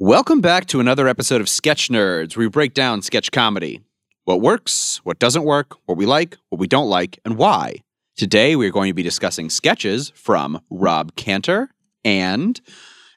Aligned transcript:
Welcome 0.00 0.40
back 0.40 0.66
to 0.66 0.78
another 0.78 1.08
episode 1.08 1.40
of 1.40 1.48
Sketch 1.48 1.88
Nerds, 1.88 2.36
where 2.36 2.46
we 2.46 2.48
break 2.48 2.72
down 2.72 3.02
sketch 3.02 3.32
comedy. 3.32 3.80
What 4.26 4.40
works, 4.40 5.00
what 5.02 5.18
doesn't 5.18 5.42
work, 5.42 5.74
what 5.86 5.98
we 5.98 6.06
like, 6.06 6.36
what 6.50 6.60
we 6.60 6.68
don't 6.68 6.88
like, 6.88 7.18
and 7.24 7.36
why. 7.36 7.82
Today, 8.16 8.54
we're 8.54 8.70
going 8.70 8.90
to 8.90 8.94
be 8.94 9.02
discussing 9.02 9.50
sketches 9.50 10.12
from 10.14 10.60
Rob 10.70 11.16
Cantor 11.16 11.70
and 12.04 12.60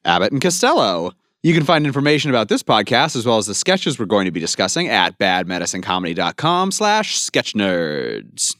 Abbott 0.05 0.31
and 0.31 0.41
Costello. 0.41 1.12
You 1.44 1.54
can 1.54 1.65
find 1.65 1.86
information 1.86 2.31
about 2.31 2.49
this 2.49 2.63
podcast 2.63 3.16
as 3.16 3.28
well 3.28 3.38
as 3.38 3.46
the 3.46 3.54
sketches 3.54 4.00
we're 4.00 4.08
going 4.08 4.26
to 4.26 4.32
be 4.32 4.40
discussing 4.40 4.88
at 4.88 5.20
badmedicinecomedy.com 5.20 6.72
slash 6.72 7.20
sketchnerds. 7.20 8.56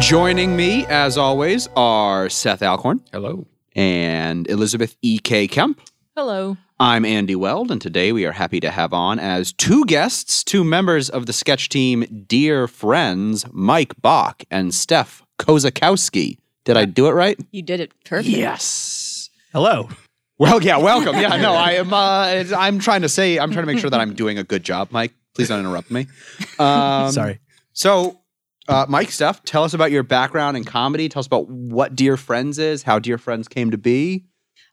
Joining 0.00 0.56
me, 0.56 0.86
as 0.86 1.18
always, 1.18 1.68
are 1.74 2.28
Seth 2.30 2.62
Alcorn 2.62 3.00
Hello. 3.12 3.46
and 3.74 4.48
Elizabeth 4.48 4.96
E.K. 5.02 5.48
Kemp. 5.48 5.80
Hello. 6.14 6.56
I'm 6.78 7.04
Andy 7.04 7.34
Weld, 7.34 7.70
and 7.72 7.80
today 7.82 8.12
we 8.12 8.24
are 8.24 8.32
happy 8.32 8.60
to 8.60 8.70
have 8.70 8.92
on 8.92 9.18
as 9.18 9.52
two 9.52 9.84
guests, 9.86 10.44
two 10.44 10.62
members 10.62 11.10
of 11.10 11.26
the 11.26 11.32
sketch 11.32 11.68
team, 11.68 12.24
dear 12.28 12.68
friends, 12.68 13.44
Mike 13.52 14.00
Bach 14.00 14.44
and 14.50 14.72
Steph 14.72 15.22
Kozakowski. 15.40 16.38
Did 16.64 16.76
I 16.76 16.84
do 16.84 17.08
it 17.08 17.12
right? 17.12 17.38
You 17.50 17.62
did 17.62 17.80
it 17.80 17.92
perfect. 18.04 18.28
Yes. 18.28 19.30
Hello. 19.52 19.88
Well, 20.38 20.62
yeah, 20.62 20.76
welcome. 20.76 21.16
Yeah, 21.16 21.36
no, 21.36 21.52
I 21.54 21.72
am. 21.72 21.92
Uh, 21.92 22.44
I'm 22.56 22.78
trying 22.78 23.02
to 23.02 23.08
say, 23.08 23.38
I'm 23.40 23.50
trying 23.50 23.66
to 23.66 23.72
make 23.72 23.80
sure 23.80 23.90
that 23.90 24.00
I'm 24.00 24.14
doing 24.14 24.38
a 24.38 24.44
good 24.44 24.62
job, 24.62 24.88
Mike. 24.92 25.12
Please 25.34 25.48
don't 25.48 25.60
interrupt 25.60 25.90
me. 25.90 26.06
Um, 26.60 27.12
Sorry. 27.12 27.38
So, 27.72 28.20
uh, 28.68 28.86
Mike, 28.88 29.10
Steph, 29.10 29.42
tell 29.44 29.64
us 29.64 29.74
about 29.74 29.90
your 29.90 30.02
background 30.02 30.56
in 30.56 30.64
comedy. 30.64 31.08
Tell 31.08 31.20
us 31.20 31.26
about 31.26 31.48
what 31.48 31.96
Dear 31.96 32.16
Friends 32.16 32.58
is, 32.58 32.82
how 32.82 32.98
Dear 32.98 33.18
Friends 33.18 33.48
came 33.48 33.70
to 33.70 33.78
be. 33.78 34.24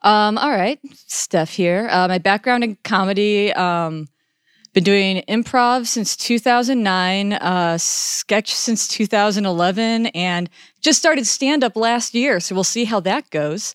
Um, 0.02 0.38
all 0.38 0.52
right. 0.52 0.80
Steph 1.08 1.52
here. 1.52 1.87
Uh, 1.90 2.07
my 2.07 2.18
background 2.18 2.63
in 2.63 2.77
comedy, 2.84 3.52
um, 3.54 4.07
been 4.74 4.84
doing 4.84 5.24
improv 5.29 5.87
since 5.87 6.18
2009, 6.18 7.34
uh, 7.34 7.77
sketch 7.79 8.54
since 8.54 8.87
2011, 8.90 10.07
and 10.07 10.49
just 10.82 10.99
started 10.99 11.26
stand 11.26 11.63
up 11.63 11.77
last 11.77 12.13
year. 12.13 12.41
So 12.41 12.54
we'll 12.54 12.65
see 12.65 12.84
how 12.84 12.99
that 12.99 13.30
goes. 13.30 13.74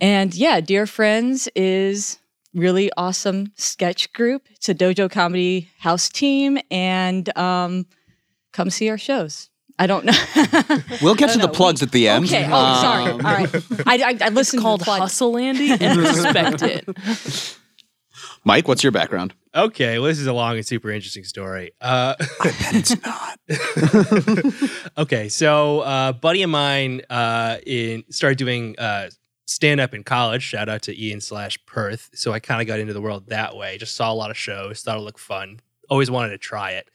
And 0.00 0.34
yeah, 0.34 0.60
Dear 0.60 0.86
Friends 0.86 1.48
is 1.56 2.18
really 2.54 2.90
awesome 2.96 3.52
sketch 3.56 4.12
group. 4.12 4.46
It's 4.52 4.68
a 4.68 4.74
dojo 4.74 5.10
comedy 5.10 5.68
house 5.80 6.08
team, 6.08 6.58
and 6.70 7.36
um, 7.36 7.86
come 8.52 8.70
see 8.70 8.88
our 8.88 8.98
shows. 8.98 9.50
I 9.78 9.86
don't 9.86 10.04
know. 10.04 10.12
We'll 11.02 11.14
get 11.14 11.30
to 11.30 11.38
No, 11.38 11.42
the 11.42 11.48
no, 11.48 11.52
plugs 11.52 11.82
at 11.82 11.92
the 11.92 12.08
end. 12.08 12.24
Okay. 12.24 12.46
Oh, 12.50 12.80
sorry. 12.80 13.10
Um, 13.12 13.26
All 13.26 13.32
right. 13.32 13.54
I, 13.86 14.02
I, 14.10 14.18
I 14.22 14.28
listened 14.30 14.62
called 14.62 14.80
to 14.80 14.84
the 14.84 14.86
plug. 14.86 15.00
Hustle 15.00 15.36
Andy 15.36 15.70
and 15.72 15.98
respect 16.00 16.62
it. 16.62 17.56
Mike, 18.44 18.68
what's 18.68 18.82
your 18.82 18.92
background? 18.92 19.34
Okay, 19.54 19.98
well, 19.98 20.08
this 20.08 20.18
is 20.18 20.26
a 20.26 20.32
long 20.32 20.56
and 20.56 20.64
super 20.66 20.90
interesting 20.90 21.24
story. 21.24 21.72
Uh, 21.80 22.14
I 22.40 22.44
bet 22.44 22.74
it's 22.74 23.02
not. 23.04 24.92
okay, 24.98 25.28
so 25.28 25.80
uh, 25.80 26.12
buddy 26.12 26.42
of 26.42 26.50
mine 26.50 27.02
uh, 27.10 27.58
in 27.66 28.04
started 28.10 28.38
doing 28.38 28.78
uh, 28.78 29.10
stand 29.46 29.80
up 29.80 29.94
in 29.94 30.04
college. 30.04 30.42
Shout 30.42 30.68
out 30.68 30.82
to 30.82 30.98
Ian 31.02 31.20
slash 31.20 31.58
Perth. 31.66 32.10
So 32.14 32.32
I 32.32 32.38
kind 32.38 32.60
of 32.60 32.66
got 32.66 32.78
into 32.80 32.92
the 32.92 33.00
world 33.00 33.28
that 33.28 33.56
way. 33.56 33.78
Just 33.78 33.96
saw 33.96 34.12
a 34.12 34.14
lot 34.14 34.30
of 34.30 34.36
shows, 34.36 34.82
thought 34.82 34.98
it 34.98 35.00
looked 35.00 35.20
fun. 35.20 35.60
Always 35.88 36.10
wanted 36.10 36.30
to 36.30 36.38
try 36.38 36.72
it. 36.72 36.88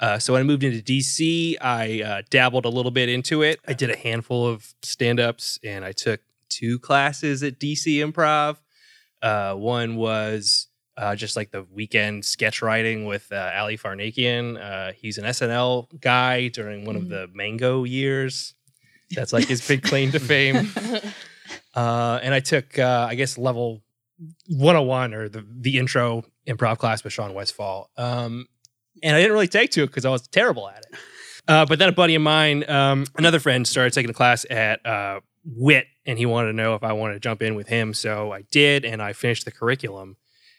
Uh, 0.00 0.18
so 0.18 0.32
when 0.32 0.40
I 0.40 0.44
moved 0.44 0.62
into 0.62 0.80
DC, 0.80 1.56
I 1.60 2.02
uh, 2.02 2.22
dabbled 2.30 2.64
a 2.64 2.68
little 2.68 2.90
bit 2.90 3.08
into 3.08 3.42
it. 3.42 3.60
I 3.66 3.72
did 3.72 3.90
a 3.90 3.96
handful 3.96 4.46
of 4.46 4.74
stand 4.82 5.18
ups 5.20 5.58
and 5.64 5.84
I 5.84 5.92
took 5.92 6.20
two 6.48 6.78
classes 6.78 7.42
at 7.42 7.58
DC 7.58 7.96
Improv. 7.96 8.56
Uh, 9.20 9.54
one 9.54 9.96
was 9.96 10.68
uh, 10.96 11.16
just 11.16 11.36
like 11.36 11.50
the 11.50 11.64
weekend 11.72 12.24
sketch 12.24 12.62
writing 12.62 13.06
with 13.06 13.30
uh, 13.32 13.52
Ali 13.56 13.76
Farahnakian. 13.76 14.60
Uh, 14.60 14.92
he's 14.92 15.18
an 15.18 15.24
SNL 15.24 16.00
guy 16.00 16.48
during 16.48 16.84
one 16.84 16.96
of 16.96 17.08
the 17.08 17.28
Mango 17.32 17.84
years. 17.84 18.54
That's 19.10 19.32
like 19.32 19.46
his 19.46 19.66
big 19.66 19.82
claim 19.82 20.12
to 20.12 20.20
fame. 20.20 20.70
Uh, 21.74 22.18
and 22.22 22.34
I 22.34 22.40
took, 22.40 22.76
uh, 22.76 23.06
I 23.08 23.14
guess, 23.14 23.38
level 23.38 23.82
101 24.48 25.14
or 25.14 25.28
the, 25.28 25.46
the 25.48 25.78
intro 25.78 26.24
improv 26.46 26.78
class 26.78 27.04
with 27.04 27.12
Sean 27.12 27.34
Westfall. 27.34 27.90
Um, 27.96 28.48
and 29.02 29.16
I 29.16 29.20
didn't 29.20 29.32
really 29.32 29.48
take 29.48 29.70
to 29.72 29.82
it 29.82 29.86
because 29.88 30.04
I 30.04 30.10
was 30.10 30.26
terrible 30.28 30.68
at 30.68 30.78
it. 30.78 30.98
Uh, 31.48 31.64
but 31.64 31.78
then 31.78 31.88
a 31.88 31.92
buddy 31.92 32.14
of 32.14 32.22
mine, 32.22 32.68
um, 32.68 33.06
another 33.16 33.40
friend, 33.40 33.66
started 33.66 33.94
taking 33.94 34.10
a 34.10 34.14
class 34.14 34.44
at 34.50 34.84
uh, 34.84 35.20
WIT, 35.44 35.86
and 36.04 36.18
he 36.18 36.26
wanted 36.26 36.48
to 36.48 36.52
know 36.52 36.74
if 36.74 36.84
I 36.84 36.92
wanted 36.92 37.14
to 37.14 37.20
jump 37.20 37.42
in 37.42 37.54
with 37.54 37.68
him. 37.68 37.94
So 37.94 38.32
I 38.32 38.42
did, 38.42 38.84
and 38.84 39.00
I 39.00 39.14
finished 39.14 39.46
the 39.46 39.50
curriculum. 39.50 40.16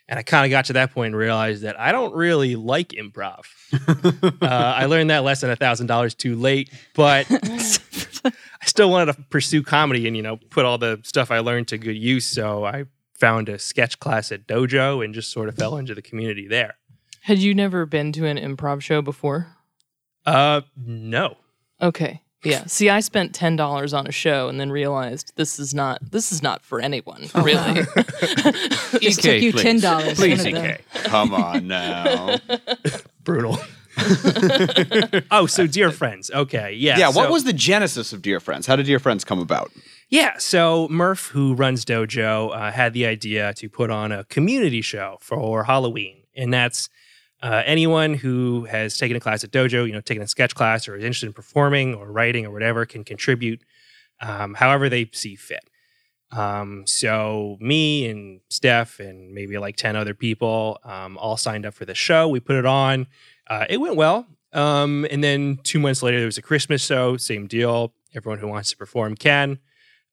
And 0.08 0.18
I 0.18 0.24
kind 0.24 0.44
of 0.44 0.50
got 0.50 0.64
to 0.64 0.72
that 0.72 0.92
point 0.92 1.08
and 1.12 1.16
realized 1.16 1.62
that 1.62 1.78
I 1.78 1.92
don't 1.92 2.12
really 2.12 2.56
like 2.56 2.88
improv. 2.88 3.44
uh, 4.42 4.46
I 4.46 4.86
learned 4.86 5.10
that 5.10 5.22
lesson 5.22 5.50
a 5.50 5.54
thousand 5.54 5.86
dollars 5.86 6.16
too 6.16 6.34
late, 6.34 6.72
but 6.96 7.26
I 8.24 8.66
still 8.66 8.90
wanted 8.90 9.14
to 9.14 9.22
pursue 9.30 9.62
comedy 9.62 10.08
and 10.08 10.16
you 10.16 10.24
know 10.24 10.38
put 10.50 10.64
all 10.64 10.78
the 10.78 11.00
stuff 11.04 11.30
I 11.30 11.38
learned 11.38 11.68
to 11.68 11.78
good 11.78 11.96
use. 11.96 12.26
So 12.26 12.64
I 12.64 12.86
found 13.14 13.48
a 13.48 13.60
sketch 13.60 14.00
class 14.00 14.32
at 14.32 14.48
Dojo 14.48 15.04
and 15.04 15.14
just 15.14 15.30
sort 15.30 15.48
of 15.48 15.54
fell 15.54 15.76
into 15.76 15.94
the 15.94 16.02
community 16.02 16.48
there. 16.48 16.74
Had 17.22 17.38
you 17.38 17.54
never 17.54 17.86
been 17.86 18.12
to 18.12 18.26
an 18.26 18.38
improv 18.38 18.80
show 18.80 19.02
before? 19.02 19.56
Uh, 20.24 20.62
no. 20.76 21.36
Okay. 21.80 22.22
Yeah. 22.42 22.64
See, 22.66 22.88
I 22.88 23.00
spent 23.00 23.34
ten 23.34 23.56
dollars 23.56 23.92
on 23.92 24.06
a 24.06 24.12
show 24.12 24.48
and 24.48 24.58
then 24.58 24.70
realized 24.70 25.32
this 25.36 25.58
is 25.58 25.74
not 25.74 25.98
this 26.10 26.32
is 26.32 26.42
not 26.42 26.64
for 26.64 26.80
anyone, 26.80 27.26
really. 27.34 27.82
Just 29.00 29.22
took 29.22 29.42
you 29.42 29.52
ten 29.52 29.80
dollars. 29.80 30.18
Please, 30.18 30.44
One 30.44 30.56
of. 30.56 30.64
EK. 30.64 30.80
Come 31.04 31.34
on 31.34 31.66
now. 31.66 32.38
Brutal. 33.24 33.58
oh, 35.30 35.46
so 35.46 35.66
dear 35.66 35.90
friends. 35.90 36.30
Okay. 36.30 36.72
Yeah. 36.72 36.98
yeah, 36.98 37.10
what 37.10 37.30
was 37.30 37.44
the 37.44 37.52
genesis 37.52 38.12
of 38.12 38.22
Dear 38.22 38.40
Friends? 38.40 38.66
How 38.66 38.76
did 38.76 38.86
Dear 38.86 38.98
Friends 38.98 39.24
come 39.24 39.40
about? 39.40 39.70
Yeah, 40.08 40.38
so 40.38 40.88
Murph, 40.88 41.28
who 41.28 41.54
runs 41.54 41.84
Dojo, 41.84 42.56
uh, 42.56 42.72
had 42.72 42.94
the 42.94 43.04
idea 43.06 43.52
to 43.54 43.68
put 43.68 43.90
on 43.90 44.10
a 44.12 44.24
community 44.24 44.80
show 44.80 45.18
for 45.20 45.64
Halloween, 45.64 46.22
and 46.34 46.52
that's 46.52 46.88
uh, 47.42 47.62
anyone 47.64 48.14
who 48.14 48.64
has 48.66 48.96
taken 48.98 49.16
a 49.16 49.20
class 49.20 49.44
at 49.44 49.50
Dojo, 49.50 49.86
you 49.86 49.92
know, 49.92 50.00
taken 50.00 50.22
a 50.22 50.28
sketch 50.28 50.54
class, 50.54 50.88
or 50.88 50.96
is 50.96 51.04
interested 51.04 51.26
in 51.26 51.32
performing 51.32 51.94
or 51.94 52.10
writing 52.12 52.46
or 52.46 52.50
whatever, 52.50 52.86
can 52.86 53.04
contribute 53.04 53.62
um, 54.20 54.54
however 54.54 54.88
they 54.88 55.08
see 55.12 55.36
fit. 55.36 55.68
Um, 56.32 56.86
so 56.86 57.56
me 57.60 58.08
and 58.08 58.40
Steph 58.50 59.00
and 59.00 59.32
maybe 59.34 59.58
like 59.58 59.76
ten 59.76 59.96
other 59.96 60.14
people 60.14 60.78
um, 60.84 61.18
all 61.18 61.36
signed 61.36 61.66
up 61.66 61.74
for 61.74 61.84
the 61.84 61.94
show. 61.94 62.28
We 62.28 62.40
put 62.40 62.56
it 62.56 62.66
on. 62.66 63.06
Uh, 63.48 63.66
it 63.68 63.78
went 63.78 63.96
well. 63.96 64.26
Um, 64.52 65.06
and 65.10 65.24
then 65.24 65.58
two 65.62 65.80
months 65.80 66.02
later, 66.02 66.18
there 66.18 66.26
was 66.26 66.38
a 66.38 66.42
Christmas 66.42 66.84
show. 66.84 67.16
Same 67.16 67.46
deal. 67.46 67.94
Everyone 68.14 68.38
who 68.38 68.48
wants 68.48 68.70
to 68.70 68.76
perform 68.76 69.16
can. 69.16 69.58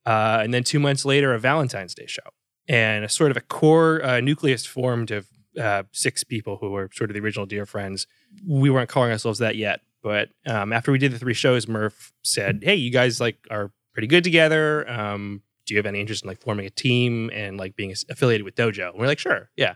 Uh, 0.05 0.39
and 0.41 0.53
then 0.53 0.63
two 0.63 0.79
months 0.79 1.05
later, 1.05 1.33
a 1.33 1.39
Valentine's 1.39 1.93
Day 1.93 2.05
show. 2.07 2.29
And 2.67 3.05
a 3.05 3.09
sort 3.09 3.31
of 3.31 3.37
a 3.37 3.41
core 3.41 4.03
uh, 4.03 4.19
nucleus 4.19 4.65
formed 4.65 5.11
of 5.11 5.27
uh, 5.59 5.83
six 5.91 6.23
people 6.23 6.57
who 6.57 6.71
were 6.71 6.89
sort 6.93 7.09
of 7.09 7.13
the 7.13 7.19
original 7.19 7.45
Dear 7.45 7.65
Friends. 7.65 8.07
We 8.45 8.69
weren't 8.69 8.89
calling 8.89 9.11
ourselves 9.11 9.39
that 9.39 9.55
yet. 9.55 9.81
But 10.03 10.29
um, 10.45 10.71
after 10.71 10.91
we 10.91 10.99
did 10.99 11.11
the 11.11 11.19
three 11.19 11.33
shows, 11.33 11.67
Murph 11.67 12.13
said, 12.23 12.61
Hey, 12.63 12.75
you 12.75 12.91
guys 12.91 13.19
like 13.19 13.37
are 13.49 13.71
pretty 13.93 14.07
good 14.07 14.23
together. 14.23 14.89
Um, 14.89 15.41
do 15.65 15.73
you 15.73 15.77
have 15.77 15.85
any 15.85 15.99
interest 15.99 16.23
in 16.23 16.29
like 16.29 16.39
forming 16.39 16.65
a 16.65 16.69
team 16.69 17.29
and 17.33 17.57
like 17.57 17.75
being 17.75 17.93
affiliated 18.09 18.45
with 18.45 18.55
Dojo? 18.55 18.91
And 18.91 18.99
we're 18.99 19.07
like, 19.07 19.19
Sure. 19.19 19.49
Yeah. 19.57 19.75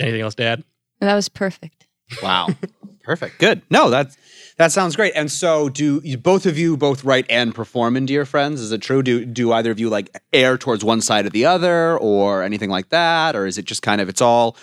Anything 0.00 0.22
else 0.22 0.34
to 0.36 0.44
add? 0.44 0.64
That 1.00 1.14
was 1.14 1.28
perfect. 1.28 1.86
Wow. 2.22 2.48
Perfect. 3.02 3.38
Good. 3.38 3.62
No, 3.70 3.88
that's 3.90 4.16
that 4.58 4.72
sounds 4.72 4.94
great. 4.94 5.14
And 5.16 5.32
so 5.32 5.68
do 5.68 6.00
you, 6.04 6.18
both 6.18 6.44
of 6.44 6.58
you 6.58 6.76
both 6.76 7.02
write 7.02 7.26
and 7.30 7.54
perform 7.54 7.96
in 7.96 8.04
Dear 8.04 8.26
Friends? 8.26 8.60
Is 8.60 8.72
it 8.72 8.82
true? 8.82 9.02
Do 9.02 9.24
do 9.24 9.52
either 9.52 9.70
of 9.70 9.80
you 9.80 9.88
like 9.88 10.14
air 10.32 10.58
towards 10.58 10.84
one 10.84 11.00
side 11.00 11.24
or 11.24 11.30
the 11.30 11.46
other 11.46 11.96
or 11.96 12.42
anything 12.42 12.68
like 12.68 12.90
that? 12.90 13.34
Or 13.34 13.46
is 13.46 13.56
it 13.56 13.64
just 13.64 13.82
kind 13.82 14.00
of 14.00 14.08
it's 14.08 14.20
all 14.20 14.56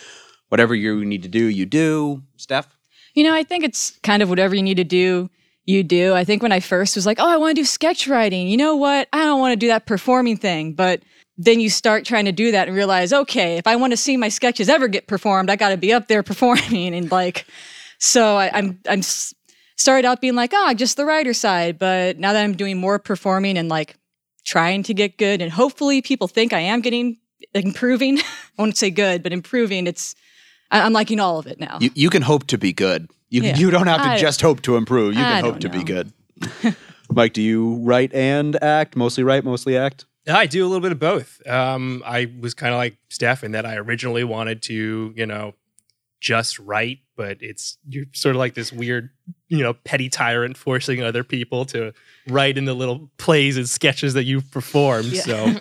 whatever 0.50 0.76
you 0.76 1.04
need 1.06 1.24
to 1.24 1.30
do, 1.30 1.46
you 1.46 1.66
do? 1.66 2.24
Steph? 2.38 2.76
You 3.14 3.24
know, 3.24 3.34
I 3.34 3.44
think 3.44 3.64
it's 3.64 3.98
kind 4.04 4.22
of 4.22 4.30
whatever 4.30 4.56
you 4.56 4.64
need 4.64 4.78
to 4.78 4.84
do, 4.84 5.30
you 5.66 5.84
do. 5.84 6.14
I 6.14 6.24
think 6.24 6.42
when 6.42 6.52
I 6.52 6.60
first 6.60 6.96
was 6.96 7.06
like, 7.06 7.20
oh, 7.20 7.28
I 7.28 7.38
want 7.38 7.56
to 7.56 7.62
do 7.62 7.66
sketch 7.66 8.08
writing. 8.08 8.48
You 8.48 8.58
know 8.58 8.76
what? 8.76 9.10
I 9.12 9.24
don't 9.24 9.40
want 9.40 9.54
to 9.54 9.58
do 9.58 9.68
that 9.68 9.86
performing 9.86 10.38
thing. 10.38 10.74
But 10.74 11.02
then 11.38 11.60
you 11.60 11.70
start 11.70 12.06
trying 12.06 12.26
to 12.26 12.32
do 12.32 12.52
that 12.52 12.68
and 12.68 12.76
realize, 12.76 13.14
okay, 13.14 13.58
if 13.58 13.68
I 13.68 13.76
want 13.76 13.92
to 13.92 13.98
see 13.98 14.18
my 14.18 14.30
sketches 14.30 14.70
ever 14.70 14.88
get 14.88 15.08
performed, 15.08 15.50
I 15.50 15.56
got 15.56 15.70
to 15.70 15.78
be 15.78 15.94
up 15.94 16.08
there 16.08 16.24
performing. 16.32 16.96
And 16.96 17.12
like, 17.12 17.46
so 18.00 18.38
I, 18.38 18.50
I'm 18.54 18.80
I'm 18.88 19.02
started 19.02 20.08
out 20.08 20.22
being 20.22 20.36
like, 20.36 20.54
ah, 20.54 20.74
just 20.74 20.98
the 20.98 21.06
writer 21.06 21.34
side. 21.34 21.78
But 21.78 22.18
now 22.18 22.34
that 22.34 22.44
I'm 22.44 22.56
doing 22.56 22.78
more 22.78 22.98
performing 22.98 23.58
and 23.58 23.70
like 23.70 23.96
trying 24.46 24.84
to 24.84 24.94
get 24.94 25.18
good, 25.18 25.42
and 25.42 25.52
hopefully 25.52 26.02
people 26.02 26.28
think 26.28 26.54
I 26.54 26.60
am 26.60 26.82
getting 26.82 27.18
improving. 27.54 28.20
I 28.20 28.24
won't 28.58 28.78
say 28.78 28.90
good, 28.90 29.22
but 29.22 29.34
improving. 29.34 29.86
It's 29.86 30.16
I'm 30.72 30.94
liking 30.94 31.20
all 31.20 31.40
of 31.40 31.48
it 31.48 31.60
now. 31.60 31.78
You 31.82 31.90
you 31.96 32.10
can 32.10 32.22
hope 32.22 32.48
to 32.48 32.58
be 32.58 32.74
good. 32.74 33.10
You 33.30 33.42
Yeah. 33.44 33.58
you 33.58 33.72
don't 33.72 33.88
have 33.88 34.02
to 34.02 34.10
I- 34.10 34.18
just 34.18 34.42
hope 34.42 34.62
to 34.64 34.76
improve. 34.78 35.14
You 35.16 35.22
I 35.22 35.24
can 35.42 35.44
hope 35.44 35.60
don't 35.60 35.72
to 35.72 35.78
be 35.78 35.84
good. 35.84 36.12
Mike, 37.12 37.34
do 37.34 37.42
you 37.42 37.76
write 37.84 38.14
and 38.14 38.62
act? 38.62 38.96
Mostly 38.96 39.24
write, 39.24 39.44
mostly 39.46 39.78
act? 39.78 40.06
I 40.30 40.46
do 40.46 40.66
a 40.66 40.68
little 40.68 40.82
bit 40.82 40.92
of 40.92 41.00
both. 41.00 41.42
Um, 41.48 42.04
I 42.06 42.30
was 42.42 42.54
kind 42.54 42.74
of 42.74 42.78
like 42.78 42.98
Steph 43.10 43.46
in 43.46 43.54
that 43.54 43.66
I 43.66 43.76
originally 43.78 44.26
wanted 44.26 44.62
to, 44.64 45.14
you 45.16 45.26
know, 45.26 45.54
just 46.20 46.60
write, 46.60 47.00
but 47.16 47.38
it's 47.40 47.78
you're 47.88 48.06
sort 48.14 48.36
of 48.36 48.40
like 48.40 48.54
this 48.56 48.74
weird, 48.74 49.10
you 49.48 49.60
know, 49.64 49.74
petty 49.74 50.10
tyrant 50.10 50.58
forcing 50.58 51.02
other 51.02 51.24
people 51.24 51.64
to 51.68 51.94
write 52.28 52.58
in 52.58 52.66
the 52.66 52.74
little 52.74 53.10
plays 53.18 53.56
and 53.56 53.70
sketches 53.70 54.16
that 54.16 54.26
you've 54.26 54.52
performed. 54.52 55.06
Yeah. 55.14 55.22
So, 55.22 55.56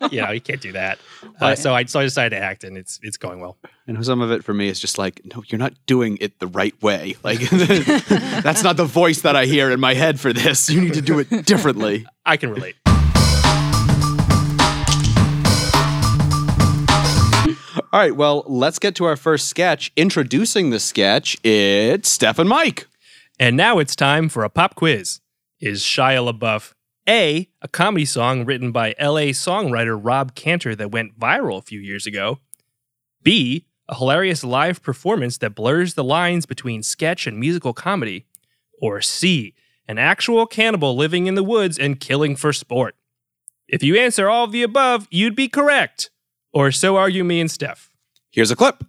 you 0.15 0.21
know, 0.21 0.31
you 0.31 0.41
can't 0.41 0.61
do 0.61 0.73
that. 0.73 0.99
Uh, 1.39 1.55
so 1.55 1.73
I 1.73 1.85
so 1.85 1.99
I 1.99 2.03
decided 2.03 2.35
to 2.35 2.41
act, 2.43 2.63
and 2.63 2.77
it's 2.77 2.99
it's 3.01 3.17
going 3.17 3.39
well. 3.39 3.57
And 3.87 4.05
some 4.05 4.21
of 4.21 4.31
it 4.31 4.43
for 4.43 4.53
me 4.53 4.67
is 4.67 4.79
just 4.79 4.97
like, 4.97 5.21
no, 5.25 5.43
you're 5.47 5.59
not 5.59 5.73
doing 5.85 6.17
it 6.21 6.39
the 6.39 6.47
right 6.47 6.79
way. 6.81 7.15
Like, 7.23 7.39
that's 7.49 8.63
not 8.63 8.77
the 8.77 8.85
voice 8.85 9.21
that 9.21 9.35
I 9.35 9.45
hear 9.45 9.71
in 9.71 9.79
my 9.79 9.93
head 9.93 10.19
for 10.19 10.33
this. 10.33 10.69
You 10.69 10.81
need 10.81 10.93
to 10.93 11.01
do 11.01 11.19
it 11.19 11.45
differently. 11.45 12.05
I 12.25 12.37
can 12.37 12.51
relate. 12.51 12.75
All 17.93 17.99
right, 17.99 18.15
well, 18.15 18.45
let's 18.47 18.79
get 18.79 18.95
to 18.95 19.05
our 19.05 19.17
first 19.17 19.47
sketch. 19.47 19.91
Introducing 19.97 20.69
the 20.69 20.79
sketch, 20.79 21.37
it's 21.43 22.09
Steph 22.09 22.39
and 22.39 22.47
Mike. 22.47 22.87
And 23.37 23.57
now 23.57 23.79
it's 23.79 23.97
time 23.97 24.29
for 24.29 24.43
a 24.43 24.49
pop 24.49 24.75
quiz. 24.75 25.19
Is 25.59 25.81
Shia 25.81 26.31
LaBeouf 26.31 26.73
A, 27.09 27.49
a 27.61 27.67
comedy 27.67 28.05
song 28.05 28.45
written 28.45 28.71
by 28.71 28.93
LA 28.99 29.33
songwriter 29.33 29.99
Rob 29.99 30.35
Cantor 30.35 30.75
that 30.75 30.91
went 30.91 31.19
viral 31.19 31.57
a 31.57 31.63
few 31.63 31.79
years 31.79 32.05
ago? 32.05 32.39
B, 33.23 33.65
a 33.89 33.95
hilarious 33.95 34.43
live 34.43 34.83
performance 34.83 35.39
that 35.39 35.55
blurs 35.55 35.95
the 35.95 36.03
lines 36.03 36.45
between 36.45 36.83
sketch 36.83 37.25
and 37.25 37.39
musical 37.39 37.73
comedy? 37.73 38.27
Or 38.79 39.01
C, 39.01 39.55
an 39.87 39.97
actual 39.97 40.45
cannibal 40.45 40.95
living 40.95 41.25
in 41.25 41.33
the 41.35 41.43
woods 41.43 41.79
and 41.79 41.99
killing 41.99 42.35
for 42.35 42.53
sport? 42.53 42.95
If 43.67 43.81
you 43.81 43.97
answer 43.97 44.29
all 44.29 44.43
of 44.43 44.51
the 44.51 44.63
above, 44.63 45.07
you'd 45.09 45.35
be 45.35 45.47
correct. 45.47 46.11
Or 46.53 46.71
so 46.71 46.97
argue 46.97 47.23
me 47.23 47.41
and 47.41 47.49
Steph. 47.49 47.89
Here's 48.29 48.51
a 48.51 48.55
clip. 48.55 48.83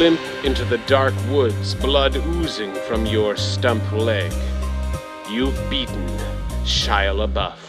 Limp 0.00 0.20
into 0.44 0.64
the 0.64 0.78
dark 0.88 1.12
woods, 1.28 1.74
blood 1.74 2.16
oozing 2.16 2.72
from 2.88 3.04
your 3.04 3.36
stump 3.36 3.84
leg. 3.92 4.32
You've 5.28 5.60
beaten 5.68 6.08
Shia 6.64 7.12
LaBeouf. 7.12 7.60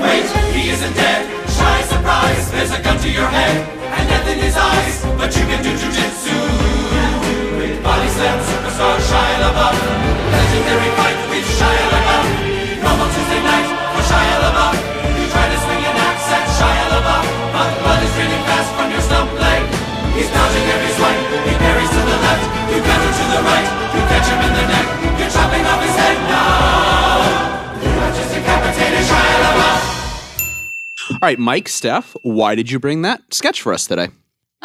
Wait, 0.00 0.24
he 0.56 0.70
isn't 0.72 0.94
dead. 0.96 1.28
Shia 1.44 1.84
surprise, 1.92 2.50
there's 2.52 2.72
a 2.72 2.80
gun 2.80 2.96
to 3.04 3.10
your 3.12 3.28
head 3.28 3.68
and 3.84 4.08
death 4.08 4.28
in 4.32 4.38
his 4.38 4.56
eyes, 4.56 5.04
but 5.20 5.28
you 5.36 5.44
can 5.44 5.60
do 5.60 5.76
jujitsu. 5.76 6.40
With 7.60 7.84
body 7.84 8.08
slam 8.08 8.40
superstar 8.40 8.96
Shia 9.04 9.44
LaBeouf, 9.44 9.76
legendary 10.32 10.90
fight 10.96 11.20
with 11.28 11.44
Shia 11.44 11.84
LaBeouf. 11.92 12.80
Normal 12.80 13.08
Tuesday 13.12 13.42
night 13.44 13.68
for 13.92 14.02
Shia 14.08 14.36
LaBeouf. 14.40 14.76
You 15.20 15.24
try 15.28 15.52
to 15.52 15.58
swing 15.68 15.84
an 15.84 15.96
axe 16.00 16.32
at 16.32 16.48
Shia 16.56 16.86
LaBeouf, 16.96 17.28
but 17.52 17.68
blood 17.84 18.00
is 18.00 18.12
draining 18.16 18.44
fast 18.48 18.72
from 18.72 18.88
your 18.88 19.04
leg. 19.04 19.13
He's 20.14 20.30
dodging 20.30 20.66
every 20.70 20.92
swipe. 20.94 21.18
He 21.46 21.54
parries 21.58 21.90
to 21.90 22.02
the 22.06 22.18
left. 22.22 22.44
You 22.70 22.78
counter 22.82 23.12
to 23.18 23.24
the 23.34 23.40
right. 23.42 23.68
You 23.94 24.00
catch 24.10 24.26
him 24.30 24.40
in 24.46 24.52
the 24.54 24.66
neck. 24.70 24.86
You're 25.18 25.30
chopping 25.30 25.64
off 25.66 25.82
his 25.82 25.96
head 25.96 26.18
now. 26.30 27.82
You 27.82 27.90
have 27.98 28.14
just 28.14 28.34
decapitated 28.34 29.04
Shia 29.10 29.36
LaBeouf. 29.44 31.10
All 31.10 31.18
right, 31.20 31.38
Mike, 31.38 31.68
Steph, 31.68 32.16
why 32.22 32.54
did 32.54 32.70
you 32.70 32.78
bring 32.78 33.02
that 33.02 33.22
sketch 33.34 33.60
for 33.60 33.72
us 33.72 33.86
today? 33.86 34.08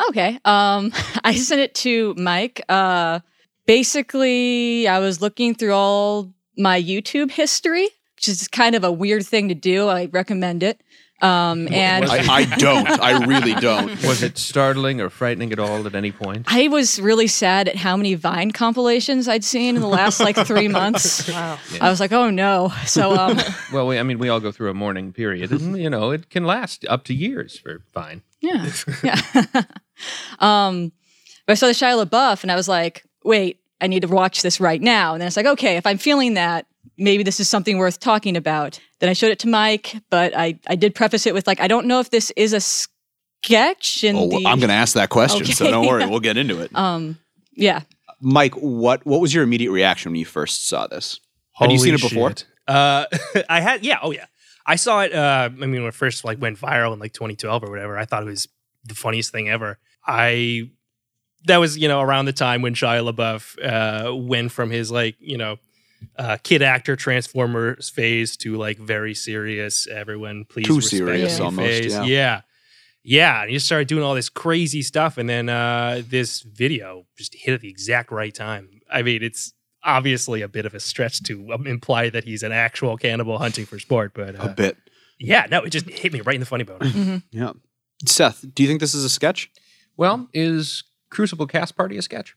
Okay. 0.10 0.40
Um, 0.46 0.92
I 1.24 1.36
sent 1.36 1.62
it 1.62 1.74
to 1.76 2.14
Mike. 2.16 2.62
Uh, 2.70 3.20
basically, 3.66 4.88
I 4.88 5.00
was 5.00 5.20
looking 5.22 5.56
through 5.56 5.74
all 5.74 6.32
my 6.58 6.82
YouTube 6.82 7.32
history, 7.32 7.90
which 8.16 8.28
is 8.28 8.48
kind 8.48 8.76
of 8.76 8.84
a 8.84 8.92
weird 8.92 9.26
thing 9.26 9.50
to 9.50 9.56
do. 9.56 9.88
I 9.88 10.06
recommend 10.12 10.62
it. 10.62 10.82
Um, 11.22 11.68
and 11.74 12.06
I, 12.06 12.34
I 12.34 12.46
don't. 12.46 12.88
I 12.88 13.26
really 13.26 13.54
don't. 13.56 13.90
Was 14.08 14.24
it 14.24 14.38
startling 14.38 15.02
or 15.02 15.10
frightening 15.10 15.52
at 15.52 15.60
all 15.60 15.86
at 15.86 15.94
any 15.94 16.12
point? 16.12 16.46
I 16.48 16.70
was 16.70 17.00
really 17.02 17.28
sad 17.28 17.68
at 17.68 17.76
how 17.76 17.98
many 17.98 18.14
Vine 18.14 18.52
compilations 18.52 19.28
I'd 19.28 19.44
seen 19.44 19.76
in 19.76 19.82
the 19.82 19.88
last 19.88 20.20
like 20.22 20.38
three 20.38 20.68
months. 20.80 21.28
Wow. 21.28 21.60
I 21.82 21.90
was 21.90 22.00
like, 22.00 22.14
oh 22.14 22.30
no. 22.30 22.72
So 22.86 23.18
um, 23.18 23.38
Well, 23.74 23.88
we, 23.88 24.00
I 24.00 24.04
mean, 24.04 24.18
we 24.18 24.30
all 24.30 24.40
go 24.40 24.52
through 24.52 24.70
a 24.70 24.74
mourning 24.74 25.12
period, 25.12 25.52
and 25.52 25.78
you 25.78 25.90
know, 25.90 26.12
it 26.12 26.30
can 26.30 26.46
last 26.46 26.86
up 26.88 27.04
to 27.06 27.14
years 27.14 27.60
for 27.60 27.82
Vine. 27.94 28.22
yeah, 28.40 28.72
yeah. 29.04 29.22
um, 30.40 30.92
but 31.46 31.52
I 31.52 31.56
saw 31.56 31.68
the 31.68 31.74
Shia 31.74 32.06
LaBeouf, 32.06 32.44
and 32.44 32.52
I 32.52 32.56
was 32.56 32.70
like, 32.70 33.04
wait, 33.24 33.60
I 33.82 33.88
need 33.88 34.02
to 34.02 34.08
watch 34.08 34.42
this 34.42 34.60
right 34.62 34.82
now. 34.82 35.14
And 35.14 35.22
then 35.22 35.28
it's 35.28 35.36
like, 35.38 35.46
okay, 35.46 35.78
if 35.78 35.86
I'm 35.86 35.98
feeling 35.98 36.36
that, 36.36 36.66
maybe 37.00 37.24
this 37.24 37.40
is 37.40 37.50
something 37.50 37.78
worth 37.78 38.00
talking 38.00 38.38
about. 38.38 38.80
Then 39.00 39.10
I 39.10 39.14
showed 39.14 39.32
it 39.32 39.40
to 39.40 39.48
Mike, 39.48 39.96
but 40.10 40.36
I 40.38 40.60
I 40.68 40.76
did 40.76 40.94
preface 40.94 41.26
it 41.26 41.34
with 41.34 41.48
like, 41.48 41.60
I 41.60 41.68
don't 41.68 41.88
know 41.88 42.00
if 42.00 42.10
this 42.12 42.32
is 42.36 42.54
a 42.54 42.60
sketch. 42.62 44.04
And 44.04 44.18
Oh, 44.18 44.26
well, 44.26 44.40
the, 44.40 44.48
I'm 44.48 44.60
going 44.60 44.70
to 44.70 44.76
ask 44.76 44.94
that 44.94 45.10
question, 45.10 45.46
so 45.46 45.70
don't 45.70 45.88
worry. 45.88 46.06
We'll 46.10 46.20
get 46.20 46.38
into 46.38 46.60
it. 46.62 46.76
um, 46.76 47.18
yeah. 47.54 47.82
Mike, 48.22 48.54
what 48.56 49.06
what 49.06 49.22
was 49.22 49.34
your 49.34 49.44
immediate 49.44 49.72
reaction 49.72 50.12
when 50.12 50.20
you 50.20 50.26
first 50.26 50.68
saw 50.68 50.88
this? 50.88 51.20
Had 51.54 51.72
you 51.72 51.78
seen 51.78 51.94
it 51.94 52.02
before? 52.02 52.30
shit. 52.32 52.46
Uh, 52.68 53.06
I 53.50 53.62
had, 53.62 53.84
yeah, 53.86 54.00
oh 54.02 54.12
yeah. 54.12 54.26
I 54.66 54.76
saw 54.76 55.02
it. 55.02 55.14
Uh, 55.14 55.50
I 55.52 55.66
mean, 55.66 55.72
when 55.72 55.86
it 55.86 55.94
first 55.94 56.24
like 56.26 56.40
went 56.42 56.60
viral 56.60 56.94
in 56.94 57.00
like 57.00 57.14
2012 57.14 57.64
or 57.64 57.70
whatever, 57.70 57.98
I 57.98 58.06
thought 58.06 58.24
it 58.24 58.28
was 58.28 58.48
the 58.84 58.94
funniest 58.96 59.32
thing 59.32 59.50
ever. 59.50 59.78
I 60.06 60.70
that 61.46 61.58
was 61.58 61.78
you 61.78 61.88
know 61.88 62.02
around 62.02 62.26
the 62.26 62.34
time 62.34 62.62
when 62.62 62.74
Shia 62.74 63.10
LaBeouf 63.10 63.58
uh, 64.12 64.16
went 64.16 64.52
from 64.52 64.70
his 64.70 64.92
like 64.92 65.16
you 65.20 65.38
know 65.38 65.58
uh, 66.18 66.38
kid 66.44 66.62
actor 66.62 66.96
Transformers 66.96 67.90
phase 67.90 68.38
to 68.38 68.56
like 68.58 68.78
very 68.78 69.14
serious. 69.14 69.88
Everyone, 69.88 70.46
please 70.46 70.68
Too 70.68 70.78
respect 70.78 70.98
serious 70.98 71.40
me 71.40 71.46
almost, 71.46 71.68
phase. 71.70 71.94
yeah. 71.94 72.04
yeah. 72.04 72.42
Yeah, 73.02 73.42
and 73.42 73.50
he 73.50 73.56
just 73.56 73.66
started 73.66 73.88
doing 73.88 74.04
all 74.04 74.14
this 74.14 74.28
crazy 74.30 74.82
stuff, 74.82 75.18
and 75.18 75.28
then 75.30 75.48
uh, 75.48 76.02
this 76.06 76.42
video 76.42 77.06
just 77.18 77.34
hit 77.34 77.54
at 77.54 77.62
the 77.62 77.70
exact 77.70 78.12
right 78.12 78.34
time. 78.36 78.82
I 78.92 79.04
mean, 79.04 79.24
it's 79.24 79.54
obviously 79.84 80.42
a 80.42 80.50
bit 80.50 80.66
of 80.66 80.74
a 80.74 80.80
stretch 80.82 81.24
to 81.24 81.54
um, 81.54 81.66
imply 81.66 82.10
that 82.10 82.26
he's 82.26 82.44
an 82.44 82.52
actual 82.52 82.98
cannibal 82.98 83.38
hunting 83.38 83.66
for 83.66 83.80
sport, 83.80 84.12
but 84.14 84.36
A 84.36 84.42
uh, 84.44 84.54
bit. 84.54 84.78
yeah, 85.18 85.48
no, 85.50 85.62
it 85.64 85.70
just 85.70 85.90
hit 85.90 86.12
me 86.12 86.20
right 86.22 86.36
in 86.36 86.42
the 86.42 86.46
funny 86.46 86.66
bone. 86.66 87.24
Yeah. 87.32 87.54
Seth, 88.06 88.44
do 88.54 88.64
you 88.64 88.68
think 88.70 88.82
this 88.82 88.94
is 88.94 89.06
a 89.06 89.10
sketch? 89.10 89.50
Well, 89.96 90.28
is 90.34 90.84
Crucible 91.10 91.48
Cast 91.48 91.78
Party 91.78 91.98
a 91.98 92.02
sketch? 92.02 92.36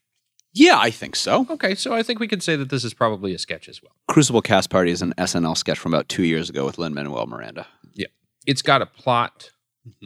Yeah, 0.54 0.78
I 0.78 0.90
think 0.90 1.16
so. 1.16 1.46
Okay, 1.48 1.74
so 1.74 1.94
I 1.94 2.02
think 2.02 2.20
we 2.20 2.28
could 2.28 2.42
say 2.42 2.56
that 2.56 2.68
this 2.68 2.84
is 2.84 2.92
probably 2.92 3.34
a 3.34 3.38
sketch 3.38 3.68
as 3.68 3.82
well. 3.82 3.92
Crucible 4.08 4.42
Cast 4.42 4.68
Party 4.68 4.90
is 4.90 5.00
an 5.00 5.14
SNL 5.16 5.56
sketch 5.56 5.78
from 5.78 5.94
about 5.94 6.08
two 6.08 6.24
years 6.24 6.50
ago 6.50 6.66
with 6.66 6.78
Lin 6.78 6.92
Manuel 6.92 7.26
Miranda. 7.26 7.66
Yeah, 7.94 8.08
it's 8.46 8.62
got 8.62 8.82
a 8.82 8.86
plot. 8.86 9.50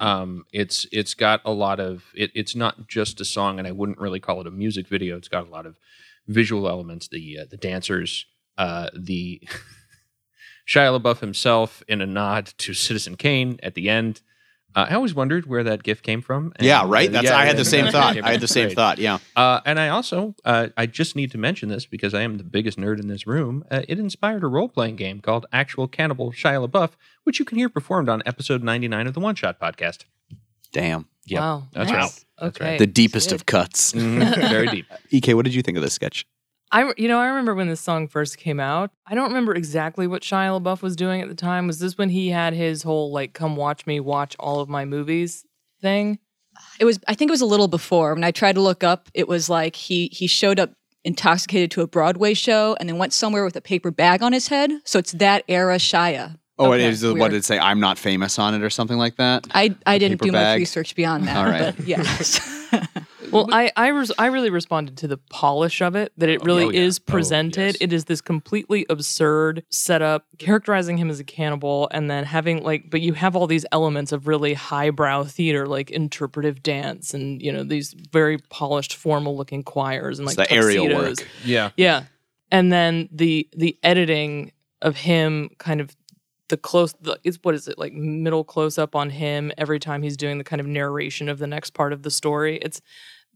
Um, 0.00 0.47
it's 0.53 0.87
it's 0.91 1.12
got 1.15 1.43
a 1.45 1.50
lot 1.50 1.81
of 1.81 2.05
it, 2.15 2.31
it's 2.35 2.55
not 2.57 2.88
just 2.88 3.21
a 3.21 3.25
song, 3.25 3.59
and 3.59 3.69
I 3.69 3.73
wouldn't 3.73 3.99
really 3.99 4.21
call 4.21 4.41
it 4.41 4.47
a 4.47 4.50
music 4.50 4.88
video. 4.88 5.17
It's 5.17 5.29
got 5.29 5.47
a 5.47 5.50
lot 5.50 5.67
of 5.67 5.76
visual 6.26 6.69
elements. 6.69 7.09
The 7.09 7.41
uh, 7.41 7.45
the 7.50 7.59
dancers, 7.59 8.25
uh, 8.57 8.88
the 8.97 9.47
Shia 10.67 10.99
LaBeouf 10.99 11.21
himself 11.21 11.83
in 11.88 12.00
a 12.00 12.07
nod 12.07 12.47
to 12.59 12.73
Citizen 12.73 13.17
Kane 13.17 13.61
at 13.62 13.75
the 13.75 13.91
end. 13.91 14.23
Uh, 14.76 14.87
I 14.90 14.95
always 14.95 15.14
wondered 15.14 15.47
where 15.47 15.64
that 15.64 15.83
gif 15.83 16.02
came 16.02 16.21
from. 16.21 16.52
and, 16.56 16.66
yeah, 16.66 16.85
right. 16.87 17.09
uh, 17.09 17.12
That's 17.12 17.25
yeah, 17.25 17.37
I 17.37 17.47
had 17.47 17.54
yeah, 17.56 17.62
the 17.62 17.64
same 17.64 17.87
thought. 17.90 18.16
I 18.23 18.30
had 18.33 18.40
the 18.42 18.47
same 18.47 18.66
right. 18.68 18.76
thought. 18.76 18.99
Yeah. 18.99 19.18
Uh, 19.35 19.61
and 19.64 19.80
I 19.80 19.88
also, 19.88 20.35
uh, 20.45 20.68
I 20.76 20.85
just 20.85 21.16
need 21.16 21.30
to 21.33 21.38
mention 21.38 21.71
this 21.71 21.87
because 21.87 22.12
I 22.12 22.21
am 22.21 22.37
the 22.37 22.45
biggest 22.45 22.78
nerd 22.78 23.00
in 23.00 23.09
this 23.09 23.26
room. 23.26 23.64
Uh, 23.71 23.83
it 23.88 23.99
inspired 23.99 24.45
a 24.45 24.49
role 24.49 24.68
playing 24.68 24.97
game 24.97 25.21
called 25.21 25.47
Actual 25.50 25.88
Cannibal 25.88 26.30
Shia 26.30 26.68
LaBeouf, 26.68 26.90
which 27.25 27.38
you 27.38 27.47
can 27.47 27.56
hear 27.56 27.71
performed 27.71 28.11
on 28.11 28.23
episode 28.26 28.62
99 28.62 29.06
of 29.06 29.14
the 29.14 29.21
One 29.21 29.35
Shot 29.35 29.59
podcast. 29.59 30.04
Damn. 30.73 31.09
Yep, 31.25 31.40
Wow. 31.40 31.62
That's 31.73 31.90
nice. 31.90 31.97
right. 32.02 32.25
That's 32.38 32.56
okay. 32.59 32.71
right. 32.73 32.78
The 32.78 32.87
deepest 32.87 33.33
of 33.33 33.47
cuts. 33.47 33.92
Mhm, 33.95 34.49
Very 34.50 34.66
deep. 34.68 34.87
EK, 35.11 35.33
what 35.35 35.45
did 35.47 35.54
you 35.54 35.62
think 35.62 35.78
of 35.78 35.83
this 35.83 35.95
sketch? 35.95 36.26
I, 36.73 36.93
you 36.97 37.09
know, 37.09 37.21
I 37.21 37.27
remember 37.29 37.55
when 37.55 37.69
this 37.69 37.81
song 37.81 38.09
first 38.09 38.39
came 38.39 38.59
out. 38.59 38.91
I 39.07 39.15
don't 39.15 39.29
remember 39.29 39.55
exactly 39.55 40.07
what 40.07 40.23
Shia 40.23 40.61
LaBeouf 40.61 40.83
was 40.83 40.97
doing 40.97 41.21
at 41.21 41.29
the 41.29 41.35
time. 41.35 41.67
Was 41.67 41.79
this 41.79 41.97
when 41.97 42.11
he 42.11 42.31
had 42.31 42.55
his 42.55 42.83
whole 42.83 43.13
like 43.13 43.33
"come 43.35 43.57
watch 43.57 43.87
me 43.87 44.01
watch 44.01 44.37
all 44.41 44.61
of 44.61 44.69
my 44.69 44.85
movies" 44.85 45.45
thing? 45.81 46.19
It 46.81 46.85
was 46.85 46.99
I 47.07 47.15
think 47.15 47.31
it 47.31 47.33
was 47.33 47.41
a 47.41 47.47
little 47.47 47.69
before 47.69 48.15
when 48.15 48.25
I 48.25 48.31
tried 48.31 48.55
to 48.55 48.61
look 48.61 48.83
up 48.83 49.09
it 49.15 49.29
was 49.29 49.49
like 49.49 49.77
he 49.77 50.09
he 50.13 50.27
showed 50.27 50.59
up 50.59 50.73
intoxicated 51.05 51.71
to 51.71 51.83
a 51.83 51.87
Broadway 51.87 52.35
show 52.35 52.77
and 52.81 52.89
then 52.89 52.99
went 52.99 53.13
somewhere 53.13 53.45
with 53.45 53.55
a 53.57 53.61
paper 53.61 53.91
bag 53.93 54.23
on 54.23 54.33
his 54.33 54.49
head. 54.49 54.73
So 54.85 54.99
it's 54.99 55.13
that 55.13 55.45
era 55.49 55.77
Shia. 55.77 56.37
Oh, 56.59 56.73
Okay, 56.73 56.85
it 56.85 56.89
is. 56.89 57.05
What 57.05 57.31
did 57.31 57.37
it 57.39 57.45
say? 57.45 57.59
I'm 57.59 57.81
not 57.81 57.99
famous 57.99 58.39
on 58.39 58.55
it 58.55 58.63
or 58.63 58.71
something 58.71 58.97
like 58.97 59.17
that. 59.17 59.47
I 59.53 59.75
I 59.87 59.99
didn't 59.99 60.21
do 60.21 60.33
bag? 60.33 60.57
much 60.57 60.61
research 60.61 60.97
beyond 60.97 61.29
that. 61.29 61.37
All 61.37 61.45
right. 61.45 61.77
But 61.77 61.87
yeah. 61.87 62.03
Well, 63.33 63.49
I 63.52 63.71
I, 63.76 63.88
res- 63.88 64.12
I 64.18 64.26
really 64.26 64.50
responded 64.50 64.97
to 64.99 65.09
the 65.09 65.16
polish 65.16 65.80
of 65.83 65.95
it 65.97 66.12
that 66.16 66.28
it 66.28 66.45
really 66.45 66.64
oh, 66.64 66.71
yeah. 66.71 66.80
is 66.80 66.99
Oh, 67.00 67.11
presented. 67.12 67.75
yes. 67.75 67.76
It 67.80 67.92
is 67.92 68.04
this 68.06 68.21
completely 68.21 68.87
absurd 68.88 69.64
setup, 69.71 70.26
characterizing 70.38 70.97
him 70.99 71.11
as 71.11 71.21
a 71.21 71.25
cannibal, 71.25 71.88
and 71.92 72.11
then 72.11 72.25
having 72.25 72.62
like, 72.62 72.90
but 72.90 73.00
you 73.00 73.12
have 73.14 73.35
all 73.37 73.47
these 73.47 73.66
elements 73.73 74.12
of 74.12 74.26
really 74.26 74.54
highbrow 74.54 75.25
theater, 75.25 75.66
like 75.66 75.90
interpretive 75.90 76.62
dance, 76.62 77.14
and 77.14 77.40
you 77.42 77.52
know 77.52 77.62
these 77.64 77.95
very 78.12 78.38
polished, 78.50 78.95
formal-looking 78.95 79.62
choirs 79.64 80.18
and 80.18 80.28
It's 80.28 80.38
like 80.38 80.49
the 80.49 80.54
aerial 80.54 80.87
tuxedos. 80.87 81.21
work. 81.21 81.28
Yeah. 81.45 81.71
Yeah. 81.76 82.04
And 82.52 82.73
then 82.73 83.09
the 83.12 83.49
the 83.56 83.78
editing 83.83 84.52
of 84.83 84.97
him 84.97 85.50
kind 85.59 85.80
of 85.80 85.97
the 86.49 86.56
close 86.56 86.92
the, 87.00 87.18
it's 87.25 87.38
what 87.42 87.56
is 87.56 87.66
it 87.66 87.76
like 87.76 87.92
middle 87.92 88.45
close 88.45 88.78
up 88.78 88.95
on 88.95 89.11
him 89.11 89.50
every 89.59 89.80
time 89.80 90.00
he's 90.02 90.16
doing 90.16 90.38
the 90.38 90.45
kind 90.45 90.61
of 90.61 90.66
narration 90.66 91.28
of 91.28 91.38
the 91.40 91.47
next 91.49 91.71
part 91.71 91.92
of 91.92 92.04
the 92.04 92.11
story 92.11 92.59
it's 92.59 92.80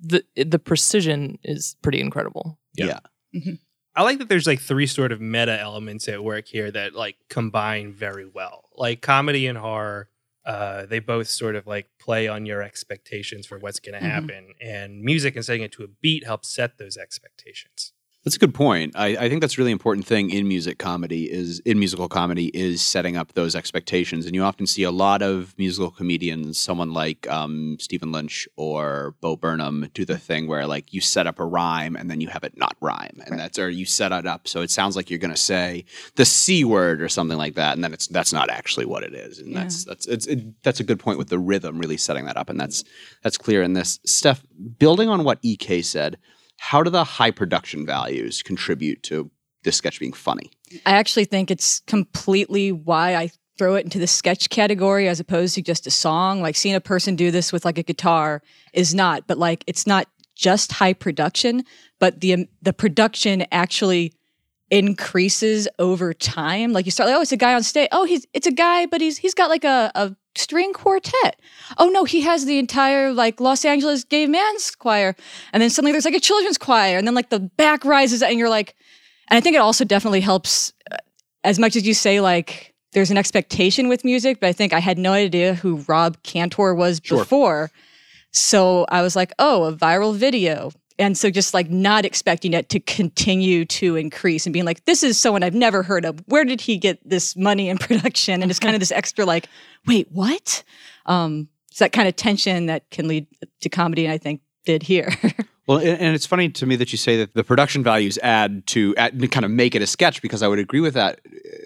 the 0.01 0.25
the 0.37 0.59
precision 0.59 1.39
is 1.43 1.77
pretty 1.83 2.01
incredible 2.01 2.59
Yeah. 2.75 3.01
I 3.97 4.03
like 4.03 4.19
that 4.19 4.29
there's 4.29 4.47
like 4.47 4.61
three 4.61 4.87
sort 4.87 5.13
of 5.13 5.21
meta 5.21 5.59
elements 5.61 6.09
at 6.09 6.23
work 6.25 6.47
here 6.47 6.71
that 6.71 6.95
like 6.95 7.17
combine 7.29 7.93
very 7.93 8.25
well. 8.25 8.69
Like 8.77 9.03
comedy 9.03 9.47
and 9.47 9.59
horror, 9.59 10.09
uh, 10.47 10.87
they 10.87 11.01
both 11.01 11.29
sort 11.29 11.57
of 11.57 11.67
like 11.67 11.89
play 11.99 12.29
on 12.29 12.47
your 12.47 12.63
expectations 12.63 13.47
for 13.47 13.59
what's 13.59 13.81
going 13.81 14.01
to 14.01 14.07
Mhm. 14.07 14.11
happen, 14.11 14.55
and 14.61 15.03
music 15.03 15.37
and 15.37 15.45
setting 15.45 15.63
it 15.63 15.73
to 15.73 15.83
a 15.85 15.89
beat 15.89 16.25
helps 16.25 16.49
set 16.49 16.79
those 16.79 16.97
expectations. 16.97 17.93
That's 18.25 18.37
a 18.37 18.39
good 18.39 18.53
point. 18.53 18.93
I, 18.97 19.17
I 19.17 19.29
think 19.31 19.41
that's 19.41 19.57
a 19.57 19.61
really 19.61 19.73
important 19.73 20.07
thing 20.07 20.29
in 20.29 20.47
music 20.47 20.77
comedy 20.79 21.33
is 21.33 21.61
in 21.61 21.79
musical 21.79 22.07
comedy 22.07 22.49
is 22.49 22.83
setting 22.83 23.17
up 23.17 23.33
those 23.33 23.57
expectations. 23.57 24.27
And 24.27 24.35
you 24.35 24.43
often 24.43 24.67
see 24.67 24.83
a 24.83 24.91
lot 24.91 25.23
of 25.23 25.55
musical 25.57 25.91
comedians, 25.91 26.61
someone 26.61 26.93
like 26.93 27.27
um, 27.31 27.79
Stephen 27.81 28.13
Lynch 28.13 28.47
or 28.57 29.15
Bo 29.23 29.37
Burnham, 29.37 29.89
do 29.95 30.05
the 30.05 30.19
thing 30.19 30.47
where 30.47 30.67
like 30.67 30.93
you 30.93 31.01
set 31.01 31.27
up 31.27 31.39
a 31.39 31.47
rhyme 31.47 31.97
and 31.97 32.11
then 32.11 32.21
you 32.21 32.29
have 32.29 32.45
it 32.45 32.59
not 32.59 32.77
rhyme, 32.83 33.23
and 33.27 33.41
that's 33.41 33.59
or 33.59 33.71
you 33.71 33.87
set 33.87 34.13
it 34.13 34.27
up 34.27 34.47
so 34.47 34.61
it 34.61 34.71
sounds 34.71 34.97
like 34.97 35.09
you're 35.09 35.19
going 35.19 35.31
to 35.31 35.37
say 35.37 35.87
the 36.17 36.27
c 36.27 36.63
word 36.63 37.01
or 37.01 37.09
something 37.09 37.39
like 37.39 37.55
that, 37.55 37.73
and 37.73 37.83
then 37.83 37.95
it's 37.95 38.07
that's 38.09 38.35
not 38.35 38.51
actually 38.51 38.85
what 38.85 39.03
it 39.03 39.15
is. 39.15 39.39
And 39.39 39.57
that's 39.57 39.87
that's 39.87 40.07
it's 40.07 40.27
it, 40.27 40.63
that's 40.63 40.81
a 40.81 40.85
good 40.85 41.01
point 41.01 41.17
with 41.17 41.31
the 41.31 41.39
rhythm 41.39 41.79
really 41.79 41.97
setting 41.97 42.27
that 42.27 42.37
up, 42.37 42.51
and 42.51 42.61
that's 42.61 42.85
that's 43.23 43.39
clear 43.39 43.63
in 43.63 43.73
this. 43.73 43.99
Steph, 44.05 44.45
building 44.79 45.09
on 45.09 45.25
what 45.25 45.39
Ek 45.43 45.83
said 45.83 46.19
how 46.61 46.83
do 46.83 46.91
the 46.91 47.05
high 47.05 47.31
production 47.31 47.87
values 47.87 48.43
contribute 48.43 49.03
to 49.03 49.31
this 49.65 49.77
sketch 49.77 49.99
being 49.99 50.13
funny? 50.13 50.51
I 50.85 50.93
actually 50.93 51.25
think 51.25 51.51
it's 51.51 51.81
completely 51.87 52.71
why 52.71 53.17
I 53.17 53.31
throw 53.57 53.77
it 53.77 53.85
into 53.85 53.99
the 53.99 54.07
sketch 54.07 54.51
category 54.51 55.09
as 55.09 55.19
opposed 55.19 55.55
to 55.55 55.63
just 55.63 55.87
a 55.87 55.91
song. 55.91 56.43
Like 56.43 56.57
seeing 56.57 56.75
a 56.75 56.81
person 56.81 57.17
do 57.17 57.31
this 57.31 57.51
with 57.51 57.65
like 57.65 57.79
a 57.79 57.83
guitar 57.83 58.43
is 58.75 58.95
not, 58.95 59.27
but 59.27 59.39
like 59.39 59.65
it's 59.67 59.87
not 59.87 60.07
just 60.35 60.73
high 60.73 60.93
production, 60.93 61.65
but 61.99 62.21
the 62.21 62.35
um, 62.35 62.47
the 62.61 62.75
production 62.75 63.47
actually 63.51 64.13
increases 64.71 65.69
over 65.79 66.15
time. 66.15 66.73
Like 66.73 66.85
you 66.87 66.91
start 66.93 67.09
like, 67.11 67.19
oh, 67.19 67.23
it's 67.23 67.33
a 67.33 67.37
guy 67.37 67.55
on 67.55 67.63
stage. 67.63 67.89
Oh, 67.93 68.05
he's 68.05 68.27
it's 68.33 68.47
a 68.47 68.53
guy, 68.53 68.87
but 68.87 69.01
he's 69.01 69.19
he's 69.19 69.35
got 69.35 69.51
like 69.51 69.65
a, 69.65 69.91
a 69.95 70.15
string 70.37 70.73
quartet. 70.73 71.41
Oh 71.79 71.89
no, 71.89 72.05
he 72.05 72.21
has 72.23 72.45
the 72.45 72.59
entire 72.59 73.13
like 73.13 73.41
Los 73.41 73.65
Angeles 73.65 74.05
gay 74.05 74.27
man's 74.27 74.71
choir. 74.71 75.15
And 75.53 75.63
then 75.63 75.71
suddenly 75.71 75.93
there's 75.93 76.05
like 76.05 76.15
a 76.15 76.21
children's 76.21 76.59
choir. 76.59 76.97
And 76.99 77.07
then 77.07 77.15
like 77.15 77.31
the 77.31 77.41
back 77.41 77.85
rises 77.85 78.23
and 78.23 78.39
you're 78.39 78.49
like, 78.49 78.75
and 79.29 79.37
I 79.37 79.41
think 79.41 79.57
it 79.57 79.61
also 79.61 79.85
definitely 79.85 80.21
helps 80.21 80.73
uh, 80.91 80.97
as 81.45 81.59
much 81.59 81.77
as 81.77 81.87
you 81.87 81.95
say 81.95 82.21
like 82.21 82.75
there's 82.93 83.11
an 83.11 83.19
expectation 83.19 83.89
with 83.89 84.05
music, 84.05 84.41
but 84.41 84.49
I 84.49 84.53
think 84.53 84.73
I 84.73 84.81
had 84.81 84.99
no 84.99 85.13
idea 85.13 85.55
who 85.55 85.85
Rob 85.89 86.21
Cantor 86.23 86.75
was 86.75 87.01
Sure. 87.03 87.19
before. 87.19 87.71
So 88.33 88.87
I 88.89 89.03
was 89.03 89.15
like, 89.17 89.33
oh, 89.39 89.65
a 89.65 89.73
viral 89.73 90.15
video. 90.15 90.71
And 91.01 91.17
so 91.17 91.31
just 91.31 91.55
like 91.55 91.71
not 91.71 92.05
expecting 92.05 92.53
it 92.53 92.69
to 92.69 92.79
continue 92.79 93.65
to 93.65 93.97
increase 93.97 94.47
and 94.47 94.53
being 94.53 94.67
like, 94.67 94.85
this 94.85 95.03
is 95.03 95.19
someone 95.19 95.43
I've 95.43 95.55
never 95.55 95.83
heard 95.83 96.05
of. 96.05 96.23
Where 96.27 96.45
did 96.45 96.61
he 96.61 96.77
get 96.77 97.01
this 97.09 97.35
money 97.35 97.69
in 97.69 97.79
production? 97.79 98.43
And 98.43 98.51
it's 98.51 98.61
kind 98.61 98.77
of 98.77 98.81
this 98.81 98.93
extra 98.93 99.25
like, 99.25 99.49
wait, 99.87 100.09
what? 100.13 100.63
Um, 101.07 101.49
it's 101.71 101.79
that 101.79 101.93
kind 101.93 102.07
of 102.07 102.17
tension 102.17 102.67
that 102.67 102.91
can 102.91 103.09
lead 103.09 103.27
to 103.61 103.69
comedy, 103.69 104.05
and 104.05 104.13
I 104.13 104.19
think 104.19 104.43
did 104.65 104.83
here. 104.83 105.13
Well, 105.67 105.79
and 105.79 106.17
it's 106.17 106.27
funny 106.27 106.49
to 106.49 106.67
me 106.67 106.75
that 106.77 106.91
you 106.91 106.99
say 106.99 107.17
that 107.19 107.35
the 107.35 107.45
production 107.45 107.85
values 107.85 108.19
add 108.23 108.67
to 108.69 108.95
add, 108.97 109.31
kind 109.31 109.45
of 109.45 109.53
make 109.53 109.75
it 109.77 109.83
a 109.83 109.87
sketch 109.87 110.21
because 110.21 110.43
I 110.43 110.49
would 110.49 110.59
agree 110.59 110.81
with 110.81 110.95
that. 110.95 111.21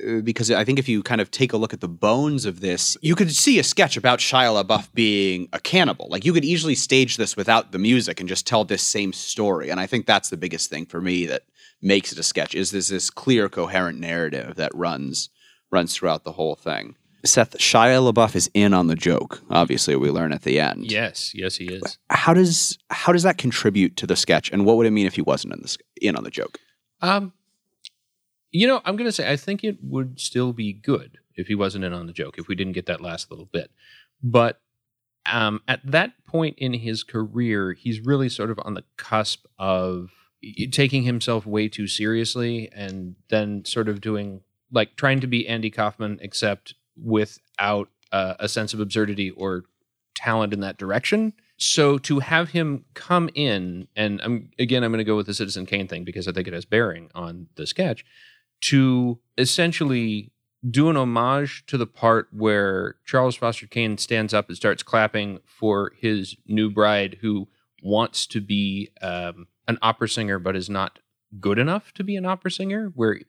uh, 0.06 0.20
Because 0.20 0.50
I 0.50 0.64
think 0.64 0.78
if 0.78 0.88
you 0.88 1.02
kind 1.02 1.20
of 1.20 1.30
take 1.30 1.52
a 1.52 1.56
look 1.56 1.72
at 1.72 1.80
the 1.80 1.88
bones 1.88 2.44
of 2.44 2.60
this, 2.60 2.98
you 3.00 3.14
could 3.14 3.34
see 3.34 3.58
a 3.58 3.62
sketch 3.62 3.96
about 3.96 4.18
Shia 4.18 4.62
LaBeouf 4.62 4.92
being 4.92 5.48
a 5.54 5.60
cannibal. 5.60 6.08
Like 6.10 6.24
you 6.24 6.34
could 6.34 6.44
easily 6.44 6.74
stage 6.74 7.16
this 7.16 7.34
without 7.36 7.72
the 7.72 7.78
music 7.78 8.20
and 8.20 8.28
just 8.28 8.46
tell 8.46 8.64
this 8.64 8.82
same 8.82 9.12
story. 9.12 9.70
And 9.70 9.80
I 9.80 9.86
think 9.86 10.04
that's 10.06 10.28
the 10.28 10.36
biggest 10.36 10.68
thing 10.68 10.84
for 10.86 11.00
me 11.00 11.24
that 11.26 11.44
makes 11.80 12.12
it 12.12 12.18
a 12.18 12.22
sketch 12.22 12.54
is 12.54 12.72
this 12.72 12.88
this 12.88 13.08
clear, 13.10 13.48
coherent 13.48 13.98
narrative 14.00 14.56
that 14.56 14.74
runs 14.74 15.30
runs 15.70 15.94
throughout 15.94 16.24
the 16.24 16.32
whole 16.32 16.56
thing. 16.56 16.96
Seth, 17.24 17.56
Shia 17.58 18.12
LaBeouf 18.12 18.34
is 18.36 18.50
in 18.54 18.74
on 18.74 18.86
the 18.86 18.94
joke. 18.94 19.42
Obviously, 19.50 19.96
we 19.96 20.10
learn 20.10 20.32
at 20.32 20.42
the 20.42 20.60
end. 20.60 20.90
Yes, 20.90 21.32
yes, 21.34 21.56
he 21.56 21.66
is. 21.66 21.98
how 22.10 22.34
does 22.34 22.78
how 22.90 23.12
does 23.12 23.22
that 23.22 23.38
contribute 23.38 23.96
to 23.96 24.06
the 24.06 24.16
sketch 24.16 24.50
and 24.52 24.64
what 24.66 24.76
would 24.76 24.86
it 24.86 24.90
mean 24.90 25.06
if 25.06 25.14
he 25.14 25.22
wasn't 25.22 25.52
in 25.52 25.60
the 25.60 25.76
in 26.00 26.16
on 26.16 26.24
the 26.24 26.30
joke 26.30 26.58
Um, 27.00 27.32
you 28.50 28.66
know, 28.66 28.80
I'm 28.84 28.96
going 28.96 29.08
to 29.08 29.12
say 29.12 29.30
I 29.30 29.36
think 29.36 29.64
it 29.64 29.78
would 29.82 30.20
still 30.20 30.52
be 30.52 30.72
good 30.72 31.18
if 31.34 31.48
he 31.48 31.54
wasn't 31.54 31.84
in 31.84 31.92
on 31.92 32.06
the 32.06 32.12
joke, 32.12 32.38
if 32.38 32.46
we 32.48 32.54
didn't 32.54 32.74
get 32.74 32.86
that 32.86 33.00
last 33.00 33.30
little 33.30 33.46
bit. 33.46 33.70
But 34.22 34.60
um, 35.26 35.60
at 35.66 35.80
that 35.84 36.12
point 36.26 36.58
in 36.58 36.74
his 36.74 37.02
career, 37.02 37.72
he's 37.72 38.00
really 38.00 38.28
sort 38.28 38.50
of 38.50 38.58
on 38.62 38.74
the 38.74 38.84
cusp 38.96 39.46
of 39.58 40.10
taking 40.70 41.02
himself 41.04 41.46
way 41.46 41.68
too 41.68 41.86
seriously 41.86 42.70
and 42.72 43.16
then 43.30 43.64
sort 43.64 43.88
of 43.88 44.00
doing 44.00 44.42
like 44.70 44.94
trying 44.96 45.20
to 45.20 45.26
be 45.26 45.48
Andy 45.48 45.70
Kaufman, 45.70 46.18
except 46.22 46.74
without 46.96 47.88
uh, 48.12 48.34
a 48.38 48.48
sense 48.48 48.74
of 48.74 48.80
absurdity 48.80 49.30
or 49.30 49.64
talent 50.14 50.52
in 50.52 50.60
that 50.60 50.78
direction. 50.78 51.32
So 51.56 51.98
to 51.98 52.20
have 52.20 52.50
him 52.50 52.84
come 52.94 53.30
in, 53.34 53.88
and 53.94 54.20
I'm 54.22 54.50
again, 54.58 54.82
I'm 54.82 54.90
going 54.90 54.98
to 54.98 55.04
go 55.04 55.16
with 55.16 55.26
the 55.26 55.34
Citizen 55.34 55.66
Kane 55.66 55.88
thing 55.88 56.04
because 56.04 56.26
I 56.26 56.32
think 56.32 56.48
it 56.48 56.54
has 56.54 56.64
bearing 56.64 57.10
on 57.14 57.48
the 57.54 57.66
sketch, 57.66 58.04
to 58.62 59.18
essentially 59.38 60.32
do 60.68 60.88
an 60.88 60.96
homage 60.96 61.64
to 61.66 61.76
the 61.76 61.86
part 61.86 62.28
where 62.32 62.96
Charles 63.04 63.36
Foster 63.36 63.66
Kane 63.66 63.98
stands 63.98 64.32
up 64.32 64.48
and 64.48 64.56
starts 64.56 64.82
clapping 64.82 65.40
for 65.44 65.92
his 65.98 66.36
new 66.46 66.70
bride 66.70 67.18
who 67.20 67.48
wants 67.82 68.26
to 68.28 68.40
be 68.40 68.90
um, 69.02 69.46
an 69.68 69.78
opera 69.82 70.08
singer 70.08 70.38
but 70.38 70.56
is 70.56 70.70
not 70.70 71.00
good 71.38 71.58
enough 71.58 71.92
to 71.92 72.04
be 72.04 72.16
an 72.16 72.24
opera 72.24 72.50
singer, 72.50 72.92
where 72.94 73.20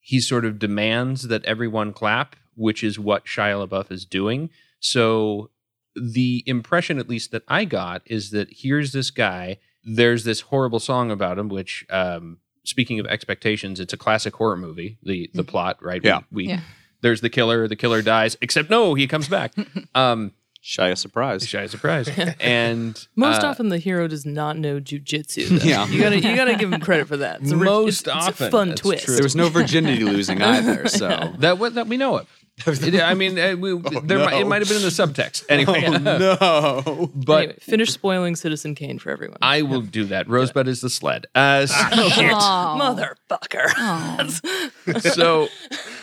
he 0.00 0.20
sort 0.20 0.44
of 0.44 0.58
demands 0.58 1.28
that 1.28 1.44
everyone 1.44 1.92
clap, 1.92 2.36
which 2.56 2.82
is 2.84 2.98
what 2.98 3.24
Shia 3.26 3.66
LaBeouf 3.66 3.90
is 3.90 4.04
doing. 4.04 4.50
So 4.80 5.50
the 5.96 6.42
impression, 6.46 6.98
at 6.98 7.08
least 7.08 7.30
that 7.32 7.42
I 7.48 7.64
got, 7.64 8.02
is 8.06 8.30
that 8.30 8.48
here's 8.50 8.92
this 8.92 9.10
guy. 9.10 9.58
There's 9.84 10.24
this 10.24 10.40
horrible 10.42 10.80
song 10.80 11.10
about 11.10 11.38
him, 11.38 11.48
which, 11.48 11.84
um, 11.90 12.38
speaking 12.64 12.98
of 12.98 13.06
expectations, 13.06 13.78
it's 13.80 13.92
a 13.92 13.96
classic 13.96 14.34
horror 14.34 14.56
movie. 14.56 14.98
The 15.02 15.30
the 15.34 15.44
plot, 15.44 15.78
right? 15.82 16.00
Yeah. 16.02 16.20
We, 16.32 16.44
we 16.44 16.48
Yeah. 16.50 16.60
there's 17.02 17.20
the 17.20 17.30
killer. 17.30 17.68
The 17.68 17.76
killer 17.76 18.02
dies. 18.02 18.36
Except 18.40 18.70
no, 18.70 18.94
he 18.94 19.06
comes 19.06 19.28
back. 19.28 19.52
um, 19.94 20.32
Shia 20.62 20.96
surprise 20.96 21.46
shy 21.46 21.66
surprise. 21.66 22.08
And 22.40 23.06
most 23.16 23.42
uh, 23.44 23.48
often 23.48 23.68
the 23.68 23.76
hero 23.78 24.08
does 24.08 24.24
not 24.24 24.56
know 24.56 24.80
jujitsu. 24.80 25.48
though. 25.60 25.64
Yeah. 25.66 25.86
you 25.86 26.00
gotta 26.00 26.16
you 26.16 26.34
gotta 26.34 26.56
give 26.56 26.72
him 26.72 26.80
credit 26.88 27.06
for 27.06 27.18
that. 27.18 27.42
It's 27.42 27.50
a, 27.50 27.56
Most 27.56 28.06
it's, 28.06 28.16
it's 28.16 28.28
often, 28.28 28.46
a 28.46 28.50
fun 28.50 28.74
twist. 28.74 29.04
true. 29.04 29.14
there 29.14 29.22
was 29.22 29.36
no 29.36 29.50
virginity 29.50 30.02
losing 30.04 30.40
either 30.40 30.88
so 30.88 31.34
that 31.40 31.58
what 31.58 31.74
that 31.74 31.86
we 31.86 31.98
know 31.98 32.16
of. 32.20 32.28
It- 32.66 33.02
I 33.02 33.14
mean, 33.14 33.38
uh, 33.38 33.56
we, 33.56 33.76
there 34.04 34.18
might, 34.18 34.34
it 34.40 34.46
might 34.46 34.62
have 34.62 34.68
been 34.68 34.76
in 34.78 34.82
the 34.82 34.88
subtext. 34.88 35.44
Anyway, 35.50 35.80
no 35.98 37.10
but 37.14 37.38
anyway, 37.38 37.58
finish 37.60 37.90
spoiling 37.90 38.36
Citizen 38.36 38.74
Kane 38.74 38.98
for 38.98 39.10
everyone. 39.10 39.38
I 39.42 39.62
will 39.62 39.82
do 39.82 40.04
that. 40.04 40.28
Rosebud 40.28 40.68
is 40.68 40.80
the 40.80 40.88
sled. 40.90 41.26
Uh, 41.34 41.66
so, 41.66 41.74
Aw. 41.76 42.78
Motherfucker. 43.30 43.66
Aw. 43.76 44.98
so 45.00 45.48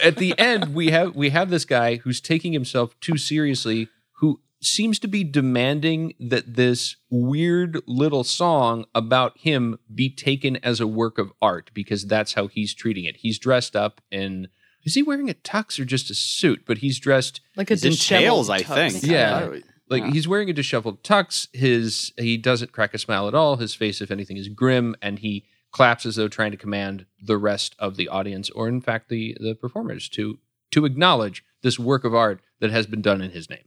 at 0.04 0.18
the 0.18 0.38
end, 0.38 0.74
we 0.76 0.92
have 0.92 1.16
we 1.16 1.30
have 1.30 1.50
this 1.50 1.66
guy 1.66 1.98
who's 1.98 2.22
taking 2.22 2.54
himself 2.54 3.00
too 3.00 3.18
seriously, 3.18 3.88
who 4.20 4.40
seems 4.62 5.00
to 5.00 5.08
be 5.08 5.24
demanding 5.24 6.14
that 6.20 6.56
this 6.56 6.98
weird 7.10 7.82
little 7.88 8.24
song 8.24 8.86
about 8.94 9.38
him 9.40 9.80
be 9.94 10.10
taken 10.14 10.58
as 10.58 10.80
a 10.80 10.88
work 10.88 11.18
of 11.18 11.32
art 11.42 11.72
because 11.74 12.06
that's 12.06 12.34
how 12.34 12.48
he's 12.48 12.74
treating 12.74 13.06
it. 13.06 13.18
He's 13.18 13.40
dressed 13.40 13.76
up 13.76 14.02
in. 14.12 14.50
Is 14.84 14.96
he 14.96 15.04
wearing 15.04 15.30
a 15.30 15.34
tux 15.34 15.80
or 15.80 15.86
just 15.86 16.10
a 16.10 16.16
suit? 16.16 16.64
But 16.66 16.80
he's 16.80 17.00
dressed 17.00 17.42
like 17.56 17.70
a 17.72 17.76
He's 17.76 17.86
in 17.86 17.92
disheveled 17.92 18.48
tails, 18.48 18.50
I 18.50 18.62
tux. 18.62 18.92
think. 18.92 19.04
Yeah. 19.04 19.48
like 19.90 20.04
Yeah. 20.04 20.12
he's 20.12 20.28
wearing 20.28 20.50
a 20.50 20.54
disheveled 20.54 21.04
tux. 21.04 21.48
His 21.54 22.14
he 22.18 22.38
doesn't 22.38 22.72
crack 22.72 22.94
a 22.94 22.98
smile 22.98 23.28
at 23.28 23.36
all. 23.36 23.58
His 23.58 23.74
face, 23.74 24.02
if 24.02 24.12
anything, 24.12 24.38
is 24.38 24.48
grim, 24.48 24.96
and 25.02 25.20
he 25.20 25.46
claps 25.72 26.06
as 26.06 26.16
though 26.18 26.28
trying 26.28 26.52
to 26.52 26.58
command 26.58 27.06
the 27.22 27.38
rest 27.38 27.76
of 27.80 27.96
the 27.96 28.08
audience, 28.10 28.50
or 28.50 28.68
in 28.68 28.82
fact 28.82 29.10
the 29.10 29.38
the 29.40 29.54
performers, 29.56 30.10
to 30.10 30.40
to 30.72 30.86
acknowledge 30.86 31.44
this 31.62 31.78
work 31.78 32.04
of 32.04 32.16
art 32.16 32.42
that 32.60 32.72
has 32.72 32.88
been 32.88 33.02
done 33.02 33.22
in 33.22 33.32
his 33.32 33.50
name. 33.50 33.66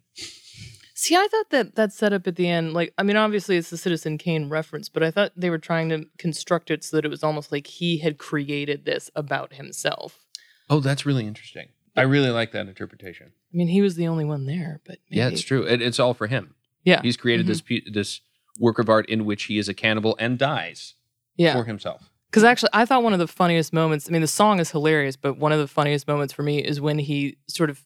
See, 0.97 1.17
I 1.17 1.27
thought 1.31 1.51
that 1.51 1.75
that 1.75 1.93
setup 1.93 2.27
at 2.27 2.37
the 2.37 2.49
end, 2.49 2.73
like, 2.73 2.95
I 2.97 3.03
mean, 3.03 3.17
obviously 3.17 3.57
it's 3.57 3.69
the 3.69 3.77
Citizen 3.77 4.17
Kane 4.17 4.49
reference, 4.49 4.89
but 4.89 5.03
I 5.03 5.11
thought 5.11 5.33
they 5.37 5.51
were 5.51 5.59
trying 5.59 5.89
to 5.91 6.07
construct 6.19 6.71
it 6.71 6.83
so 6.85 6.97
that 6.97 7.05
it 7.05 7.11
was 7.11 7.23
almost 7.25 7.51
like 7.53 7.67
he 7.67 7.99
had 7.99 8.17
created 8.17 8.85
this 8.85 9.11
about 9.17 9.55
himself. 9.55 10.24
Oh, 10.71 10.81
that's 10.81 11.05
really 11.07 11.27
interesting. 11.27 11.69
I 11.97 12.03
really 12.03 12.31
like 12.31 12.53
that 12.53 12.67
interpretation. 12.67 13.29
I 13.53 13.57
mean, 13.57 13.69
he 13.69 13.81
was 13.81 13.95
the 13.95 14.09
only 14.09 14.25
one 14.25 14.47
there, 14.47 14.81
but 14.85 14.99
maybe. 15.09 15.21
Yeah, 15.21 15.29
it's 15.29 15.43
true. 15.43 15.63
It, 15.63 15.81
it's 15.81 16.01
all 16.01 16.15
for 16.15 16.27
him. 16.27 16.55
Yeah, 16.85 17.01
He's 17.01 17.17
created 17.17 17.47
this 17.47 17.63
mm-hmm. 17.63 17.93
this 17.93 18.21
work 18.61 18.79
of 18.79 18.89
art 18.89 19.09
in 19.09 19.25
which 19.25 19.45
he 19.45 19.59
is 19.59 19.69
a 19.69 19.75
cannibal 19.75 20.17
and 20.19 20.39
dies 20.39 20.95
yeah. 21.37 21.55
for 21.55 21.65
himself. 21.65 22.11
Because 22.31 22.45
actually, 22.45 22.71
I 22.73 22.85
thought 22.85 23.03
one 23.03 23.13
of 23.13 23.19
the 23.21 23.29
funniest 23.29 23.73
moments. 23.73 24.09
I 24.09 24.13
mean, 24.13 24.21
the 24.21 24.29
song 24.29 24.59
is 24.61 24.71
hilarious, 24.71 25.17
but 25.17 25.39
one 25.39 25.53
of 25.53 25.59
the 25.61 25.69
funniest 25.69 26.09
moments 26.09 26.35
for 26.35 26.43
me 26.43 26.59
is 26.59 26.81
when 26.81 26.99
he 26.99 27.39
sort 27.49 27.71
of 27.71 27.85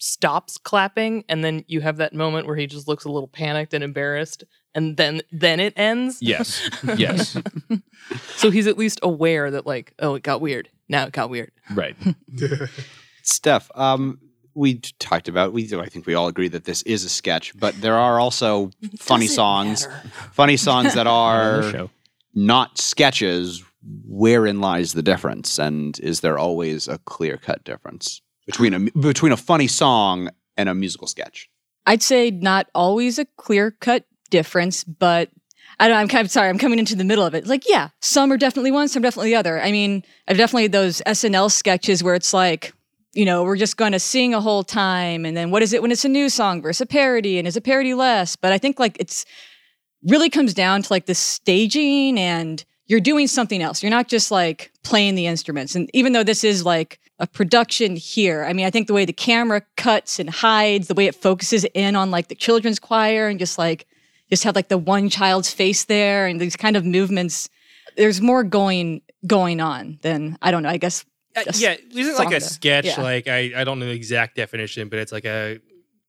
stops 0.00 0.58
clapping, 0.58 1.24
and 1.28 1.44
then 1.44 1.64
you 1.68 1.80
have 1.80 1.96
that 1.98 2.12
moment 2.12 2.46
where 2.46 2.56
he 2.56 2.66
just 2.66 2.88
looks 2.88 3.04
a 3.04 3.08
little 3.08 3.28
panicked 3.28 3.72
and 3.72 3.84
embarrassed, 3.84 4.44
and 4.74 4.96
then 4.96 5.22
then 5.30 5.60
it 5.60 5.72
ends. 5.76 6.18
Yes. 6.20 6.68
Yes. 6.96 7.36
So 8.36 8.50
he's 8.50 8.66
at 8.66 8.76
least 8.76 9.00
aware 9.02 9.50
that 9.50 9.66
like, 9.66 9.94
oh, 9.98 10.14
it 10.14 10.22
got 10.22 10.42
weird. 10.42 10.68
Now 10.88 11.04
it 11.06 11.12
got 11.12 11.30
weird. 11.30 11.52
right. 11.74 11.96
Steph, 13.22 13.70
um, 13.74 14.18
we 14.54 14.78
talked 14.98 15.28
about 15.28 15.52
we 15.52 15.66
do 15.66 15.80
I 15.80 15.88
think 15.88 16.06
we 16.06 16.14
all 16.14 16.28
agree 16.28 16.48
that 16.48 16.64
this 16.64 16.82
is 16.82 17.04
a 17.04 17.08
sketch, 17.08 17.56
but 17.58 17.80
there 17.80 17.96
are 17.96 18.20
also 18.20 18.70
funny 18.98 19.26
songs, 19.26 19.86
matter. 19.86 20.08
funny 20.32 20.56
songs 20.56 20.94
that 20.94 21.06
are 21.08 21.88
not 22.34 22.78
sketches. 22.78 23.62
Wherein 24.06 24.62
lies 24.62 24.94
the 24.94 25.02
difference, 25.02 25.58
and 25.58 25.98
is 26.00 26.20
there 26.20 26.38
always 26.38 26.88
a 26.88 26.96
clear 26.98 27.36
cut 27.36 27.64
difference 27.64 28.22
between 28.46 28.72
a 28.72 28.80
between 28.98 29.30
a 29.30 29.36
funny 29.36 29.66
song 29.66 30.30
and 30.56 30.70
a 30.70 30.74
musical 30.74 31.06
sketch? 31.06 31.50
I'd 31.84 32.02
say 32.02 32.30
not 32.30 32.68
always 32.74 33.18
a 33.18 33.26
clear 33.36 33.72
cut 33.72 34.06
difference, 34.30 34.84
but 34.84 35.28
I 35.80 35.88
don't. 35.88 35.96
I'm 35.96 36.08
kind 36.08 36.24
of 36.24 36.30
sorry. 36.30 36.48
I'm 36.48 36.58
coming 36.58 36.78
into 36.78 36.96
the 36.96 37.04
middle 37.04 37.24
of 37.24 37.34
it. 37.34 37.46
Like, 37.46 37.68
yeah, 37.68 37.88
some 38.00 38.30
are 38.32 38.36
definitely 38.36 38.70
one, 38.70 38.88
some 38.88 39.02
definitely 39.02 39.30
the 39.30 39.36
other. 39.36 39.60
I 39.60 39.72
mean, 39.72 40.04
I've 40.28 40.36
definitely 40.36 40.68
those 40.68 41.02
SNL 41.06 41.50
sketches 41.50 42.02
where 42.02 42.14
it's 42.14 42.32
like, 42.32 42.72
you 43.12 43.24
know, 43.24 43.44
we're 43.44 43.56
just 43.56 43.76
going 43.76 43.92
to 43.92 44.00
sing 44.00 44.34
a 44.34 44.40
whole 44.40 44.64
time, 44.64 45.24
and 45.24 45.36
then 45.36 45.50
what 45.50 45.62
is 45.62 45.72
it 45.72 45.82
when 45.82 45.90
it's 45.90 46.04
a 46.04 46.08
new 46.08 46.28
song 46.28 46.62
versus 46.62 46.82
a 46.82 46.86
parody, 46.86 47.38
and 47.38 47.48
is 47.48 47.56
a 47.56 47.60
parody 47.60 47.94
less? 47.94 48.36
But 48.36 48.52
I 48.52 48.58
think 48.58 48.78
like 48.78 48.96
it's 49.00 49.24
really 50.04 50.30
comes 50.30 50.54
down 50.54 50.82
to 50.82 50.92
like 50.92 51.06
the 51.06 51.14
staging 51.14 52.18
and 52.18 52.64
you're 52.86 53.00
doing 53.00 53.26
something 53.26 53.62
else. 53.62 53.82
You're 53.82 53.90
not 53.90 54.08
just 54.08 54.30
like 54.30 54.70
playing 54.82 55.14
the 55.14 55.26
instruments. 55.26 55.74
And 55.74 55.90
even 55.94 56.12
though 56.12 56.22
this 56.22 56.44
is 56.44 56.64
like 56.64 57.00
a 57.18 57.26
production 57.26 57.96
here, 57.96 58.44
I 58.44 58.52
mean, 58.52 58.66
I 58.66 58.70
think 58.70 58.86
the 58.86 58.92
way 58.92 59.04
the 59.04 59.12
camera 59.12 59.62
cuts 59.76 60.18
and 60.18 60.28
hides, 60.28 60.88
the 60.88 60.94
way 60.94 61.06
it 61.06 61.14
focuses 61.14 61.64
in 61.74 61.96
on 61.96 62.10
like 62.10 62.28
the 62.28 62.34
children's 62.34 62.78
choir 62.78 63.28
and 63.28 63.38
just 63.38 63.58
like 63.58 63.86
just 64.30 64.44
have 64.44 64.56
like 64.56 64.68
the 64.68 64.78
one 64.78 65.08
child's 65.08 65.52
face 65.52 65.84
there 65.84 66.26
and 66.26 66.40
these 66.40 66.56
kind 66.56 66.76
of 66.76 66.84
movements. 66.84 67.48
There's 67.96 68.20
more 68.20 68.42
going 68.44 69.02
going 69.26 69.60
on 69.60 69.98
than 70.02 70.36
I 70.42 70.50
don't 70.50 70.62
know. 70.62 70.68
I 70.70 70.76
guess 70.78 71.04
Uh, 71.36 71.42
yeah, 71.54 71.76
isn't 71.94 72.18
like 72.18 72.34
a 72.34 72.40
sketch. 72.40 72.84
yeah. 72.86 73.00
Like 73.00 73.28
I, 73.28 73.52
I 73.56 73.64
don't 73.64 73.78
know 73.78 73.86
the 73.86 73.92
exact 73.92 74.36
definition, 74.36 74.88
but 74.88 74.98
it's 74.98 75.12
like 75.12 75.24
a 75.24 75.58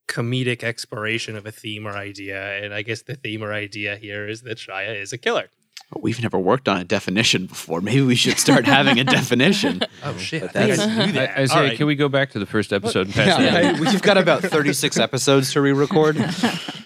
comedic 0.07 0.63
exploration 0.63 1.35
of 1.35 1.45
a 1.45 1.51
theme 1.51 1.87
or 1.87 1.95
idea. 1.97 2.63
And 2.63 2.73
I 2.73 2.81
guess 2.83 3.01
the 3.03 3.15
theme 3.15 3.43
or 3.43 3.51
idea 3.53 3.95
here 3.97 4.27
is 4.27 4.41
that 4.43 4.57
Shia 4.57 4.99
is 5.01 5.13
a 5.13 5.17
killer. 5.17 5.49
But 5.91 6.01
we've 6.01 6.19
never 6.21 6.39
worked 6.39 6.67
on 6.67 6.77
a 6.77 6.83
definition 6.83 7.45
before. 7.45 7.79
Maybe 7.79 8.01
we 8.01 8.15
should 8.15 8.39
start 8.39 8.65
having 8.65 8.99
a 8.99 9.03
definition. 9.19 9.81
Oh 10.03 10.17
shit! 10.17 10.43
I 10.43 10.47
that's- 10.47 10.79
I 10.79 11.05
knew 11.05 11.11
that. 11.13 11.37
I, 11.37 11.41
Isaiah, 11.43 11.57
All 11.57 11.63
right. 11.67 11.77
can 11.77 11.85
we 11.85 11.95
go 11.95 12.09
back 12.09 12.31
to 12.31 12.39
the 12.39 12.45
first 12.47 12.73
episode 12.73 13.05
and 13.07 13.13
pass 13.15 13.39
Yeah, 13.39 13.59
it? 13.59 13.71
right. 13.73 13.79
We've 13.79 14.01
got 14.01 14.17
about 14.17 14.41
36 14.41 14.97
episodes 14.97 15.51
to 15.53 15.61
re-record. 15.61 16.17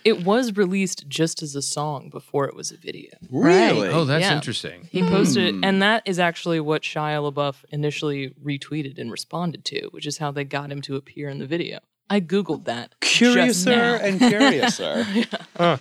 It 0.06 0.24
was 0.24 0.56
released 0.56 1.10
just 1.10 1.44
as 1.44 1.56
a 1.56 1.62
song 1.62 2.10
before 2.10 2.46
it 2.48 2.56
was 2.56 2.72
a 2.72 2.78
video. 2.78 3.12
Really? 3.30 3.90
Oh, 3.90 4.06
that's 4.06 4.24
Yeah. 4.24 4.34
interesting. 4.34 4.88
He 4.90 5.04
posted 5.04 5.44
it, 5.44 5.56
hmm. 5.56 5.64
and 5.66 5.82
that 5.82 6.04
is 6.06 6.20
actually 6.20 6.62
what 6.62 6.84
Shia 6.84 7.20
LaBeouf 7.32 7.66
initially 7.70 8.30
retweeted 8.42 8.98
and 8.98 9.12
responded 9.12 9.66
to, 9.66 9.88
which 9.92 10.08
is 10.08 10.18
how 10.18 10.32
they 10.32 10.46
got 10.46 10.72
him 10.72 10.82
to 10.84 10.96
appear 10.96 11.28
in 11.28 11.40
the 11.40 11.46
video. 11.46 11.80
I 12.10 12.22
googled 12.22 12.64
that. 12.64 12.96
just 13.02 13.66
now. 13.66 13.96
and 13.96 14.20
curiouser. 14.20 15.06
yeah. 15.60 15.78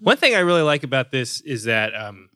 One 0.00 0.16
thing 0.16 0.34
I 0.34 0.40
really 0.40 0.62
like 0.62 0.82
about 0.84 1.10
this 1.12 1.40
is 1.40 1.64
that 1.64 1.94
um, 1.94 2.28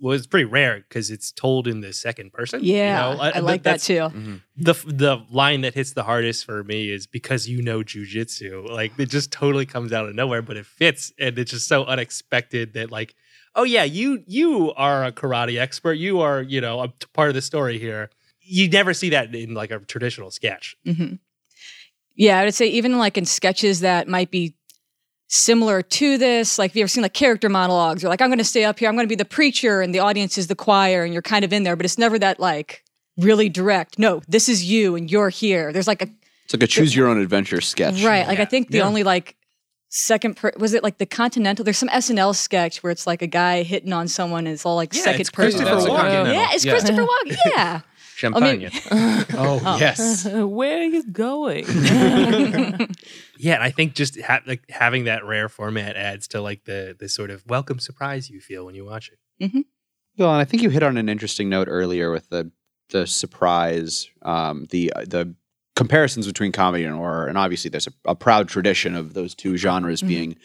well, 0.00 0.16
it's 0.16 0.26
pretty 0.26 0.46
rare 0.46 0.78
because 0.88 1.10
it's 1.10 1.30
told 1.32 1.66
in 1.68 1.80
the 1.80 1.92
second 1.92 2.32
person. 2.32 2.64
you 2.64 2.74
Yeah, 2.76 3.00
know? 3.14 3.20
I, 3.20 3.30
th- 3.32 3.44
like 3.44 3.62
that 3.64 3.80
that's- 3.82 3.86
too. 3.86 4.40
The 4.56 4.74
the 4.86 5.24
line 5.30 5.60
that 5.62 5.74
hits 5.74 5.92
the 5.92 6.02
hardest 6.04 6.44
for 6.46 6.64
me 6.64 6.90
is 6.90 7.06
because 7.06 7.48
you 7.48 7.60
know 7.62 7.80
jujitsu. 7.80 8.68
Like 8.70 8.92
it 8.98 9.06
just 9.10 9.30
totally 9.32 9.66
comes 9.66 9.92
out 9.92 10.08
of 10.08 10.14
nowhere, 10.14 10.42
but 10.42 10.56
it 10.56 10.64
fits, 10.66 11.12
and 11.18 11.38
it's 11.38 11.50
just 11.50 11.66
so 11.68 11.84
unexpected 11.84 12.72
that 12.74 12.90
like, 12.90 13.14
oh 13.54 13.64
yeah, 13.64 13.84
you 13.84 14.22
you 14.26 14.72
are 14.76 15.04
a 15.04 15.12
karate 15.12 15.58
expert. 15.60 15.94
You 15.94 16.20
are 16.20 16.40
you 16.42 16.60
know 16.60 16.80
a 16.82 16.88
t- 16.88 16.94
part 17.12 17.28
of 17.28 17.34
the 17.34 17.42
story 17.42 17.78
here. 17.78 18.10
You 18.42 18.68
never 18.68 18.94
see 18.94 19.10
that 19.10 19.34
in 19.34 19.54
like 19.54 19.70
a 19.70 19.78
traditional 19.80 20.30
sketch. 20.30 20.76
hmm 20.84 21.14
Yeah, 22.16 22.38
I 22.40 22.44
would 22.44 22.54
say 22.54 22.66
even 22.68 22.98
like 22.98 23.16
in 23.18 23.24
sketches 23.26 23.80
that 23.80 24.08
might 24.08 24.30
be 24.30 24.54
similar 25.32 25.80
to 25.80 26.18
this, 26.18 26.58
like 26.58 26.72
if 26.72 26.76
you 26.76 26.82
ever 26.82 26.88
seen 26.88 27.02
like 27.02 27.14
character 27.14 27.48
monologues, 27.48 28.02
you're 28.02 28.10
like, 28.10 28.20
I'm 28.20 28.28
going 28.28 28.38
to 28.38 28.44
stay 28.44 28.64
up 28.64 28.78
here, 28.78 28.88
I'm 28.88 28.96
going 28.96 29.06
to 29.06 29.08
be 29.08 29.14
the 29.14 29.24
preacher, 29.24 29.80
and 29.80 29.94
the 29.94 30.00
audience 30.00 30.36
is 30.36 30.48
the 30.48 30.56
choir, 30.56 31.04
and 31.04 31.12
you're 31.12 31.22
kind 31.22 31.44
of 31.44 31.52
in 31.52 31.62
there, 31.62 31.76
but 31.76 31.86
it's 31.86 31.98
never 31.98 32.18
that 32.18 32.40
like 32.40 32.82
really 33.16 33.48
direct. 33.48 33.98
No, 33.98 34.22
this 34.28 34.48
is 34.48 34.64
you, 34.64 34.96
and 34.96 35.10
you're 35.10 35.28
here. 35.28 35.72
There's 35.72 35.86
like 35.86 36.02
a 36.02 36.08
It's 36.44 36.52
like 36.54 36.62
a 36.64 36.66
choose 36.66 36.94
your 36.96 37.08
own 37.08 37.20
adventure 37.20 37.60
sketch. 37.60 38.02
right, 38.02 38.26
like 38.26 38.40
I 38.40 38.44
think 38.44 38.70
the 38.70 38.78
Yeah. 38.78 38.86
only 38.86 39.02
like 39.04 39.36
second 39.92 40.36
per- 40.36 40.52
was 40.58 40.72
it 40.74 40.82
like 40.82 40.98
the 40.98 41.06
Continental? 41.06 41.64
There's 41.64 41.78
some 41.78 41.88
SNL 41.90 42.34
sketch 42.34 42.82
where 42.82 42.90
it's 42.90 43.06
like 43.06 43.22
a 43.22 43.26
guy 43.26 43.62
hitting 43.62 43.92
on 43.92 44.08
someone, 44.08 44.46
and 44.46 44.54
it's 44.54 44.66
all 44.66 44.76
like 44.76 44.92
Yeah, 44.94 45.02
second 45.02 45.20
it's 45.20 45.30
person. 45.30 45.60
Christopher 45.60 45.76
That's 45.90 46.02
Walken. 46.02 46.32
Yeah, 46.34 46.48
it's 46.52 46.64
Yeah. 46.64 46.72
Christopher 46.72 47.02
Walken. 47.06 47.36
Yeah. 47.46 47.80
Champagne. 48.20 48.70
Oh, 49.32 49.76
yes. 49.80 50.24
Where 50.30 50.78
are 50.80 50.82
you 50.84 51.04
going? 51.10 51.64
Yeah, 53.42 53.54
and 53.54 53.62
I 53.62 53.70
think 53.70 53.94
just 53.94 54.20
ha- 54.20 54.42
like 54.46 54.68
having 54.68 55.04
that 55.04 55.24
rare 55.24 55.48
format 55.48 55.96
adds 55.96 56.28
to 56.28 56.42
like 56.42 56.64
the 56.64 56.94
the 56.98 57.08
sort 57.08 57.30
of 57.30 57.42
welcome 57.46 57.78
surprise 57.78 58.28
you 58.28 58.38
feel 58.38 58.66
when 58.66 58.74
you 58.74 58.84
watch 58.84 59.10
it. 59.10 59.64
Well, 60.18 60.30
and 60.30 60.42
I 60.42 60.44
think 60.44 60.62
you 60.62 60.68
hit 60.68 60.82
on 60.82 60.98
an 60.98 61.08
interesting 61.08 61.48
note 61.48 61.66
earlier 61.66 62.10
with 62.10 62.28
the 62.28 62.50
the 62.90 63.06
surprise, 63.06 64.10
um, 64.20 64.66
the 64.70 64.92
the 65.06 65.34
comparisons 65.74 66.26
between 66.26 66.52
comedy 66.52 66.84
and 66.84 66.94
horror, 66.94 67.28
and 67.28 67.38
obviously 67.38 67.70
there's 67.70 67.86
a, 67.86 67.92
a 68.10 68.14
proud 68.14 68.46
tradition 68.48 68.94
of 68.94 69.14
those 69.14 69.34
two 69.34 69.56
genres 69.56 70.02
Mhm. 70.02 70.08
being 70.08 70.36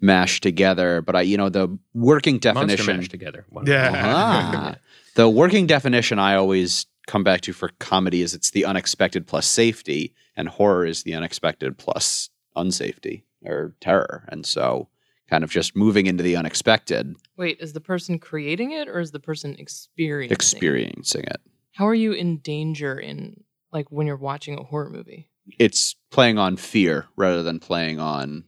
mashed 0.00 0.42
together. 0.42 1.00
But 1.00 1.14
I, 1.14 1.20
you 1.20 1.36
know, 1.36 1.48
the 1.48 1.78
working 1.94 2.40
Monster 2.42 2.54
definition, 2.54 2.96
mash 2.96 3.08
together. 3.08 3.44
Wow. 3.52 3.62
Ah. 3.68 4.74
the 5.14 5.28
working 5.28 5.68
definition 5.68 6.18
I 6.18 6.34
always 6.34 6.86
come 7.06 7.24
back 7.24 7.40
to 7.42 7.52
for 7.52 7.70
comedy 7.78 8.22
is 8.22 8.34
it's 8.34 8.50
the 8.50 8.64
unexpected 8.64 9.26
plus 9.26 9.46
safety, 9.46 10.14
and 10.36 10.48
horror 10.48 10.84
is 10.86 11.02
the 11.02 11.14
unexpected 11.14 11.78
plus 11.78 12.30
unsafety 12.56 13.22
or 13.44 13.74
terror, 13.80 14.24
and 14.28 14.46
so 14.46 14.88
kind 15.28 15.42
of 15.44 15.50
just 15.50 15.74
moving 15.74 16.06
into 16.06 16.22
the 16.22 16.36
unexpected, 16.36 17.14
Wait, 17.38 17.58
is 17.60 17.72
the 17.72 17.80
person 17.80 18.18
creating 18.18 18.72
it 18.72 18.86
or 18.88 19.00
is 19.00 19.10
the 19.12 19.20
person 19.20 19.56
experiencing? 19.58 20.32
it? 20.32 20.34
experiencing 20.34 21.24
it. 21.24 21.40
How 21.72 21.86
are 21.88 21.94
you 21.94 22.12
in 22.12 22.36
danger 22.38 22.98
in 22.98 23.42
like 23.72 23.90
when 23.90 24.06
you're 24.06 24.16
watching 24.16 24.58
a 24.58 24.62
horror 24.62 24.90
movie? 24.90 25.28
it's 25.58 25.96
playing 26.10 26.38
on 26.38 26.56
fear 26.56 27.06
rather 27.16 27.42
than 27.42 27.58
playing 27.58 27.98
on 27.98 28.44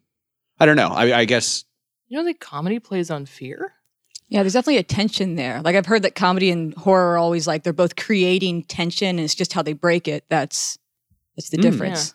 I 0.61 0.67
don't 0.67 0.77
know. 0.77 0.88
I, 0.90 1.19
I 1.21 1.25
guess 1.25 1.64
You 2.07 2.19
know, 2.19 2.25
like 2.25 2.38
comedy 2.38 2.79
plays 2.79 3.11
on 3.11 3.27
fear. 3.27 3.73
Yeah, 4.29 4.43
there's 4.43 4.55
definitely 4.55 4.79
a 4.79 4.83
tension 4.83 5.37
there. 5.37 5.61
Like 5.63 5.77
I've 5.77 5.87
heard 5.87 6.03
that 6.03 6.15
comedy 6.15 6.51
and 6.51 6.75
horror 6.75 7.13
are 7.13 7.19
always 7.19 7.47
like 7.47 7.63
they're 7.63 7.73
both 7.73 7.97
creating 7.97 8.65
tension, 8.65 9.09
and 9.11 9.21
it's 9.21 9.35
just 9.35 9.53
how 9.53 9.63
they 9.63 9.73
break 9.75 10.09
it. 10.09 10.25
That's 10.29 10.79
that's 11.37 11.51
the 11.51 11.59
Mm. 11.59 11.63
difference. 11.63 12.15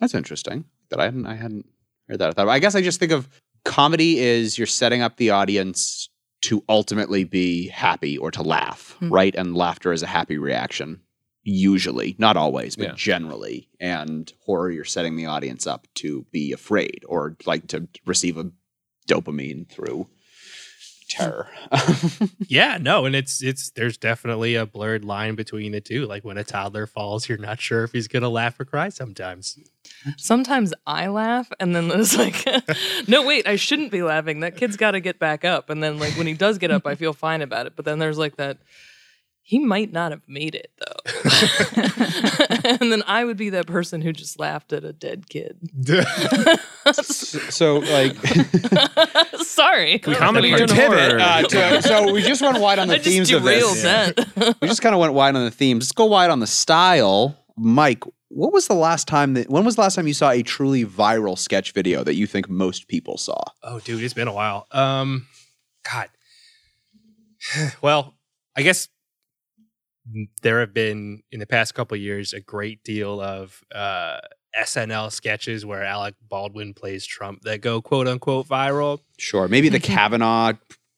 that's 0.00 0.14
interesting. 0.14 0.64
That 0.90 1.00
I 1.00 1.04
hadn't 1.04 1.26
I 1.26 1.34
hadn't 1.34 1.66
heard 2.08 2.18
that. 2.20 2.28
I, 2.30 2.32
thought, 2.32 2.48
I 2.48 2.58
guess 2.60 2.74
I 2.74 2.80
just 2.82 3.00
think 3.00 3.12
of 3.12 3.28
comedy 3.64 4.18
is 4.20 4.56
you're 4.56 4.66
setting 4.66 5.02
up 5.02 5.16
the 5.16 5.30
audience 5.30 6.08
to 6.42 6.62
ultimately 6.68 7.24
be 7.24 7.66
happy 7.68 8.16
or 8.16 8.30
to 8.30 8.42
laugh, 8.42 8.94
Hmm. 9.00 9.12
right? 9.12 9.34
And 9.34 9.56
laughter 9.56 9.92
is 9.92 10.04
a 10.04 10.06
happy 10.06 10.38
reaction, 10.38 11.00
usually, 11.42 12.14
not 12.18 12.36
always, 12.36 12.76
but 12.76 12.86
Yeah. 12.90 12.94
generally. 12.96 13.68
And 13.80 14.32
horror, 14.46 14.70
you're 14.70 14.84
setting 14.84 15.16
the 15.16 15.26
audience 15.26 15.66
up 15.66 15.88
to 15.96 16.24
be 16.30 16.52
afraid 16.52 17.04
or 17.08 17.36
like 17.44 17.66
to 17.68 17.88
receive 18.06 18.38
a 18.38 18.50
dopamine 19.08 19.68
through 19.68 20.08
terror. 21.08 21.48
Yeah, 22.48 22.78
no, 22.80 23.04
and 23.04 23.14
it's 23.14 23.42
it's 23.42 23.70
there's 23.70 23.98
definitely 23.98 24.54
a 24.54 24.64
blurred 24.64 25.04
line 25.04 25.34
between 25.34 25.72
the 25.72 25.82
two. 25.82 26.06
Like 26.06 26.24
when 26.24 26.38
a 26.38 26.44
toddler 26.44 26.86
falls, 26.86 27.28
you're 27.28 27.36
not 27.36 27.60
sure 27.60 27.84
if 27.84 27.92
he's 27.92 28.08
gonna 28.08 28.30
laugh 28.30 28.58
or 28.58 28.64
cry 28.64 28.88
sometimes. 28.88 29.58
Sometimes 30.16 30.72
I 30.86 31.08
laugh, 31.08 31.50
and 31.60 31.74
then 31.76 31.88
there's 31.88 32.16
like, 32.16 32.44
no, 33.08 33.26
wait, 33.26 33.46
I 33.46 33.56
shouldn't 33.56 33.90
be 33.90 34.02
laughing. 34.02 34.40
That 34.40 34.56
kid's 34.56 34.76
got 34.76 34.92
to 34.92 35.00
get 35.00 35.18
back 35.18 35.44
up. 35.44 35.68
And 35.70 35.82
then, 35.82 35.98
like, 35.98 36.16
when 36.16 36.26
he 36.26 36.34
does 36.34 36.58
get 36.58 36.70
up, 36.70 36.86
I 36.86 36.94
feel 36.94 37.12
fine 37.12 37.42
about 37.42 37.66
it. 37.66 37.74
But 37.76 37.84
then 37.84 37.98
there's 37.98 38.18
like 38.18 38.36
that, 38.36 38.58
he 39.48 39.58
might 39.58 39.90
not 39.92 40.10
have 40.12 40.20
made 40.28 40.54
it, 40.54 40.70
though. 40.78 41.00
and 42.82 42.92
then 42.92 43.02
I 43.06 43.24
would 43.24 43.38
be 43.38 43.48
that 43.48 43.66
person 43.66 44.02
who 44.02 44.12
just 44.12 44.38
laughed 44.38 44.74
at 44.74 44.84
a 44.84 44.92
dead 44.92 45.26
kid. 45.30 45.56
so 46.92 47.78
like 47.78 48.14
Sorry. 49.40 50.00
Comedy 50.00 50.50
What 50.52 50.60
are 50.60 50.64
and 50.64 50.70
doing? 50.70 51.20
uh, 51.20 51.42
to- 51.44 51.82
so 51.82 52.12
we 52.12 52.20
just 52.20 52.42
went 52.42 52.60
wide 52.60 52.78
on 52.78 52.88
the 52.88 52.96
I 52.96 52.98
themes 52.98 53.30
of 53.32 53.42
this. 53.42 53.82
derailed 53.82 54.16
that. 54.36 54.56
we 54.60 54.68
just 54.68 54.82
kind 54.82 54.94
of 54.94 55.00
went 55.00 55.14
wide 55.14 55.34
on 55.34 55.44
the 55.44 55.50
themes. 55.50 55.84
Let's 55.84 55.92
go 55.92 56.04
wide 56.04 56.28
on 56.30 56.40
the 56.40 56.46
style. 56.46 57.34
Mike, 57.56 58.04
what 58.28 58.52
was 58.52 58.66
the 58.68 58.74
last 58.74 59.08
time 59.08 59.32
that 59.32 59.48
when 59.48 59.64
was 59.64 59.76
the 59.76 59.80
last 59.80 59.94
time 59.94 60.06
you 60.06 60.12
saw 60.14 60.30
a 60.30 60.42
truly 60.42 60.84
viral 60.84 61.38
sketch 61.38 61.72
video 61.72 62.04
that 62.04 62.16
you 62.16 62.26
think 62.26 62.50
most 62.50 62.86
people 62.86 63.16
saw? 63.16 63.40
Oh, 63.62 63.80
dude, 63.80 64.02
it's 64.02 64.12
been 64.12 64.28
a 64.28 64.34
while. 64.34 64.66
Um, 64.72 65.26
God. 65.90 66.08
Well, 67.80 68.14
I 68.56 68.62
guess 68.62 68.88
there 70.42 70.60
have 70.60 70.72
been 70.74 71.22
in 71.32 71.40
the 71.40 71.46
past 71.46 71.74
couple 71.74 71.94
of 71.94 72.00
years 72.00 72.32
a 72.32 72.40
great 72.40 72.82
deal 72.84 73.20
of 73.20 73.62
uh, 73.74 74.18
SNL 74.58 75.12
sketches 75.12 75.64
where 75.66 75.84
Alec 75.84 76.14
Baldwin 76.28 76.74
plays 76.74 77.06
Trump 77.06 77.42
that 77.42 77.60
go 77.60 77.80
quote 77.80 78.08
unquote 78.08 78.46
viral. 78.48 79.00
Sure. 79.18 79.48
Maybe 79.48 79.68
the 79.68 79.80
Kavanaugh 79.80 80.52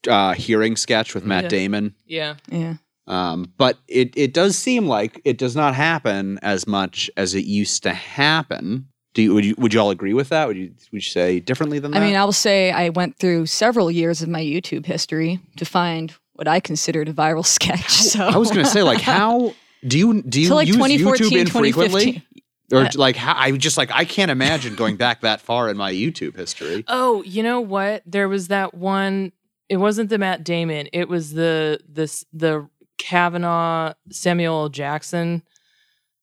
uh, 0.08 0.34
hearing 0.34 0.76
sketch 0.76 1.14
with 1.14 1.24
Matt 1.24 1.44
Yeah. 1.44 1.48
Damon. 1.48 1.94
Yeah. 2.06 2.34
Yeah. 2.50 2.74
Um, 3.06 3.52
but 3.56 3.78
it, 3.88 4.16
it 4.16 4.32
does 4.32 4.56
seem 4.56 4.86
like 4.86 5.20
it 5.24 5.36
does 5.36 5.56
not 5.56 5.74
happen 5.74 6.38
as 6.42 6.66
much 6.66 7.10
as 7.16 7.34
it 7.34 7.44
used 7.44 7.82
to 7.82 7.92
happen. 7.92 8.86
Do 9.14 9.22
you 9.22 9.34
would 9.34 9.44
you 9.44 9.54
would 9.58 9.74
you 9.74 9.80
all 9.80 9.90
agree 9.90 10.14
with 10.14 10.28
that? 10.28 10.46
Would 10.46 10.56
you 10.56 10.68
would 10.92 11.02
you 11.04 11.10
say 11.10 11.40
differently 11.40 11.80
than 11.80 11.90
that? 11.90 12.00
I 12.00 12.06
mean, 12.06 12.14
I 12.14 12.24
will 12.24 12.30
say 12.32 12.70
I 12.70 12.90
went 12.90 13.18
through 13.18 13.46
several 13.46 13.90
years 13.90 14.22
of 14.22 14.28
my 14.28 14.40
YouTube 14.40 14.86
history 14.86 15.40
to 15.56 15.64
find 15.64 16.14
what 16.40 16.48
I 16.48 16.58
considered 16.58 17.06
a 17.08 17.12
viral 17.12 17.44
sketch. 17.58 17.90
So 17.90 18.24
I 18.24 18.38
was 18.38 18.50
going 18.50 18.64
to 18.64 18.70
say 18.70 18.82
like 18.82 19.02
how 19.02 19.54
do 19.86 19.98
you 19.98 20.22
do 20.22 20.40
you 20.40 20.46
Till 20.48 20.56
like 20.56 20.68
use 20.68 20.76
2014, 20.76 21.28
YouTube 21.30 21.40
infrequently? 21.40 22.26
Or 22.72 22.82
Uh, 22.84 22.90
like 22.94 23.16
how, 23.16 23.34
I 23.36 23.50
just 23.52 23.76
like 23.76 23.90
I 23.92 24.04
can't 24.06 24.30
imagine 24.30 24.74
going 24.74 24.96
back 24.96 25.20
that 25.20 25.40
far 25.42 25.68
in 25.68 25.76
my 25.76 25.92
YouTube 25.92 26.36
history. 26.36 26.84
Oh, 26.88 27.22
you 27.24 27.42
know 27.42 27.60
what? 27.60 28.02
There 28.06 28.28
was 28.28 28.48
that 28.48 28.72
one. 28.74 29.32
It 29.68 29.76
wasn't 29.76 30.08
the 30.08 30.18
Matt 30.18 30.42
Damon. 30.44 30.88
It 30.94 31.08
was 31.08 31.32
the 31.34 31.80
this 31.86 32.24
the 32.32 32.66
Kavanaugh 32.96 33.92
Samuel 34.10 34.68
Jackson 34.70 35.42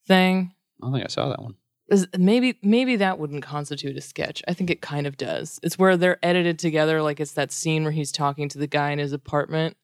thing. 0.08 0.54
I 0.82 0.86
don't 0.86 0.94
think 0.94 1.06
I 1.06 1.10
saw 1.10 1.30
that 1.30 1.42
one. 1.42 1.56
Is- 1.90 2.08
Maybe 2.18 2.58
maybe 2.64 2.96
that 2.98 3.20
wouldn't 3.20 3.44
constitute 3.44 3.98
a 3.98 4.02
sketch. 4.02 4.42
I 4.48 4.54
think 4.54 4.70
it 4.70 4.82
kind 4.82 5.06
of 5.06 5.16
does. 5.18 5.60
It's 5.64 5.78
where 5.78 5.96
they're 5.98 6.20
edited 6.24 6.60
together, 6.60 7.02
like 7.02 7.20
it's 7.20 7.34
that 7.34 7.52
scene 7.52 7.84
where 7.84 7.92
he's 7.92 8.12
talking 8.12 8.48
to 8.50 8.58
the 8.58 8.68
guy 8.68 8.92
in 8.92 9.00
his 9.00 9.12
apartment. 9.14 9.76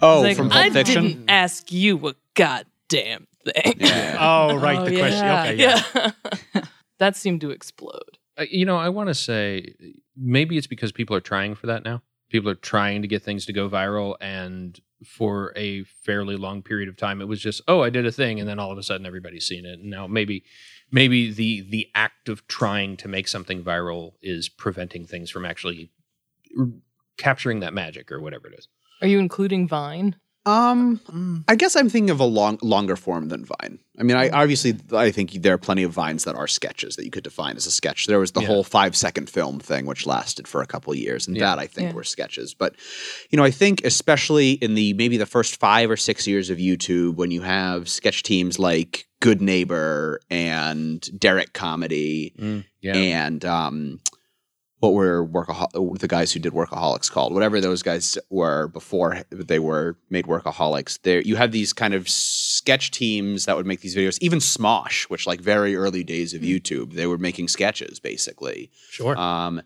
Oh, 0.00 0.18
He's 0.18 0.24
like, 0.24 0.36
from 0.36 0.50
Pulp 0.50 0.64
I 0.66 0.70
Fiction. 0.70 1.04
didn't 1.04 1.30
ask 1.30 1.72
you 1.72 2.08
a 2.08 2.14
goddamn 2.34 3.26
thing. 3.44 3.74
Yeah. 3.78 4.16
Oh, 4.20 4.56
right, 4.56 4.78
Oh, 4.78 4.84
the 4.84 4.96
question. 4.98 5.24
yeah. 5.24 5.42
Okay, 5.44 5.54
yeah. 5.56 6.10
yeah. 6.54 6.62
that 6.98 7.16
seemed 7.16 7.40
to 7.42 7.50
explode. 7.50 8.18
Uh, 8.36 8.44
you 8.50 8.64
know, 8.66 8.76
I 8.76 8.88
want 8.88 9.08
to 9.08 9.14
say 9.14 9.74
maybe 10.16 10.56
it's 10.56 10.66
because 10.66 10.92
people 10.92 11.16
are 11.16 11.20
trying 11.20 11.54
for 11.54 11.66
that 11.66 11.84
now. 11.84 12.02
People 12.30 12.50
are 12.50 12.54
trying 12.56 13.02
to 13.02 13.08
get 13.08 13.22
things 13.22 13.46
to 13.46 13.52
go 13.52 13.68
viral, 13.70 14.14
and 14.20 14.78
for 15.04 15.52
a 15.56 15.84
fairly 15.84 16.36
long 16.36 16.62
period 16.62 16.88
of 16.88 16.96
time, 16.96 17.20
it 17.22 17.28
was 17.28 17.40
just, 17.40 17.62
oh, 17.68 17.82
I 17.82 17.88
did 17.90 18.04
a 18.04 18.12
thing, 18.12 18.38
and 18.38 18.48
then 18.48 18.58
all 18.58 18.70
of 18.70 18.76
a 18.78 18.82
sudden 18.82 19.06
everybody's 19.06 19.46
seen 19.46 19.64
it. 19.64 19.78
And 19.78 19.88
now 19.90 20.06
maybe, 20.06 20.44
maybe 20.92 21.32
the 21.32 21.62
the 21.62 21.88
act 21.94 22.28
of 22.28 22.46
trying 22.46 22.96
to 22.98 23.08
make 23.08 23.28
something 23.28 23.64
viral 23.64 24.12
is 24.20 24.48
preventing 24.50 25.06
things 25.06 25.30
from 25.30 25.44
actually 25.46 25.90
r- 26.58 26.66
capturing 27.16 27.60
that 27.60 27.72
magic 27.72 28.12
or 28.12 28.20
whatever 28.20 28.46
it 28.48 28.58
is. 28.58 28.68
Are 29.00 29.08
you 29.08 29.18
including 29.18 29.68
Vine? 29.68 30.16
Um, 30.46 31.44
I 31.46 31.56
guess 31.56 31.76
I'm 31.76 31.90
thinking 31.90 32.08
of 32.08 32.20
a 32.20 32.24
long, 32.24 32.58
longer 32.62 32.96
form 32.96 33.28
than 33.28 33.44
Vine. 33.44 33.80
I 33.98 34.02
mean, 34.02 34.16
I 34.16 34.30
obviously 34.30 34.76
I 34.94 35.10
think 35.10 35.32
there 35.32 35.52
are 35.52 35.58
plenty 35.58 35.82
of 35.82 35.92
vines 35.92 36.24
that 36.24 36.36
are 36.36 36.46
sketches 36.46 36.96
that 36.96 37.04
you 37.04 37.10
could 37.10 37.24
define 37.24 37.56
as 37.56 37.66
a 37.66 37.70
sketch. 37.70 38.06
There 38.06 38.18
was 38.18 38.32
the 38.32 38.40
Yeah. 38.40 38.46
whole 38.46 38.64
five 38.64 38.96
second 38.96 39.28
film 39.28 39.60
thing, 39.60 39.84
which 39.84 40.06
lasted 40.06 40.48
for 40.48 40.62
a 40.62 40.66
couple 40.66 40.90
of 40.92 40.98
years, 40.98 41.26
and 41.26 41.36
Yeah. 41.36 41.50
that 41.50 41.58
I 41.58 41.66
think 41.66 41.88
Yeah. 41.90 41.94
were 41.96 42.04
sketches. 42.04 42.54
But 42.54 42.76
you 43.28 43.36
know, 43.36 43.44
I 43.44 43.50
think 43.50 43.84
especially 43.84 44.52
in 44.52 44.74
the 44.74 44.94
maybe 44.94 45.18
the 45.18 45.26
first 45.26 45.56
five 45.60 45.90
or 45.90 45.98
six 45.98 46.26
years 46.26 46.48
of 46.48 46.56
YouTube, 46.56 47.16
when 47.16 47.30
you 47.30 47.42
have 47.42 47.86
sketch 47.88 48.22
teams 48.22 48.58
like 48.58 49.06
Good 49.20 49.42
Neighbor 49.42 50.20
and 50.30 51.06
Derrick 51.20 51.52
Comedy 51.52 52.32
Yeah. 52.80 52.94
and 52.96 53.44
um, 53.44 54.00
what 54.80 54.92
were 54.94 55.26
workahol- 55.26 55.98
the 55.98 56.06
guys 56.08 56.32
who 56.32 56.38
did 56.40 56.52
workaholics 56.52 57.10
called 57.10 57.34
whatever 57.34 57.60
those 57.60 57.82
guys 57.82 58.16
were 58.30 58.68
before 58.68 59.22
they 59.30 59.58
were 59.58 59.96
made 60.10 60.26
workaholics 60.26 61.00
there 61.02 61.20
you 61.22 61.36
have 61.36 61.50
these 61.52 61.72
kind 61.72 61.94
of 61.94 62.08
sketch 62.08 62.90
teams 62.90 63.44
that 63.46 63.56
would 63.56 63.66
make 63.66 63.80
these 63.80 63.96
videos 63.96 64.18
even 64.20 64.38
smosh 64.38 65.04
which 65.04 65.26
like 65.26 65.40
very 65.40 65.74
early 65.74 66.04
days 66.04 66.32
of 66.34 66.42
youtube 66.42 66.92
they 66.94 67.06
were 67.06 67.18
making 67.18 67.48
sketches 67.48 67.98
basically 68.00 68.70
Sure. 68.90 69.16
um, 69.18 69.62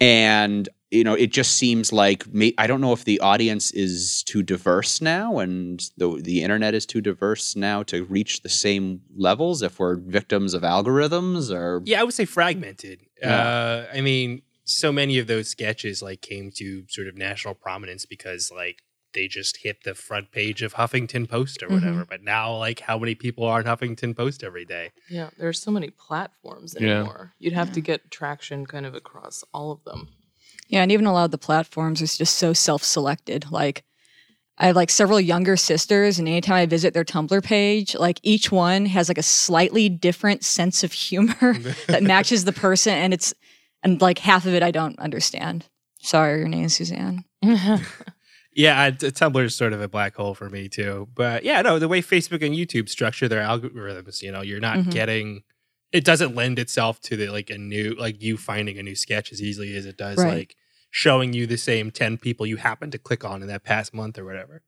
and 0.00 0.68
you 0.90 1.04
know 1.04 1.14
it 1.14 1.32
just 1.32 1.56
seems 1.56 1.92
like 1.92 2.26
may- 2.32 2.54
i 2.58 2.66
don't 2.66 2.80
know 2.80 2.92
if 2.92 3.04
the 3.04 3.20
audience 3.20 3.70
is 3.72 4.22
too 4.24 4.42
diverse 4.42 5.00
now 5.00 5.38
and 5.38 5.90
the 5.96 6.20
the 6.22 6.42
internet 6.42 6.74
is 6.74 6.84
too 6.84 7.00
diverse 7.00 7.54
now 7.56 7.82
to 7.82 8.04
reach 8.04 8.42
the 8.42 8.48
same 8.48 9.00
levels 9.16 9.62
if 9.62 9.78
we're 9.78 9.96
victims 9.96 10.52
of 10.54 10.62
algorithms 10.62 11.50
or 11.52 11.80
Yeah, 11.84 12.00
I 12.00 12.04
would 12.04 12.14
say 12.14 12.24
fragmented. 12.24 13.03
Yeah. 13.20 13.36
Uh, 13.36 13.86
I 13.92 14.00
mean, 14.00 14.42
so 14.64 14.90
many 14.92 15.18
of 15.18 15.26
those 15.26 15.48
sketches 15.48 16.02
like 16.02 16.20
came 16.22 16.50
to 16.56 16.84
sort 16.88 17.06
of 17.08 17.16
national 17.16 17.54
prominence 17.54 18.06
because 18.06 18.50
like 18.54 18.82
they 19.12 19.28
just 19.28 19.58
hit 19.58 19.84
the 19.84 19.94
front 19.94 20.32
page 20.32 20.60
of 20.62 20.74
Huffington 20.74 21.28
Post 21.28 21.62
or 21.62 21.68
whatever. 21.68 22.04
But 22.04 22.22
now, 22.24 22.56
like, 22.56 22.80
how 22.80 22.98
many 22.98 23.14
people 23.14 23.44
are 23.44 23.58
on 23.60 23.64
Huffington 23.64 24.16
Post 24.16 24.42
every 24.42 24.64
day? 24.64 24.90
Yeah, 25.08 25.30
there's 25.38 25.62
so 25.62 25.70
many 25.70 25.90
platforms 25.90 26.74
Yeah. 26.80 26.96
anymore. 26.98 27.32
You'd 27.38 27.52
have 27.52 27.70
to 27.74 27.80
get 27.80 28.10
traction 28.10 28.66
kind 28.66 28.84
of 28.84 28.94
across 28.96 29.44
all 29.54 29.70
of 29.70 29.84
them. 29.84 30.08
Yeah, 30.66 30.82
and 30.82 30.90
even 30.90 31.06
a 31.06 31.12
lot 31.12 31.26
of 31.26 31.30
the 31.30 31.38
platforms 31.38 32.02
is 32.02 32.18
just 32.18 32.36
so 32.36 32.52
self-selected. 32.52 33.52
Like 33.52 33.84
I 34.58 34.66
have 34.68 34.76
like 34.76 34.90
several 34.90 35.20
younger 35.20 35.56
sisters, 35.56 36.18
and 36.18 36.28
anytime 36.28 36.54
I 36.56 36.66
visit 36.66 36.94
their 36.94 37.04
Tumblr 37.04 37.42
page, 37.42 37.94
like 37.96 38.20
each 38.22 38.52
one 38.52 38.86
has 38.86 39.08
like 39.08 39.18
a 39.18 39.22
slightly 39.22 39.88
different 39.88 40.44
sense 40.44 40.84
of 40.84 40.92
humor 40.92 41.54
that 41.88 42.02
matches 42.12 42.44
the 42.44 42.52
person, 42.52 42.94
and 42.94 43.12
it's 43.12 43.34
and 43.82 44.00
like 44.00 44.18
half 44.18 44.46
of 44.46 44.54
it 44.54 44.62
I 44.62 44.70
don't 44.70 44.98
understand. 45.00 45.66
Sorry, 46.00 46.38
your 46.38 46.48
name 46.48 46.64
is 46.64 46.74
Suzanne. 46.74 47.24
Yeah, 48.56 48.80
I- 48.80 48.92
Tumblr 48.92 49.44
is 49.44 49.56
sort 49.56 49.72
of 49.72 49.80
a 49.80 49.88
black 49.88 50.14
hole 50.14 50.32
for 50.34 50.48
me 50.48 50.68
too. 50.68 51.08
But 51.12 51.42
yeah, 51.42 51.60
no, 51.62 51.80
the 51.80 51.88
way 51.88 52.00
Facebook 52.00 52.40
and 52.46 52.54
YouTube 52.54 52.88
structure 52.88 53.26
their 53.26 53.42
algorithms, 53.42 54.22
you 54.22 54.30
know, 54.30 54.42
you're 54.42 54.60
not 54.60 54.78
Mhm. 54.78 54.92
getting. 54.92 55.42
It 55.90 56.04
doesn't 56.04 56.36
lend 56.36 56.60
itself 56.60 57.00
to 57.00 57.16
the 57.16 57.30
like 57.30 57.50
a 57.50 57.58
new 57.58 57.96
like 57.98 58.22
you 58.22 58.36
finding 58.36 58.78
a 58.78 58.82
new 58.84 58.94
sketch 58.94 59.32
as 59.32 59.42
easily 59.42 59.74
as 59.76 59.86
it 59.86 59.96
does 59.96 60.18
Right. 60.18 60.34
like 60.38 60.56
showing 60.96 61.32
you 61.32 61.44
the 61.44 61.56
same 61.58 61.90
ten 61.90 62.16
people 62.16 62.46
you 62.46 62.56
happen 62.56 62.88
to 62.92 62.98
click 62.98 63.24
on 63.24 63.42
in 63.42 63.48
that 63.48 63.64
past 63.64 63.92
month 63.92 64.16
or 64.16 64.24
whatever. 64.24 64.62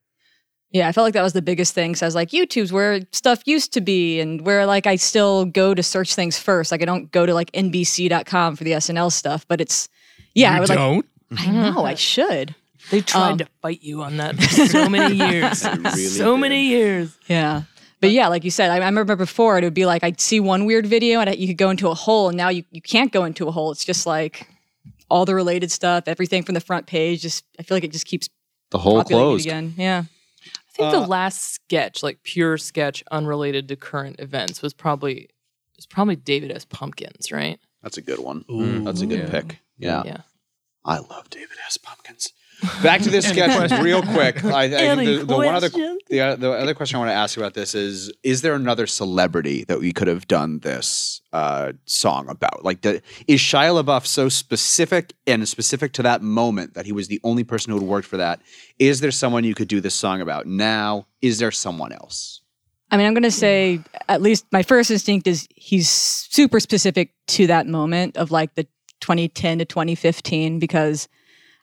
Yeah, 0.73 0.89
I 0.89 0.93
felt 0.93 1.05
like 1.05 1.15
that 1.15 1.23
was 1.23 1.33
the 1.33 1.41
biggest 1.41 1.73
thing. 1.73 1.95
So 1.95 2.05
I 2.05 2.09
was 2.09 2.17
like, 2.17 2.31
YouTube's 2.31 2.73
where 2.73 3.01
stuff 3.12 3.43
used 3.47 3.73
to 3.75 3.81
be, 3.81 4.19
and 4.19 4.45
where 4.45 4.67
like 4.67 4.89
I 4.89 4.97
still 4.97 5.45
go 5.45 5.73
to 5.73 5.83
search 5.85 6.17
things 6.17 6.37
first. 6.37 6.73
Like 6.73 6.83
I 6.83 6.85
don't 6.85 7.12
go 7.12 7.25
to 7.27 7.33
like 7.33 7.53
NBC.com 7.53 8.57
for 8.57 8.65
the 8.65 8.73
SNL 8.73 9.12
stuff, 9.12 9.47
but 9.47 9.61
it's 9.61 9.89
yeah, 10.35 10.51
you 10.51 10.57
I 10.57 10.61
was 10.61 10.69
like, 10.69 10.79
don't. 10.79 11.07
I 11.39 11.51
know 11.53 11.85
I 11.85 11.95
should. 11.95 12.55
They 12.91 13.01
tried 13.01 13.33
Um, 13.33 13.39
to 13.39 13.47
fight 13.62 13.83
you 13.83 14.03
on 14.03 14.17
that 14.17 14.37
for 14.37 14.67
so 14.67 14.89
many 14.89 15.15
years. 15.31 15.65
Really 15.65 15.91
so 15.97 16.35
did. 16.35 16.41
many 16.41 16.62
years. 16.67 17.17
Yeah. 17.29 17.62
But 18.01 18.11
yeah, 18.11 18.29
like 18.29 18.45
you 18.45 18.51
said, 18.51 18.71
I, 18.71 18.77
I 18.77 18.87
remember 18.87 19.17
before 19.17 19.59
it 19.59 19.65
would 19.65 19.75
be 19.75 19.87
like 19.87 20.03
I'd 20.05 20.21
see 20.21 20.41
one 20.41 20.67
weird 20.67 20.87
video 20.87 21.21
and 21.21 21.31
I, 21.31 21.35
you 21.35 21.47
could 21.47 21.57
go 21.57 21.71
into 21.71 21.89
a 21.89 21.95
hole, 21.95 22.29
and 22.29 22.37
now 22.37 22.49
you, 22.49 22.65
you 22.73 22.83
can't 22.83 23.12
go 23.12 23.25
into 23.25 23.47
a 23.47 23.53
hole. 23.53 23.71
It's 23.71 23.85
just 23.85 24.05
like 24.07 24.49
all 25.09 25.25
the 25.25 25.35
related 25.35 25.71
stuff, 25.71 26.05
everything 26.07 26.42
from 26.42 26.55
the 26.55 26.61
front 26.61 26.87
page. 26.87 27.23
Just 27.23 27.45
I 27.59 27.62
feel 27.62 27.77
like 27.77 27.85
it 27.85 27.92
just 27.92 28.07
keeps 28.07 28.29
the 28.71 28.79
whole 28.79 28.97
populating 28.99 29.29
closed 29.29 29.47
again. 29.47 29.75
Yeah. 29.77 30.05
I 30.45 30.73
think 30.77 30.88
Uh, 30.95 31.01
the 31.01 31.07
last 31.07 31.55
sketch, 31.55 32.03
like 32.03 32.23
pure 32.23 32.59
sketch 32.59 33.03
unrelated 33.11 33.69
to 33.69 33.77
current 33.77 34.16
events, 34.21 34.62
was 34.62 34.75
probably 34.75 35.29
was 35.77 35.87
probably 35.87 36.16
David 36.16 36.51
S. 36.53 36.64
Pumpkins, 36.64 37.31
right? 37.33 37.59
That's 37.83 37.97
a 37.99 38.03
good 38.03 38.19
one. 38.19 38.45
Ooh. 38.51 38.81
That's 38.85 39.01
a 39.03 39.07
good 39.07 39.21
Yeah. 39.21 39.31
pick. 39.31 39.59
Yeah. 39.79 40.03
Yeah. 40.05 40.21
I 40.85 40.99
love 40.99 41.29
David 41.31 41.57
S. 41.66 41.77
Pumpkins. 41.79 42.33
Back 42.83 43.03
to 43.03 43.11
this 43.11 43.29
sketch 43.29 43.71
real 43.83 44.03
quick. 44.03 44.42
I, 44.45 44.64
I 44.64 44.97
think 44.97 45.21
the, 45.21 45.25
the 45.27 45.37
one 45.37 45.55
other 45.55 45.69
the, 45.69 46.37
the 46.38 46.53
other 46.53 46.75
question 46.75 46.97
I 46.97 46.99
want 47.01 47.11
to 47.11 47.14
ask 47.14 47.37
about 47.37 47.55
this 47.55 47.75
is: 47.75 48.11
Is 48.23 48.42
there 48.42 48.55
another 48.55 48.87
celebrity 48.87 49.64
that 49.64 49.79
we 49.79 49.92
could 49.92 50.09
have 50.09 50.27
done 50.27 50.61
this 50.61 51.21
uh, 51.33 51.73
song 51.85 52.29
about? 52.29 52.64
Like, 52.64 52.81
the, 52.81 53.03
is 53.27 53.40
Shia 53.40 53.83
LaBeouf 53.83 54.07
so 54.07 54.29
specific 54.29 55.12
and 55.27 55.47
specific 55.47 55.92
to 55.95 56.03
that 56.05 56.23
moment 56.23 56.75
that 56.75 56.87
he 56.87 56.92
was 56.92 57.09
the 57.09 57.21
only 57.25 57.45
person 57.45 57.73
who 57.73 57.79
had 57.79 57.87
worked 57.87 58.09
for 58.09 58.16
that? 58.16 58.40
Is 58.79 59.01
there 59.01 59.11
someone 59.11 59.45
you 59.45 59.55
could 59.55 59.69
do 59.69 59.81
this 59.81 59.95
song 59.95 60.21
about 60.21 60.47
now? 60.47 61.07
Is 61.21 61.38
there 61.38 61.51
someone 61.51 61.92
else? 61.92 62.40
I 62.90 62.97
mean, 62.97 63.07
I'm 63.07 63.14
going 63.14 63.25
to 63.25 63.31
say 63.31 63.81
at 64.09 64.23
least 64.23 64.47
my 64.53 64.62
first 64.62 64.90
instinct 64.90 65.27
is 65.27 65.49
he's 65.55 65.90
super 65.90 66.61
specific 66.61 67.12
to 67.29 67.47
that 67.49 67.66
moment 67.66 68.16
of 68.16 68.31
like 68.31 68.55
the 68.55 68.64
2010 69.01 69.59
to 69.59 69.64
2015 69.64 70.59
because 70.59 71.09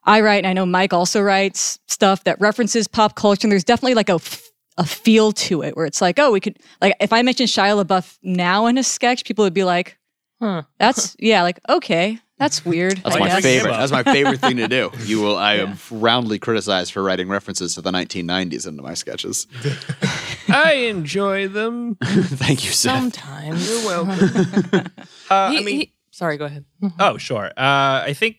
I 0.05 0.21
write 0.21 0.37
and 0.37 0.47
I 0.47 0.53
know 0.53 0.65
Mike 0.65 0.93
also 0.93 1.21
writes 1.21 1.79
stuff 1.87 2.23
that 2.25 2.39
references 2.41 2.87
pop 2.87 3.15
culture 3.15 3.45
and 3.45 3.51
there's 3.51 3.63
definitely 3.63 3.95
like 3.95 4.09
a 4.09 4.13
f- 4.15 4.43
a 4.77 4.85
feel 4.85 5.31
to 5.33 5.61
it 5.61 5.77
where 5.77 5.85
it's 5.85 6.01
like, 6.01 6.17
oh, 6.19 6.31
we 6.31 6.39
could 6.39 6.57
like 6.81 6.95
if 6.99 7.13
I 7.13 7.21
mentioned 7.21 7.49
Shia 7.49 7.83
LaBeouf 7.83 8.17
now 8.23 8.65
in 8.65 8.77
a 8.77 8.83
sketch, 8.83 9.23
people 9.25 9.43
would 9.45 9.53
be 9.53 9.63
like, 9.63 9.97
Huh. 10.41 10.63
that's 10.79 11.15
yeah, 11.19 11.41
like 11.43 11.59
okay, 11.69 12.19
that's 12.37 12.65
weird. 12.65 12.97
That's 12.97 13.15
I 13.15 13.19
my 13.19 13.27
guess. 13.27 13.43
favorite. 13.43 13.71
That's 13.71 13.91
my 13.93 14.03
favorite 14.03 14.39
thing 14.41 14.57
to 14.57 14.67
do. 14.67 14.91
You 15.05 15.21
will. 15.21 15.37
I 15.37 15.53
am 15.57 15.77
roundly 15.91 16.37
criticized 16.39 16.91
for 16.91 17.01
writing 17.01 17.29
references 17.29 17.75
to 17.75 17.81
the 17.81 17.91
1990s 17.91 18.67
into 18.67 18.81
my 18.81 18.93
sketches. 18.95 19.47
I 20.49 20.73
enjoy 20.89 21.47
them. 21.47 21.95
Thank 22.03 22.65
you, 22.65 22.71
Seth. 22.71 22.99
Sometimes. 22.99 23.69
You're 23.69 23.85
welcome. 23.85 24.91
Uh, 25.29 25.51
He- 25.51 25.57
I 25.59 25.63
mean, 25.63 25.79
he- 25.79 25.93
sorry, 26.11 26.37
go 26.37 26.45
ahead. 26.45 26.65
Oh, 26.99 27.17
sure. 27.17 27.45
Uh, 27.45 28.03
I 28.05 28.13
think. 28.17 28.37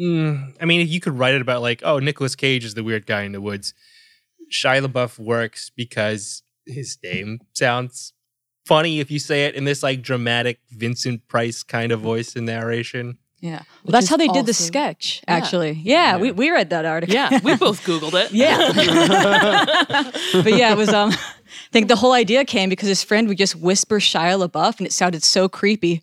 Mm, 0.00 0.54
I 0.60 0.64
mean, 0.64 0.86
you 0.88 1.00
could 1.00 1.18
write 1.18 1.34
it 1.34 1.40
about 1.40 1.62
like, 1.62 1.82
oh, 1.84 1.98
Nicolas 1.98 2.34
Cage 2.36 2.64
is 2.64 2.74
the 2.74 2.84
weird 2.84 3.06
guy 3.06 3.22
in 3.22 3.32
the 3.32 3.40
woods. 3.40 3.74
Shia 4.52 4.84
LaBeouf 4.86 5.18
works 5.18 5.70
because 5.74 6.42
his 6.66 6.98
name 7.02 7.40
sounds 7.52 8.12
funny 8.66 9.00
if 9.00 9.10
you 9.10 9.18
say 9.18 9.44
it 9.46 9.54
in 9.54 9.64
this 9.64 9.82
like 9.82 10.02
dramatic 10.02 10.60
Vincent 10.70 11.26
Price 11.28 11.62
kind 11.62 11.92
of 11.92 12.00
voice 12.00 12.36
and 12.36 12.46
narration. 12.46 13.18
Yeah. 13.40 13.56
Well, 13.56 13.62
Which 13.82 13.92
that's 13.92 14.08
how 14.08 14.16
they 14.16 14.28
did 14.28 14.46
the 14.46 14.50
also- 14.50 14.64
sketch, 14.64 15.22
Yeah. 15.28 15.34
actually. 15.34 15.72
Yeah, 15.72 16.16
We, 16.16 16.32
we 16.32 16.50
read 16.50 16.70
that 16.70 16.86
article. 16.86 17.14
Yeah, 17.14 17.40
we 17.44 17.56
both 17.66 17.84
Googled 17.84 18.14
it. 18.14 18.32
Yeah. 18.32 18.72
but 20.42 20.54
yeah, 20.54 20.72
it 20.72 20.76
was 20.78 20.88
um 20.90 21.10
I 21.10 21.70
think 21.72 21.88
the 21.88 21.96
whole 21.96 22.12
idea 22.12 22.44
came 22.44 22.68
because 22.70 22.88
his 22.88 23.02
friend 23.04 23.28
would 23.28 23.36
just 23.38 23.56
whisper 23.56 23.98
Shia 24.00 24.48
LaBeouf 24.48 24.78
and 24.78 24.86
it 24.86 24.92
sounded 24.92 25.22
so 25.22 25.48
creepy. 25.48 26.02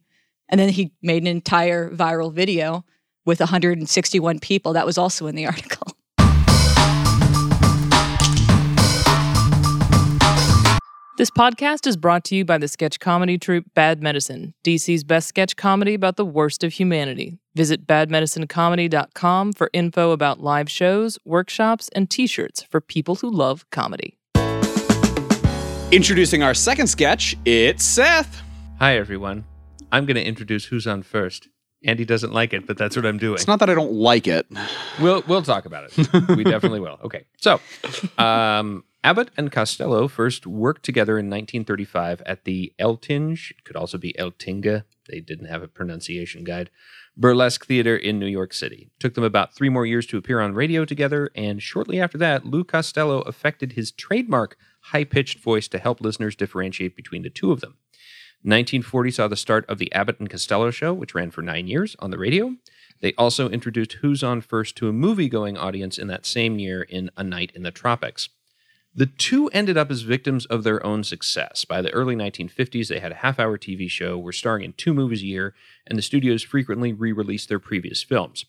And 0.49 0.59
then 0.59 0.69
he 0.69 0.91
made 1.01 1.23
an 1.23 1.27
entire 1.27 1.89
viral 1.89 2.31
video 2.33 2.83
with 3.31 3.39
161 3.39 4.39
people. 4.39 4.73
That 4.73 4.85
was 4.85 4.97
also 4.97 5.25
in 5.25 5.35
the 5.35 5.45
article. 5.53 5.87
This 11.17 11.29
podcast 11.31 11.87
is 11.87 11.95
brought 11.95 12.25
to 12.25 12.35
you 12.35 12.43
by 12.43 12.57
the 12.57 12.67
sketch 12.67 12.99
comedy 12.99 13.37
troupe 13.37 13.65
Bad 13.73 14.03
Medicine, 14.03 14.53
DC's 14.65 15.05
best 15.05 15.29
sketch 15.29 15.55
comedy 15.55 15.93
about 15.93 16.17
the 16.17 16.25
worst 16.25 16.61
of 16.61 16.73
humanity. 16.73 17.37
Visit 17.55 17.87
badmedicinecomedy.com 17.87 19.53
for 19.53 19.69
info 19.71 20.11
about 20.11 20.41
live 20.41 20.69
shows, 20.69 21.17
workshops, 21.23 21.89
and 21.95 22.09
t 22.09 22.27
shirts 22.27 22.63
for 22.63 22.81
people 22.81 23.15
who 23.15 23.31
love 23.31 23.65
comedy. 23.69 24.17
Introducing 25.93 26.43
our 26.43 26.53
second 26.53 26.87
sketch, 26.87 27.37
it's 27.45 27.85
Seth. 27.85 28.41
Hi, 28.79 28.97
everyone. 28.97 29.45
I'm 29.89 30.05
going 30.05 30.15
to 30.15 30.25
introduce 30.25 30.65
who's 30.65 30.85
on 30.85 31.03
first. 31.03 31.47
Andy 31.83 32.05
doesn't 32.05 32.31
like 32.31 32.53
it, 32.53 32.67
but 32.67 32.77
that's 32.77 32.95
what 32.95 33.05
I'm 33.05 33.17
doing. 33.17 33.35
It's 33.35 33.47
not 33.47 33.59
that 33.59 33.69
I 33.69 33.73
don't 33.73 33.93
like 33.93 34.27
it. 34.27 34.47
We'll 34.99 35.23
we'll 35.27 35.41
talk 35.41 35.65
about 35.65 35.85
it. 35.85 36.27
we 36.35 36.43
definitely 36.43 36.79
will. 36.79 36.99
Okay. 37.03 37.25
So, 37.37 37.59
um, 38.17 38.83
Abbott 39.03 39.31
and 39.35 39.51
Costello 39.51 40.07
first 40.07 40.45
worked 40.45 40.83
together 40.83 41.13
in 41.13 41.25
1935 41.25 42.21
at 42.25 42.43
the 42.43 42.71
Eltinge, 42.79 43.49
it 43.51 43.63
could 43.63 43.75
also 43.75 43.97
be 43.97 44.13
Eltinga. 44.13 44.83
They 45.09 45.19
didn't 45.19 45.47
have 45.47 45.63
a 45.63 45.67
pronunciation 45.67 46.43
guide. 46.43 46.69
Burlesque 47.17 47.65
Theater 47.65 47.97
in 47.97 48.19
New 48.19 48.27
York 48.27 48.53
City. 48.53 48.91
Took 48.99 49.15
them 49.15 49.23
about 49.23 49.55
three 49.55 49.69
more 49.69 49.85
years 49.85 50.05
to 50.07 50.17
appear 50.17 50.39
on 50.39 50.53
radio 50.53 50.85
together, 50.85 51.29
and 51.35 51.61
shortly 51.61 51.99
after 51.99 52.17
that, 52.19 52.45
Lou 52.45 52.63
Costello 52.63 53.21
affected 53.21 53.73
his 53.73 53.91
trademark 53.91 54.55
high 54.85 55.03
pitched 55.03 55.39
voice 55.39 55.67
to 55.69 55.79
help 55.79 55.99
listeners 55.99 56.35
differentiate 56.35 56.95
between 56.95 57.23
the 57.23 57.29
two 57.29 57.51
of 57.51 57.59
them. 57.61 57.77
1940 58.43 59.11
saw 59.11 59.27
the 59.27 59.35
start 59.35 59.69
of 59.69 59.77
the 59.77 59.91
Abbott 59.93 60.19
and 60.19 60.29
Costello 60.29 60.71
show, 60.71 60.93
which 60.93 61.13
ran 61.13 61.29
for 61.29 61.43
nine 61.43 61.67
years 61.67 61.95
on 61.99 62.09
the 62.09 62.17
radio. 62.17 62.55
They 62.99 63.13
also 63.13 63.49
introduced 63.49 63.93
Who's 64.01 64.23
On 64.23 64.41
First 64.41 64.75
to 64.77 64.89
a 64.89 64.93
movie 64.93 65.29
going 65.29 65.57
audience 65.57 65.99
in 65.99 66.07
that 66.07 66.25
same 66.25 66.57
year 66.57 66.81
in 66.81 67.11
A 67.15 67.23
Night 67.23 67.51
in 67.53 67.61
the 67.61 67.69
Tropics. 67.69 68.29
The 68.95 69.05
two 69.05 69.47
ended 69.49 69.77
up 69.77 69.91
as 69.91 70.01
victims 70.01 70.45
of 70.47 70.63
their 70.63 70.85
own 70.85 71.03
success. 71.03 71.65
By 71.65 71.81
the 71.81 71.91
early 71.91 72.15
1950s, 72.15 72.87
they 72.87 72.99
had 72.99 73.11
a 73.11 73.15
half 73.15 73.39
hour 73.39 73.57
TV 73.57 73.89
show, 73.89 74.17
were 74.17 74.33
starring 74.33 74.65
in 74.65 74.73
two 74.73 74.93
movies 74.93 75.21
a 75.21 75.27
year, 75.27 75.53
and 75.87 75.97
the 75.97 76.03
studios 76.03 76.43
frequently 76.43 76.91
re 76.91 77.11
released 77.11 77.47
their 77.47 77.59
previous 77.59 78.03
films. 78.03 78.45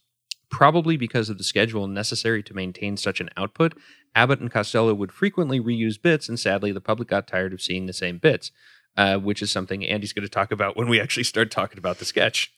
Probably 0.50 0.96
because 0.96 1.30
of 1.30 1.38
the 1.38 1.44
schedule 1.44 1.86
necessary 1.86 2.42
to 2.42 2.54
maintain 2.54 2.96
such 2.96 3.20
an 3.20 3.30
output, 3.36 3.74
Abbott 4.14 4.40
and 4.40 4.50
Costello 4.50 4.94
would 4.94 5.12
frequently 5.12 5.60
reuse 5.60 6.00
bits, 6.00 6.28
and 6.28 6.40
sadly, 6.40 6.72
the 6.72 6.80
public 6.80 7.08
got 7.08 7.26
tired 7.26 7.52
of 7.52 7.62
seeing 7.62 7.86
the 7.86 7.92
same 7.92 8.18
bits, 8.18 8.50
uh, 8.96 9.16
which 9.16 9.42
is 9.42 9.50
something 9.50 9.84
Andy's 9.84 10.12
going 10.12 10.24
to 10.24 10.28
talk 10.28 10.52
about 10.52 10.76
when 10.76 10.88
we 10.88 11.00
actually 11.00 11.24
start 11.24 11.50
talking 11.50 11.78
about 11.78 11.98
the 11.98 12.04
sketch. 12.04 12.52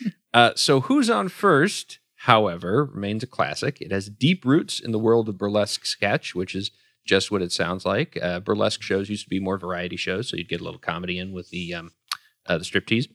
Uh, 0.34 0.50
so, 0.56 0.80
Who's 0.80 1.08
On 1.08 1.28
First, 1.28 2.00
however, 2.16 2.86
remains 2.92 3.22
a 3.22 3.26
classic. 3.28 3.80
It 3.80 3.92
has 3.92 4.08
deep 4.08 4.44
roots 4.44 4.80
in 4.80 4.90
the 4.90 4.98
world 4.98 5.28
of 5.28 5.38
burlesque 5.38 5.86
sketch, 5.86 6.34
which 6.34 6.56
is 6.56 6.72
just 7.06 7.30
what 7.30 7.40
it 7.40 7.52
sounds 7.52 7.84
like. 7.84 8.18
Uh, 8.20 8.40
burlesque 8.40 8.82
shows 8.82 9.08
used 9.08 9.22
to 9.22 9.30
be 9.30 9.38
more 9.38 9.58
variety 9.58 9.96
shows, 9.96 10.28
so 10.28 10.36
you'd 10.36 10.48
get 10.48 10.60
a 10.60 10.64
little 10.64 10.80
comedy 10.80 11.20
in 11.20 11.32
with 11.32 11.50
the 11.50 11.72
um, 11.72 11.92
uh, 12.46 12.58
the 12.58 12.64
striptease. 12.64 13.06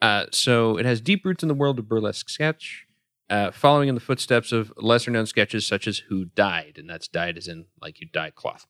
Uh, 0.00 0.26
so 0.30 0.78
it 0.78 0.86
has 0.86 1.00
deep 1.00 1.24
roots 1.24 1.42
in 1.42 1.48
the 1.48 1.54
world 1.54 1.78
of 1.78 1.88
burlesque 1.88 2.28
sketch, 2.28 2.86
uh, 3.30 3.50
following 3.50 3.88
in 3.88 3.94
the 3.94 4.00
footsteps 4.00 4.52
of 4.52 4.72
lesser 4.76 5.10
known 5.10 5.26
sketches 5.26 5.66
such 5.66 5.86
as 5.86 5.98
Who 6.08 6.26
Died, 6.26 6.76
and 6.78 6.88
that's 6.88 7.08
died 7.08 7.36
as 7.36 7.48
in 7.48 7.66
like 7.80 8.00
you 8.00 8.06
dye 8.12 8.30
cloth. 8.30 8.66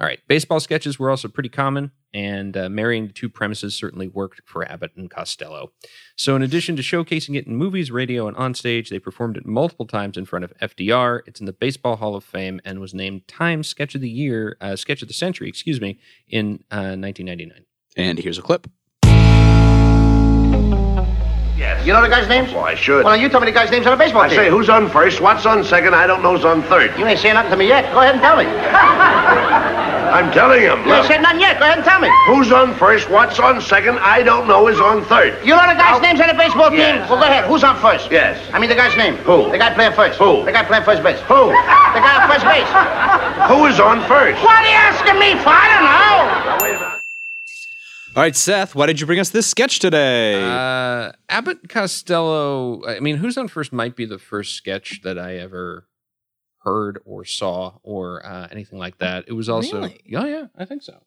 All 0.00 0.08
right, 0.08 0.18
baseball 0.26 0.58
sketches 0.58 0.98
were 0.98 1.08
also 1.08 1.28
pretty 1.28 1.48
common, 1.48 1.92
and 2.12 2.56
uh, 2.56 2.68
marrying 2.68 3.06
the 3.06 3.12
two 3.12 3.28
premises 3.28 3.76
certainly 3.76 4.08
worked 4.08 4.40
for 4.44 4.68
Abbott 4.68 4.90
and 4.96 5.08
Costello. 5.08 5.70
So, 6.16 6.34
in 6.34 6.42
addition 6.42 6.74
to 6.74 6.82
showcasing 6.82 7.36
it 7.36 7.46
in 7.46 7.54
movies, 7.54 7.92
radio, 7.92 8.26
and 8.26 8.36
on 8.36 8.54
stage, 8.54 8.90
they 8.90 8.98
performed 8.98 9.36
it 9.36 9.46
multiple 9.46 9.86
times 9.86 10.16
in 10.16 10.24
front 10.24 10.44
of 10.44 10.52
FDR. 10.60 11.20
It's 11.26 11.38
in 11.38 11.46
the 11.46 11.52
Baseball 11.52 11.94
Hall 11.94 12.16
of 12.16 12.24
Fame 12.24 12.60
and 12.64 12.80
was 12.80 12.92
named 12.92 13.28
Time 13.28 13.62
Sketch 13.62 13.94
of 13.94 14.00
the 14.00 14.10
Year, 14.10 14.56
uh, 14.60 14.74
Sketch 14.74 15.00
of 15.00 15.06
the 15.06 15.14
Century, 15.14 15.48
excuse 15.48 15.80
me, 15.80 16.00
in 16.28 16.64
uh, 16.72 16.98
1999. 16.98 17.64
And 17.96 18.18
here's 18.18 18.36
a 18.38 18.42
clip. 18.42 18.66
Yes. 21.56 21.86
You 21.86 21.92
know 21.92 22.02
the 22.02 22.08
guy's 22.08 22.28
names? 22.28 22.52
Well, 22.52 22.64
I 22.64 22.74
should. 22.74 23.04
Well, 23.04 23.16
you 23.16 23.28
tell 23.28 23.38
me 23.38 23.46
the 23.46 23.52
guy's 23.52 23.70
names 23.70 23.86
on 23.86 23.96
the 23.96 24.04
baseball 24.04 24.22
I 24.22 24.28
team. 24.28 24.38
say, 24.38 24.50
who's 24.50 24.68
on 24.68 24.90
first? 24.90 25.20
What's 25.20 25.46
on 25.46 25.62
second? 25.62 25.94
I 25.94 26.08
don't 26.08 26.20
know 26.20 26.34
who's 26.34 26.44
on 26.44 26.64
third. 26.64 26.98
You 26.98 27.06
ain't 27.06 27.20
saying 27.20 27.34
nothing 27.34 27.52
to 27.52 27.56
me 27.56 27.68
yet. 27.68 27.92
Go 27.94 28.00
ahead 28.00 28.14
and 28.16 28.20
tell 28.20 28.36
me. 28.36 28.44
I'm 30.14 30.30
telling 30.30 30.62
him. 30.62 30.86
You 30.86 30.94
ain't 30.94 31.06
said 31.06 31.22
nothing 31.22 31.40
yet. 31.40 31.58
Go 31.58 31.64
ahead 31.66 31.78
and 31.78 31.84
tell 31.84 31.98
me. 31.98 32.08
who's 32.26 32.52
on 32.52 32.72
first? 32.76 33.10
What's 33.10 33.40
on 33.40 33.60
second? 33.60 33.98
I 33.98 34.22
don't 34.22 34.46
know 34.46 34.68
is 34.68 34.78
on 34.78 35.04
third. 35.04 35.44
You 35.44 35.56
know 35.56 35.66
the 35.66 35.74
guy's 35.74 36.00
names 36.00 36.20
on 36.20 36.28
the 36.28 36.34
baseball 36.34 36.70
team? 36.70 36.78
Yes. 36.78 37.10
Well, 37.10 37.18
go 37.18 37.26
ahead. 37.26 37.46
Who's 37.50 37.64
on 37.64 37.74
first? 37.80 38.12
Yes. 38.12 38.38
I 38.52 38.60
mean 38.60 38.70
the 38.70 38.76
guy's 38.76 38.96
name. 38.96 39.16
Who? 39.26 39.50
The 39.50 39.58
guy 39.58 39.74
playing 39.74 39.92
first. 39.92 40.16
Who? 40.20 40.44
The 40.44 40.52
guy 40.52 40.62
playing 40.62 40.84
first 40.84 41.02
base. 41.02 41.18
Who? 41.26 41.50
The 41.50 41.98
guy 41.98 42.22
on 42.22 42.30
first 42.30 42.46
base. 42.46 42.70
Who 43.50 43.66
is 43.66 43.80
on 43.80 43.98
first? 44.06 44.40
What 44.44 44.54
are 44.54 44.68
you 44.70 44.78
asking 44.86 45.18
me 45.18 45.34
for? 45.42 45.50
I 45.50 45.66
don't 45.74 45.82
know. 45.82 47.00
All 48.16 48.22
right, 48.22 48.36
Seth, 48.36 48.76
why 48.76 48.86
did 48.86 49.00
you 49.00 49.06
bring 49.08 49.18
us 49.18 49.30
this 49.30 49.48
sketch 49.48 49.80
today? 49.80 50.40
Uh, 50.40 51.10
Abbott 51.28 51.68
Costello. 51.68 52.86
I 52.86 53.00
mean, 53.00 53.16
Who's 53.16 53.36
on 53.36 53.48
First 53.48 53.72
might 53.72 53.96
be 53.96 54.04
the 54.04 54.20
first 54.20 54.54
sketch 54.54 55.00
that 55.02 55.18
I 55.18 55.34
ever 55.38 55.82
heard 56.64 56.98
or 57.04 57.24
saw 57.24 57.74
or 57.82 58.24
uh, 58.26 58.48
anything 58.50 58.78
like 58.78 58.98
that. 58.98 59.24
It 59.28 59.32
was 59.32 59.48
also, 59.48 59.80
Really? 59.82 60.00
yeah, 60.04 60.26
yeah, 60.26 60.46
I 60.56 60.64
think 60.64 60.82
so. 60.82 61.02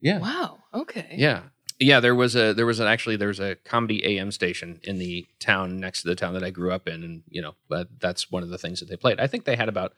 Yeah, 0.00 0.18
Wow. 0.18 0.58
Okay. 0.72 1.14
yeah, 1.16 1.42
yeah. 1.80 1.98
There 2.00 2.14
was 2.14 2.36
a 2.36 2.52
there 2.52 2.66
was 2.66 2.78
an 2.78 2.86
actually 2.86 3.16
there 3.16 3.28
was 3.28 3.40
a 3.40 3.56
comedy 3.56 4.04
AM 4.04 4.30
station 4.30 4.80
in 4.84 4.98
the 4.98 5.26
town 5.40 5.80
next 5.80 6.02
to 6.02 6.08
the 6.08 6.14
town 6.14 6.34
that 6.34 6.44
I 6.44 6.50
grew 6.50 6.70
up 6.72 6.86
in, 6.86 7.02
and 7.02 7.22
you 7.28 7.42
know 7.42 7.54
that, 7.68 7.88
that's 8.00 8.30
one 8.30 8.42
of 8.44 8.48
the 8.48 8.58
things 8.58 8.78
that 8.80 8.88
they 8.88 8.96
played. 8.96 9.18
I 9.20 9.26
think 9.26 9.44
they 9.44 9.56
had 9.56 9.68
about. 9.68 9.92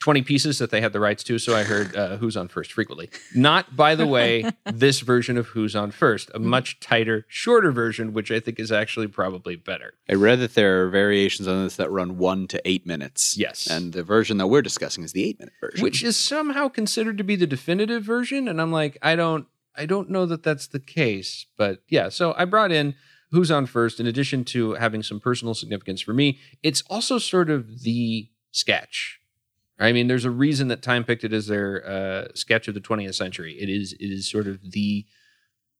20 0.00 0.22
pieces 0.22 0.58
that 0.58 0.70
they 0.70 0.80
had 0.80 0.92
the 0.92 1.00
rights 1.00 1.24
to, 1.24 1.38
so 1.38 1.56
I 1.56 1.64
heard 1.64 1.96
uh, 1.96 2.16
Who's 2.18 2.36
on 2.36 2.48
First 2.48 2.72
frequently. 2.72 3.08
Not, 3.34 3.74
by 3.74 3.94
the 3.94 4.06
way, 4.06 4.48
this 4.72 5.00
version 5.00 5.36
of 5.38 5.46
Who's 5.48 5.74
on 5.74 5.90
First, 5.90 6.30
a 6.34 6.38
much 6.38 6.78
tighter, 6.80 7.24
shorter 7.28 7.72
version, 7.72 8.12
which 8.12 8.30
I 8.30 8.38
think 8.38 8.60
is 8.60 8.70
actually 8.70 9.06
probably 9.08 9.56
better. 9.56 9.94
I 10.08 10.14
read 10.14 10.38
that 10.40 10.54
there 10.54 10.82
are 10.84 10.90
variations 10.90 11.48
on 11.48 11.64
this 11.64 11.76
that 11.76 11.90
run 11.90 12.18
one 12.18 12.46
to 12.48 12.60
eight 12.68 12.86
minutes. 12.86 13.36
Yes. 13.36 13.66
And 13.68 13.92
the 13.94 14.02
version 14.02 14.36
that 14.36 14.48
we're 14.48 14.62
discussing 14.62 15.02
is 15.02 15.12
the 15.12 15.24
eight 15.24 15.38
minute 15.38 15.54
version. 15.60 15.82
which 15.82 16.04
is 16.04 16.16
somehow 16.16 16.68
considered 16.68 17.16
to 17.18 17.24
be 17.24 17.36
the 17.36 17.46
definitive 17.46 18.02
version 18.02 18.48
and 18.48 18.60
i'm 18.60 18.70
like 18.72 18.96
i 19.02 19.14
don't 19.16 19.46
i 19.76 19.86
don't 19.86 20.10
know 20.10 20.26
that 20.26 20.42
that's 20.42 20.66
the 20.66 20.78
case 20.80 21.46
but 21.56 21.82
yeah 21.88 22.08
so 22.08 22.34
i 22.36 22.44
brought 22.44 22.72
in 22.72 22.94
who's 23.30 23.50
on 23.50 23.66
first 23.66 23.98
in 24.00 24.06
addition 24.06 24.44
to 24.44 24.74
having 24.74 25.02
some 25.02 25.20
personal 25.20 25.54
significance 25.54 26.00
for 26.00 26.12
me 26.12 26.38
it's 26.62 26.82
also 26.90 27.18
sort 27.18 27.48
of 27.50 27.82
the 27.82 28.28
sketch 28.50 29.20
i 29.78 29.92
mean 29.92 30.06
there's 30.08 30.24
a 30.24 30.30
reason 30.30 30.68
that 30.68 30.82
time 30.82 31.04
picked 31.04 31.24
it 31.24 31.32
as 31.32 31.46
their 31.46 31.86
uh, 31.86 32.28
sketch 32.34 32.68
of 32.68 32.74
the 32.74 32.80
20th 32.80 33.14
century 33.14 33.52
it 33.60 33.68
is 33.68 33.92
it 33.94 34.06
is 34.06 34.30
sort 34.30 34.46
of 34.46 34.58
the 34.72 35.04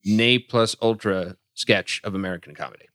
ne 0.04 0.38
plus 0.38 0.76
ultra 0.82 1.36
sketch 1.54 2.00
of 2.04 2.14
american 2.14 2.54
comedy 2.54 2.86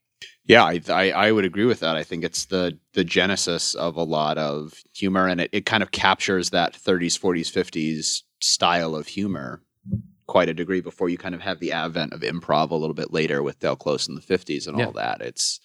Yeah, 0.45 0.63
I, 0.63 0.79
I 0.89 1.11
I 1.11 1.31
would 1.31 1.45
agree 1.45 1.65
with 1.65 1.79
that. 1.79 1.95
I 1.95 2.03
think 2.03 2.23
it's 2.23 2.45
the 2.45 2.77
the 2.93 3.03
genesis 3.03 3.73
of 3.75 3.95
a 3.95 4.03
lot 4.03 4.37
of 4.37 4.73
humor, 4.93 5.27
and 5.27 5.39
it, 5.41 5.49
it 5.51 5.65
kind 5.65 5.81
of 5.83 5.91
captures 5.91 6.49
that 6.49 6.73
30s, 6.73 7.17
40s, 7.19 7.49
50s 7.51 8.23
style 8.39 8.95
of 8.95 9.07
humor 9.07 9.61
quite 10.27 10.49
a 10.49 10.53
degree 10.53 10.81
before 10.81 11.09
you 11.09 11.17
kind 11.17 11.35
of 11.35 11.41
have 11.41 11.59
the 11.59 11.71
advent 11.71 12.13
of 12.13 12.21
improv 12.21 12.69
a 12.71 12.75
little 12.75 12.93
bit 12.93 13.11
later 13.13 13.41
with 13.43 13.59
Del 13.59 13.75
Close 13.75 14.07
in 14.07 14.15
the 14.15 14.21
50s 14.21 14.67
and 14.67 14.77
Yeah. 14.77 14.85
all 14.85 14.91
that. 14.93 15.21
It's 15.21 15.59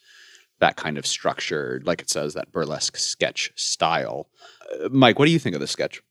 that 0.59 0.77
kind 0.77 0.99
of 0.99 1.07
structured, 1.07 1.87
like 1.87 2.01
it 2.01 2.11
says, 2.11 2.35
that 2.35 2.53
burlesque 2.53 2.97
sketch 2.97 3.53
style. 3.57 4.29
Uh, 4.73 4.89
Mike, 4.91 5.19
what 5.19 5.27
do 5.27 5.33
you 5.33 5.39
think 5.39 5.55
of 5.55 5.61
this 5.61 5.71
sketch? 5.71 6.03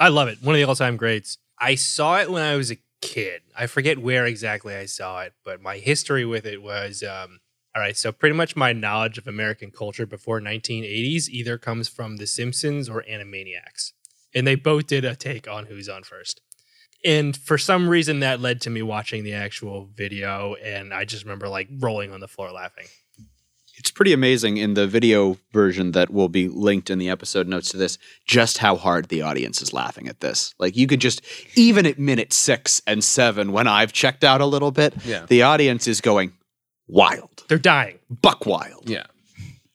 I 0.00 0.08
love 0.08 0.28
it. 0.28 0.38
One 0.42 0.54
of 0.54 0.58
the 0.58 0.64
all 0.64 0.74
time 0.74 0.96
greats. 0.96 1.38
I 1.58 1.76
saw 1.76 2.18
it 2.18 2.30
when 2.30 2.42
I 2.42 2.56
was 2.56 2.70
a 2.72 2.78
kid. 3.00 3.42
I 3.56 3.66
forget 3.66 3.98
where 3.98 4.26
exactly 4.26 4.74
I 4.74 4.86
saw 4.86 5.20
it, 5.20 5.34
but 5.44 5.60
my 5.60 5.76
history 5.76 6.24
with 6.24 6.44
it 6.44 6.62
was 6.62 7.02
um, 7.02 7.40
all 7.74 7.82
right. 7.82 7.96
So, 7.96 8.12
pretty 8.12 8.34
much 8.34 8.56
my 8.56 8.72
knowledge 8.72 9.18
of 9.18 9.28
American 9.28 9.70
culture 9.70 10.06
before 10.06 10.40
1980s 10.40 11.28
either 11.28 11.58
comes 11.58 11.88
from 11.88 12.16
The 12.16 12.26
Simpsons 12.26 12.88
or 12.88 13.04
Animaniacs. 13.08 13.92
And 14.34 14.46
they 14.46 14.54
both 14.54 14.86
did 14.86 15.04
a 15.04 15.14
take 15.14 15.46
on 15.46 15.66
Who's 15.66 15.88
On 15.88 16.02
First. 16.02 16.40
And 17.04 17.36
for 17.36 17.58
some 17.58 17.88
reason, 17.88 18.20
that 18.20 18.40
led 18.40 18.60
to 18.62 18.70
me 18.70 18.82
watching 18.82 19.24
the 19.24 19.34
actual 19.34 19.88
video. 19.94 20.54
And 20.54 20.94
I 20.94 21.04
just 21.04 21.24
remember 21.24 21.48
like 21.48 21.68
rolling 21.78 22.12
on 22.12 22.20
the 22.20 22.28
floor 22.28 22.50
laughing. 22.52 22.86
It's 23.82 23.90
pretty 23.90 24.12
amazing 24.12 24.58
in 24.58 24.74
the 24.74 24.86
video 24.86 25.38
version 25.52 25.90
that 25.90 26.08
will 26.12 26.28
be 26.28 26.46
linked 26.46 26.88
in 26.88 27.00
the 27.00 27.10
episode 27.10 27.48
notes 27.48 27.68
to 27.70 27.76
this, 27.76 27.98
just 28.24 28.58
how 28.58 28.76
hard 28.76 29.08
the 29.08 29.22
audience 29.22 29.60
is 29.60 29.72
laughing 29.72 30.06
at 30.06 30.20
this. 30.20 30.54
Like 30.60 30.76
you 30.76 30.86
could 30.86 31.00
just, 31.00 31.20
even 31.56 31.84
at 31.84 31.98
minute 31.98 32.32
six 32.32 32.80
and 32.86 33.02
seven, 33.02 33.50
when 33.50 33.66
I've 33.66 33.92
checked 33.92 34.22
out 34.22 34.40
a 34.40 34.46
little 34.46 34.70
bit, 34.70 34.94
Yeah. 35.04 35.26
the 35.26 35.42
audience 35.42 35.88
is 35.88 36.00
going 36.00 36.32
wild, 36.86 37.42
They're 37.48 37.58
dying. 37.58 37.98
buck 38.08 38.46
wild. 38.46 38.88
Yeah. 38.88 39.06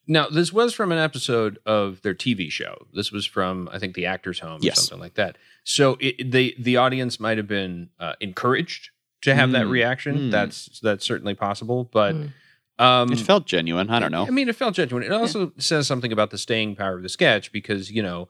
Now, 0.07 0.29
this 0.29 0.53
was 0.53 0.73
from 0.73 0.93
an 0.93 0.99
episode 0.99 1.59
of 1.65 2.01
their 2.01 2.15
TV 2.15 2.49
show. 2.49 2.87
This 2.93 3.11
was 3.11 3.25
from, 3.25 3.67
I 3.73 3.77
think, 3.77 3.93
the 3.93 4.05
Actors 4.05 4.39
Home 4.39 4.61
or 4.63 4.71
something 4.71 5.01
like 5.01 5.15
that. 5.15 5.37
So 5.65 5.97
it, 5.99 6.31
the 6.31 6.55
the 6.57 6.77
audience 6.77 7.19
might 7.19 7.35
have 7.37 7.47
been 7.49 7.89
uh, 7.99 8.13
encouraged 8.21 8.91
to 9.23 9.35
have 9.35 9.51
that 9.51 9.65
Mm. 9.65 9.69
reaction. 9.71 10.17
Mm. 10.17 10.31
That's 10.31 10.79
that's 10.81 11.03
certainly 11.05 11.33
possible, 11.33 11.89
but 11.91 12.15
Mm. 12.15 12.29
Um, 12.79 13.11
It 13.11 13.19
felt 13.19 13.45
genuine. 13.45 13.89
I 13.89 13.99
don't 13.99 14.11
know. 14.11 14.25
I 14.25 14.29
mean, 14.29 14.49
it 14.49 14.55
felt 14.55 14.75
genuine. 14.75 15.03
It 15.03 15.11
also 15.11 15.51
says 15.57 15.87
something 15.87 16.11
about 16.11 16.29
the 16.29 16.37
staying 16.37 16.75
power 16.75 16.95
of 16.95 17.03
the 17.03 17.09
sketch 17.09 17.51
because 17.51 17.91
you 17.91 18.03
know 18.03 18.27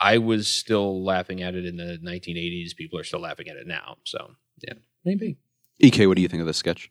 I 0.00 0.18
was 0.18 0.48
still 0.48 1.04
laughing 1.04 1.42
at 1.42 1.54
it 1.54 1.64
in 1.66 1.76
the 1.76 1.98
1980s. 2.02 2.76
People 2.76 2.98
are 2.98 3.04
still 3.04 3.20
laughing 3.20 3.48
at 3.48 3.56
it 3.56 3.66
now. 3.66 3.96
So 4.04 4.32
yeah, 4.62 4.74
maybe. 5.04 5.36
EK, 5.80 6.06
what 6.06 6.16
do 6.16 6.22
you 6.22 6.28
think 6.28 6.40
of 6.40 6.46
this 6.46 6.56
sketch? 6.56 6.90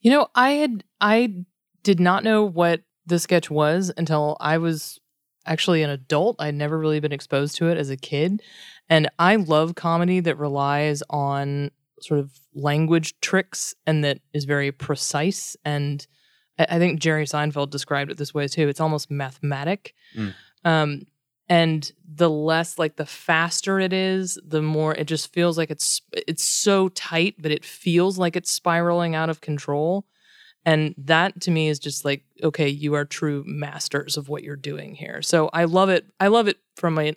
You 0.00 0.10
know, 0.10 0.28
I 0.34 0.50
had 0.52 0.84
I 1.00 1.44
did 1.82 2.00
not 2.00 2.24
know 2.24 2.44
what 2.44 2.82
the 3.06 3.18
sketch 3.18 3.50
was 3.50 3.92
until 3.96 4.36
I 4.40 4.58
was 4.58 5.00
actually 5.46 5.82
an 5.82 5.90
adult. 5.90 6.36
I'd 6.38 6.54
never 6.54 6.78
really 6.78 7.00
been 7.00 7.12
exposed 7.12 7.56
to 7.56 7.68
it 7.68 7.76
as 7.76 7.90
a 7.90 7.96
kid. 7.96 8.42
And 8.88 9.08
I 9.18 9.36
love 9.36 9.74
comedy 9.74 10.20
that 10.20 10.38
relies 10.38 11.02
on 11.10 11.70
sort 12.04 12.20
of 12.20 12.32
language 12.54 13.18
tricks 13.20 13.74
and 13.86 14.04
that 14.04 14.20
is 14.32 14.44
very 14.44 14.72
precise. 14.72 15.56
And 15.64 16.06
I, 16.58 16.66
I 16.70 16.78
think 16.78 17.00
Jerry 17.00 17.24
Seinfeld 17.24 17.70
described 17.70 18.10
it 18.10 18.18
this 18.18 18.34
way 18.34 18.48
too. 18.48 18.68
It's 18.68 18.80
almost 18.80 19.10
mathematic. 19.10 19.94
Mm. 20.16 20.34
Um, 20.64 21.02
and 21.48 21.92
the 22.14 22.30
less 22.30 22.78
like 22.78 22.96
the 22.96 23.06
faster 23.06 23.78
it 23.78 23.92
is 23.92 24.38
the 24.46 24.62
more 24.62 24.94
it 24.94 25.06
just 25.06 25.32
feels 25.32 25.58
like 25.58 25.70
it's 25.70 26.00
it's 26.12 26.44
so 26.44 26.88
tight 26.90 27.34
but 27.38 27.50
it 27.50 27.64
feels 27.64 28.18
like 28.18 28.36
it's 28.36 28.50
spiraling 28.50 29.14
out 29.14 29.28
of 29.28 29.40
control 29.40 30.06
and 30.64 30.94
that 30.96 31.40
to 31.40 31.50
me 31.50 31.68
is 31.68 31.78
just 31.78 32.04
like 32.04 32.24
okay 32.42 32.68
you 32.68 32.94
are 32.94 33.04
true 33.04 33.42
masters 33.46 34.16
of 34.16 34.28
what 34.28 34.42
you're 34.42 34.56
doing 34.56 34.94
here 34.94 35.20
so 35.20 35.50
i 35.52 35.64
love 35.64 35.88
it 35.88 36.06
i 36.20 36.28
love 36.28 36.48
it 36.48 36.58
from 36.76 36.98
a 36.98 37.14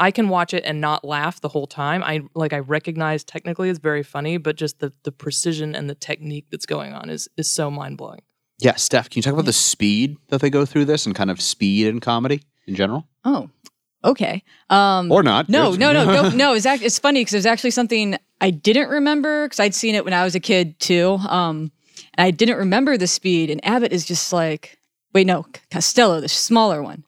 i 0.00 0.10
can 0.10 0.28
watch 0.28 0.52
it 0.52 0.64
and 0.64 0.80
not 0.80 1.04
laugh 1.04 1.40
the 1.40 1.48
whole 1.48 1.66
time 1.66 2.02
i 2.02 2.20
like 2.34 2.52
i 2.52 2.58
recognize 2.58 3.22
technically 3.22 3.68
it's 3.70 3.78
very 3.78 4.02
funny 4.02 4.36
but 4.38 4.56
just 4.56 4.80
the 4.80 4.92
the 5.04 5.12
precision 5.12 5.74
and 5.76 5.88
the 5.88 5.94
technique 5.94 6.46
that's 6.50 6.66
going 6.66 6.92
on 6.92 7.08
is 7.10 7.28
is 7.36 7.48
so 7.48 7.70
mind-blowing 7.70 8.20
Yeah, 8.58 8.74
Steph, 8.76 9.08
can 9.10 9.18
you 9.18 9.22
talk 9.22 9.32
about 9.34 9.46
the 9.46 9.52
speed 9.54 10.16
that 10.28 10.40
they 10.42 10.50
go 10.50 10.66
through 10.66 10.84
this 10.86 11.06
and 11.06 11.14
kind 11.14 11.30
of 11.30 11.40
speed 11.40 11.86
in 11.86 12.00
comedy 12.00 12.42
in 12.66 12.74
general? 12.74 13.06
Oh, 13.24 13.48
okay. 14.04 14.42
Um, 14.68 15.10
Or 15.10 15.22
not? 15.22 15.48
No, 15.48 15.70
Yes. 15.70 15.78
no, 15.78 15.92
no, 15.92 16.28
no. 16.42 16.52
It's 16.54 16.66
act- 16.66 16.82
it's 16.82 16.98
funny 16.98 17.20
because 17.20 17.32
it 17.34 17.38
was 17.38 17.46
actually 17.46 17.70
something 17.72 18.16
I 18.40 18.50
didn't 18.50 18.88
remember 18.90 19.46
because 19.46 19.60
I'd 19.60 19.74
seen 19.74 19.94
it 19.94 20.04
when 20.04 20.12
I 20.14 20.24
was 20.24 20.34
a 20.34 20.40
kid 20.40 20.78
too. 20.78 21.16
Um, 21.28 21.70
and 22.16 22.26
I 22.26 22.30
didn't 22.30 22.58
remember 22.58 22.96
the 22.98 23.06
speed. 23.06 23.50
And 23.50 23.64
Abbott 23.64 23.92
is 23.92 24.04
just 24.04 24.32
like, 24.32 24.78
wait, 25.14 25.26
no, 25.26 25.46
Costello, 25.70 26.20
the 26.20 26.28
smaller 26.28 26.82
one. 26.82 27.04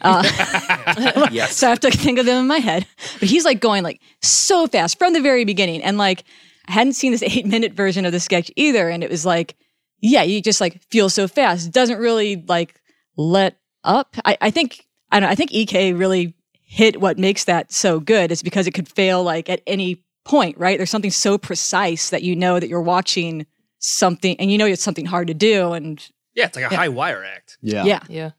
Uh, 0.00 0.22
Yes. 1.32 1.56
so 1.56 1.66
I 1.66 1.70
have 1.70 1.80
to 1.80 1.90
think 1.90 2.18
of 2.18 2.26
them 2.26 2.40
in 2.40 2.46
my 2.46 2.58
head. 2.58 2.86
But 3.20 3.28
he's 3.28 3.44
like 3.44 3.60
going 3.60 3.82
like 3.82 4.00
so 4.22 4.66
fast 4.66 4.98
from 4.98 5.12
the 5.12 5.20
very 5.20 5.44
beginning, 5.44 5.82
and 5.82 5.98
like 5.98 6.24
I 6.68 6.72
hadn't 6.72 6.94
seen 6.94 7.12
this 7.12 7.22
eight 7.26 7.46
minute 7.46 7.72
version 7.72 8.04
of 8.04 8.12
the 8.12 8.20
sketch 8.20 8.50
either, 8.56 8.88
and 8.88 9.02
it 9.04 9.10
was 9.10 9.26
like, 9.26 9.56
yeah, 10.00 10.22
you 10.22 10.40
just 10.40 10.60
like 10.60 10.80
feel 10.90 11.08
so 11.08 11.28
fast. 11.28 11.66
It 11.66 11.72
doesn't 11.72 11.98
really 11.98 12.44
like 12.48 12.74
let 13.16 13.56
up. 13.84 14.16
I, 14.24 14.36
I 14.40 14.50
think 14.50 14.86
I 15.10 15.20
don't. 15.20 15.28
know, 15.28 15.32
I 15.32 15.34
think 15.34 15.52
Ek 15.54 15.94
really 15.96 16.34
hit 16.64 17.00
what 17.00 17.18
makes 17.18 17.44
that 17.44 17.70
so 17.72 18.00
good. 18.00 18.32
Is 18.32 18.42
because 18.42 18.66
it 18.66 18.72
could 18.72 18.88
fail 18.88 19.22
like 19.22 19.48
at 19.50 19.60
any 19.66 20.02
point, 20.24 20.56
right? 20.56 20.78
There's 20.78 20.90
something 20.90 21.10
so 21.10 21.36
precise 21.36 22.10
that 22.10 22.22
you 22.22 22.34
know 22.36 22.58
that 22.60 22.68
you're 22.68 22.80
watching 22.80 23.46
something, 23.78 24.36
and 24.40 24.50
you 24.50 24.56
know 24.58 24.66
it's 24.66 24.82
something 24.82 25.04
hard 25.06 25.26
to 25.28 25.34
do, 25.34 25.72
and 25.72 26.08
Yeah, 26.34 26.46
it's 26.46 26.56
like 26.56 26.70
a 26.70 26.76
high 26.76 26.88
wire 26.88 27.24
act. 27.24 27.58
Yeah. 27.60 27.84
yeah. 27.84 28.00
yeah 28.08 28.30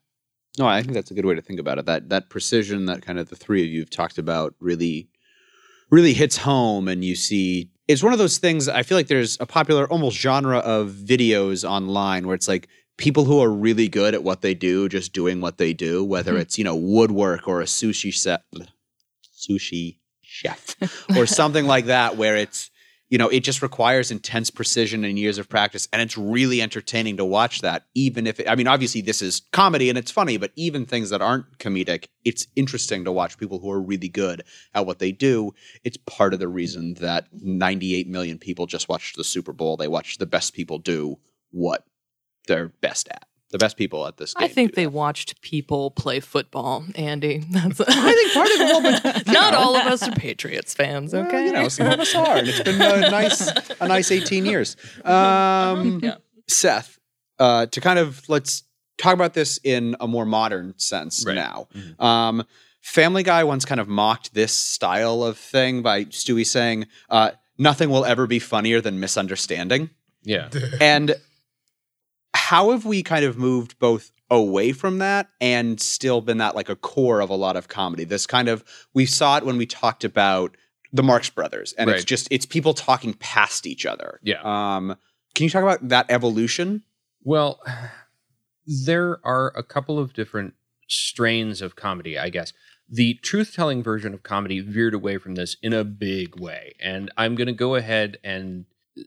No, 0.57 0.65
I 0.67 0.81
think 0.81 0.93
that's 0.93 1.11
a 1.11 1.13
good 1.13 1.25
way 1.25 1.35
to 1.35 1.41
think 1.41 1.59
about 1.59 1.77
it. 1.77 1.85
That 1.85 2.09
that 2.09 2.29
precision 2.29 2.85
that 2.85 3.01
kind 3.01 3.19
of 3.19 3.29
the 3.29 3.35
three 3.35 3.63
of 3.63 3.69
you 3.69 3.81
have 3.81 3.89
talked 3.89 4.17
about 4.17 4.55
really 4.59 5.09
really 5.89 6.13
hits 6.13 6.37
home 6.37 6.87
and 6.87 7.05
you 7.05 7.15
see 7.15 7.69
it's 7.87 8.01
one 8.01 8.13
of 8.13 8.19
those 8.19 8.39
things 8.39 8.67
I 8.67 8.81
feel 8.81 8.97
like 8.97 9.07
there's 9.07 9.37
a 9.39 9.45
popular 9.45 9.87
almost 9.91 10.17
genre 10.17 10.57
of 10.57 10.91
videos 10.91 11.67
online 11.67 12.25
where 12.25 12.35
it's 12.35 12.47
like 12.47 12.67
people 12.97 13.25
who 13.25 13.41
are 13.41 13.49
really 13.51 13.87
good 13.87 14.15
at 14.15 14.23
what 14.23 14.41
they 14.41 14.55
do 14.55 14.89
just 14.89 15.13
doing 15.13 15.39
what 15.39 15.59
they 15.59 15.71
do 15.71 16.03
whether 16.03 16.31
mm-hmm. 16.31 16.41
it's, 16.41 16.57
you 16.57 16.63
know, 16.63 16.75
woodwork 16.75 17.47
or 17.47 17.61
a 17.61 17.65
sushi 17.65 18.13
set 18.13 18.41
sushi 19.37 19.97
chef 20.21 20.75
or 21.17 21.27
something 21.27 21.67
like 21.67 21.85
that 21.85 22.17
where 22.17 22.35
it's 22.35 22.71
you 23.13 23.19
know, 23.19 23.29
it 23.29 23.41
just 23.41 23.61
requires 23.61 24.09
intense 24.09 24.49
precision 24.49 25.03
and 25.03 25.19
years 25.19 25.37
of 25.37 25.47
practice. 25.47 25.87
And 25.93 26.01
it's 26.01 26.17
really 26.17 26.63
entertaining 26.63 27.17
to 27.17 27.25
watch 27.25 27.61
that, 27.61 27.85
even 27.93 28.25
if, 28.25 28.39
it, 28.39 28.49
I 28.49 28.55
mean, 28.55 28.65
obviously 28.65 29.01
this 29.01 29.21
is 29.21 29.43
comedy 29.51 29.87
and 29.89 29.99
it's 29.99 30.09
funny, 30.09 30.37
but 30.37 30.51
even 30.55 30.87
things 30.87 31.11
that 31.11 31.21
aren't 31.21 31.59
comedic, 31.59 32.05
it's 32.25 32.47
interesting 32.55 33.05
to 33.05 33.11
watch 33.11 33.37
people 33.37 33.59
who 33.59 33.69
are 33.69 33.79
really 33.79 34.09
good 34.09 34.41
at 34.73 34.87
what 34.87 34.97
they 34.97 35.11
do. 35.11 35.53
It's 35.83 35.95
part 35.95 36.33
of 36.33 36.39
the 36.39 36.47
reason 36.47 36.95
that 36.95 37.27
98 37.33 38.07
million 38.07 38.39
people 38.39 38.65
just 38.65 38.89
watched 38.89 39.15
the 39.15 39.23
Super 39.23 39.53
Bowl. 39.53 39.77
They 39.77 39.87
watched 39.87 40.17
the 40.17 40.25
best 40.25 40.55
people 40.55 40.79
do 40.79 41.19
what 41.51 41.85
they're 42.47 42.69
best 42.81 43.09
at. 43.09 43.27
The 43.53 43.57
best 43.59 43.77
people 43.77 44.05
at 44.07 44.17
this 44.17 44.33
game. 44.33 44.43
I 44.43 44.47
think 44.49 44.73
they 44.75 44.83
that. 44.85 44.89
watched 44.89 45.41
people 45.41 45.91
play 45.91 46.19
football, 46.19 46.83
Andy. 46.95 47.37
That's 47.51 47.79
I 47.81 48.11
think 48.13 48.33
part 48.33 48.47
of 48.47 48.53
it, 48.53 48.59
well, 48.59 48.81
but 48.81 49.27
not 49.31 49.53
all 49.53 49.75
of 49.77 49.85
us 49.85 50.01
are 50.07 50.11
Patriots 50.11 50.73
fans. 50.73 51.13
Well, 51.13 51.27
Okay, 51.27 51.45
you 51.45 51.53
know, 51.53 51.67
some 51.69 51.87
of 51.87 51.99
us 51.99 52.13
are, 52.15 52.35
and 52.37 52.47
it's 52.49 52.59
been 52.61 52.81
a 52.81 53.09
nice, 53.11 53.49
a 53.79 53.87
nice 53.87 54.11
eighteen 54.11 54.45
years. 54.45 54.75
Um, 55.05 55.99
Yeah. 56.03 56.15
Seth, 56.49 56.99
uh, 57.39 57.67
to 57.67 57.79
kind 57.79 57.99
of 57.99 58.27
let's 58.27 58.63
talk 58.97 59.13
about 59.13 59.33
this 59.33 59.59
in 59.63 59.95
a 60.01 60.07
more 60.07 60.25
modern 60.25 60.73
sense 60.77 61.23
Right. 61.25 61.35
now. 61.35 61.67
Mhm. 61.75 62.03
Um, 62.03 62.43
Family 62.81 63.23
Guy 63.23 63.43
once 63.45 63.63
kind 63.65 63.79
of 63.79 63.87
mocked 63.87 64.33
this 64.33 64.51
style 64.51 65.23
of 65.23 65.37
thing 65.37 65.81
by 65.81 66.05
Stewie 66.05 66.45
saying, 66.45 66.87
uh, 67.09 67.31
"Nothing 67.57 67.89
will 67.89 68.03
ever 68.03 68.27
be 68.27 68.39
funnier 68.39 68.81
than 68.81 68.99
misunderstanding." 68.99 69.89
Yeah. 70.23 70.49
And 70.81 71.15
how 72.33 72.71
have 72.71 72.85
we 72.85 73.03
kind 73.03 73.25
of 73.25 73.37
moved 73.37 73.77
both 73.79 74.11
away 74.29 74.71
from 74.71 74.97
that 74.99 75.29
and 75.39 75.79
still 75.79 76.21
been 76.21 76.39
that 76.39 76.55
like 76.55 76.69
a 76.69 76.75
core 76.75 77.19
of 77.21 77.29
a 77.29 77.35
lot 77.35 77.55
of 77.55 77.67
comedy? 77.67 78.03
This 78.03 78.25
kind 78.25 78.47
of 78.47 78.63
we 78.93 79.05
saw 79.05 79.37
it 79.37 79.45
when 79.45 79.57
we 79.57 79.65
talked 79.65 80.03
about 80.03 80.55
the 80.91 81.03
Marx 81.03 81.29
Brothers, 81.29 81.73
and 81.73 81.89
it's 81.89 82.03
just 82.03 82.27
it's 82.31 82.45
people 82.45 82.73
talking 82.73 83.13
past 83.15 83.65
each 83.65 83.85
other. 83.85 84.19
Yeah. 84.23 84.41
Um, 84.43 84.95
can 85.33 85.45
you 85.45 85.49
talk 85.49 85.63
about 85.63 85.87
that 85.89 86.05
evolution? 86.09 86.83
Well, 87.23 87.59
there 88.65 89.19
are 89.23 89.51
a 89.55 89.63
couple 89.63 89.97
of 89.99 90.13
different 90.13 90.53
strains 90.87 91.61
of 91.61 91.75
comedy, 91.75 92.17
I 92.17 92.29
guess. 92.29 92.53
The 92.89 93.15
truth 93.15 93.53
telling 93.55 93.81
version 93.81 94.13
of 94.13 94.23
comedy 94.23 94.59
veered 94.59 94.93
away 94.93 95.17
from 95.17 95.35
this 95.35 95.57
in 95.63 95.73
a 95.73 95.83
big 95.83 96.39
way. 96.39 96.75
And 96.79 97.11
I'm 97.17 97.35
going 97.35 97.47
to 97.47 97.53
go 97.53 97.75
ahead 97.75 98.17
and 98.23 98.65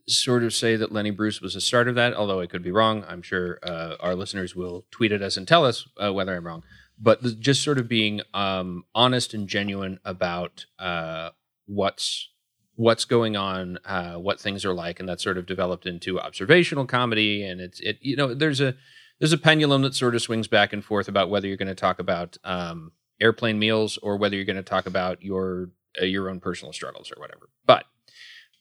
sort 0.08 0.42
of 0.42 0.52
say 0.54 0.76
that 0.76 0.92
Lenny 0.92 1.10
Bruce 1.10 1.40
was 1.40 1.54
the 1.54 1.60
start 1.60 1.88
of 1.88 1.94
that, 1.94 2.14
although 2.14 2.40
I 2.40 2.46
could 2.46 2.62
be 2.62 2.70
wrong. 2.70 3.04
I'm 3.06 3.22
sure 3.22 3.58
uh, 3.62 3.96
our 4.00 4.14
listeners 4.14 4.56
will 4.56 4.84
tweet 4.90 5.12
at 5.12 5.22
us 5.22 5.36
and 5.36 5.46
tell 5.46 5.64
us 5.64 5.88
uh, 6.02 6.12
whether 6.12 6.34
I'm 6.34 6.46
wrong. 6.46 6.62
But 6.98 7.22
the, 7.22 7.32
just 7.32 7.62
sort 7.62 7.78
of 7.78 7.88
being 7.88 8.22
um, 8.34 8.84
honest 8.94 9.34
and 9.34 9.48
genuine 9.48 10.00
about 10.04 10.66
uh, 10.78 11.30
what's 11.66 12.30
what's 12.74 13.06
going 13.06 13.36
on, 13.36 13.78
uh, 13.84 14.14
what 14.14 14.40
things 14.40 14.64
are 14.64 14.74
like, 14.74 15.00
and 15.00 15.08
that 15.08 15.20
sort 15.20 15.38
of 15.38 15.46
developed 15.46 15.86
into 15.86 16.20
observational 16.20 16.86
comedy. 16.86 17.44
And 17.44 17.60
it's 17.60 17.80
it 17.80 17.98
you 18.00 18.16
know 18.16 18.34
there's 18.34 18.60
a 18.60 18.74
there's 19.18 19.32
a 19.32 19.38
pendulum 19.38 19.82
that 19.82 19.94
sort 19.94 20.14
of 20.14 20.22
swings 20.22 20.48
back 20.48 20.72
and 20.72 20.84
forth 20.84 21.08
about 21.08 21.30
whether 21.30 21.46
you're 21.46 21.56
going 21.56 21.68
to 21.68 21.74
talk 21.74 21.98
about 21.98 22.38
um, 22.44 22.92
airplane 23.20 23.58
meals 23.58 23.98
or 24.02 24.16
whether 24.16 24.36
you're 24.36 24.44
going 24.44 24.56
to 24.56 24.62
talk 24.62 24.86
about 24.86 25.22
your 25.22 25.70
uh, 26.00 26.04
your 26.04 26.28
own 26.30 26.40
personal 26.40 26.72
struggles 26.72 27.10
or 27.10 27.20
whatever. 27.20 27.48
But 27.66 27.84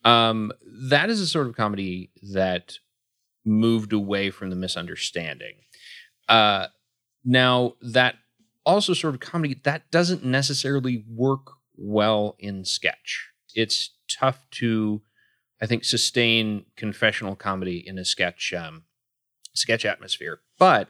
um, 0.05 0.51
that 0.89 1.09
is 1.09 1.19
a 1.19 1.27
sort 1.27 1.47
of 1.47 1.55
comedy 1.55 2.11
that 2.33 2.77
moved 3.43 3.91
away 3.91 4.29
from 4.29 4.49
the 4.49 4.55
misunderstanding. 4.55 5.55
Uh, 6.29 6.67
now 7.23 7.73
that 7.81 8.15
also 8.65 8.93
sort 8.93 9.13
of 9.13 9.19
comedy 9.19 9.59
that 9.63 9.89
doesn't 9.91 10.23
necessarily 10.23 11.03
work 11.09 11.51
well 11.75 12.35
in 12.39 12.65
sketch. 12.65 13.29
It's 13.53 13.91
tough 14.09 14.47
to, 14.51 15.01
I 15.61 15.65
think, 15.65 15.83
sustain 15.83 16.65
confessional 16.75 17.35
comedy 17.35 17.83
in 17.85 17.97
a 17.97 18.05
sketch 18.05 18.53
um, 18.53 18.83
sketch 19.53 19.85
atmosphere. 19.85 20.39
But 20.57 20.89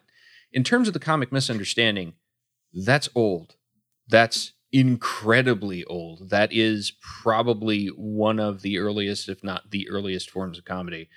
in 0.52 0.64
terms 0.64 0.88
of 0.88 0.94
the 0.94 1.00
comic 1.00 1.32
misunderstanding, 1.32 2.14
that's 2.74 3.10
old. 3.16 3.56
That's 4.08 4.54
incredibly 4.76 5.86
old. 5.86 6.30
That 6.32 6.52
is 6.52 6.92
probably 7.02 7.88
one 7.88 8.40
of 8.40 8.62
the 8.62 8.78
earliest, 8.78 9.30
if 9.30 9.42
not 9.42 9.72
the 9.72 9.90
earliest, 9.90 10.30
forms 10.30 10.58
of 10.58 10.66
comedy. 10.66 11.08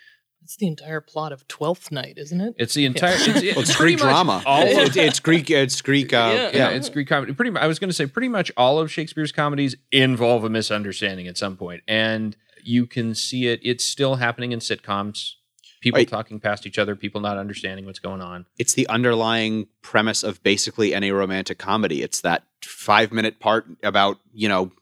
It's 0.44 0.56
the 0.56 0.68
entire 0.68 1.00
plot 1.00 1.32
of 1.32 1.46
Twelfth 1.48 1.90
Night, 1.90 2.14
isn't 2.16 2.40
it? 2.40 2.54
It's 2.56 2.72
the 2.72 2.86
entire. 2.86 3.14
It's, 3.16 3.26
it's, 3.26 3.56
Well, 3.56 3.62
it's 3.62 3.76
Greek 3.76 3.98
drama. 3.98 4.42
All 4.46 4.62
of, 4.62 4.68
it's, 4.68 4.96
it's 4.96 5.20
Greek. 5.20 5.50
It's 5.50 5.80
Greek. 5.82 6.14
Uh, 6.14 6.32
Yeah. 6.34 6.50
yeah, 6.54 6.68
it's 6.70 6.88
Greek 6.88 7.08
comedy. 7.08 7.34
Pretty 7.34 7.54
I 7.58 7.66
was 7.66 7.80
going 7.80 7.90
to 7.90 7.94
say 7.94 8.06
pretty 8.06 8.28
much 8.28 8.52
all 8.56 8.78
of 8.78 8.90
Shakespeare's 8.92 9.32
comedies 9.32 9.74
involve 9.90 10.44
a 10.44 10.48
misunderstanding 10.48 11.26
at 11.26 11.36
some 11.36 11.56
point, 11.56 11.82
and 11.88 12.36
you 12.62 12.86
can 12.86 13.14
see 13.16 13.48
it. 13.48 13.58
It's 13.64 13.84
still 13.84 14.16
happening 14.16 14.52
in 14.52 14.60
sitcoms. 14.60 15.32
People 15.80 15.98
Right. 15.98 16.08
talking 16.08 16.40
past 16.40 16.66
each 16.66 16.78
other, 16.78 16.96
people 16.96 17.20
not 17.20 17.36
understanding 17.38 17.86
what's 17.86 17.98
going 18.00 18.20
on. 18.20 18.46
it's 18.58 18.74
the 18.74 18.86
underlying 18.88 19.68
premise 19.82 20.22
of 20.22 20.42
basically 20.42 20.92
any 20.94 21.10
romantic 21.12 21.58
comedy. 21.58 22.02
It's 22.02 22.20
that 22.22 22.42
five 22.64 23.12
minute 23.12 23.38
part 23.40 23.66
about, 23.82 24.18
you 24.32 24.48
know, 24.48 24.72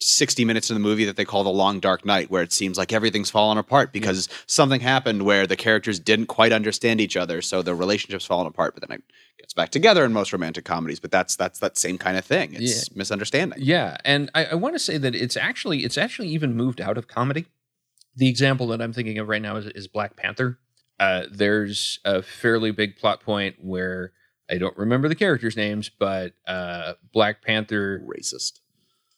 60 0.00 0.44
minutes 0.44 0.70
in 0.70 0.74
the 0.74 0.80
movie 0.80 1.04
that 1.04 1.16
they 1.16 1.24
call 1.24 1.42
the 1.42 1.50
long 1.50 1.80
dark 1.80 2.04
night 2.06 2.30
where 2.30 2.42
it 2.44 2.52
seems 2.52 2.78
like 2.78 2.92
everything's 2.92 3.30
fallen 3.30 3.58
apart 3.58 3.92
because 3.92 4.28
something 4.46 4.80
happened 4.80 5.22
where 5.24 5.44
the 5.44 5.56
characters 5.56 5.98
didn't 5.98 6.26
quite 6.26 6.52
understand 6.52 7.00
each 7.00 7.16
other 7.16 7.42
so 7.42 7.62
the 7.62 7.74
relationship's 7.74 8.24
fallen 8.24 8.46
apart 8.46 8.74
but 8.78 8.88
then 8.88 8.96
it 8.98 9.02
gets 9.40 9.54
back 9.54 9.70
together 9.70 10.04
in 10.04 10.12
most 10.12 10.32
romantic 10.32 10.64
comedies 10.64 11.00
but 11.00 11.10
that's 11.10 11.34
that's 11.34 11.58
that 11.58 11.76
same 11.76 11.98
kind 11.98 12.16
of 12.16 12.24
thing 12.24 12.54
it's 12.54 12.94
misunderstanding 12.94 13.58
Yeah, 13.60 13.96
and 14.04 14.30
I, 14.36 14.44
I 14.46 14.54
want 14.54 14.76
to 14.76 14.78
say 14.78 14.98
that 14.98 15.16
it's 15.16 15.36
actually 15.36 15.82
it's 15.82 15.98
actually 15.98 16.28
even 16.28 16.54
moved 16.54 16.80
out 16.80 16.96
of 16.96 17.08
comedy. 17.08 17.46
The 18.16 18.28
example 18.28 18.68
that 18.68 18.80
I'm 18.82 18.92
thinking 18.92 19.18
of 19.18 19.28
right 19.28 19.42
now 19.42 19.56
is, 19.56 19.66
is 19.66 19.86
Black 19.88 20.16
Panther. 20.16 20.58
Uh, 20.98 21.24
there's 21.30 22.00
a 22.04 22.22
fairly 22.22 22.72
big 22.72 22.96
plot 22.96 23.20
point 23.22 23.56
where 23.60 24.12
I 24.50 24.58
don't 24.58 24.76
remember 24.76 25.08
the 25.08 25.14
characters' 25.14 25.56
names, 25.56 25.88
but 25.88 26.32
uh, 26.46 26.94
Black 27.12 27.42
Panther. 27.42 28.00
racist 28.04 28.60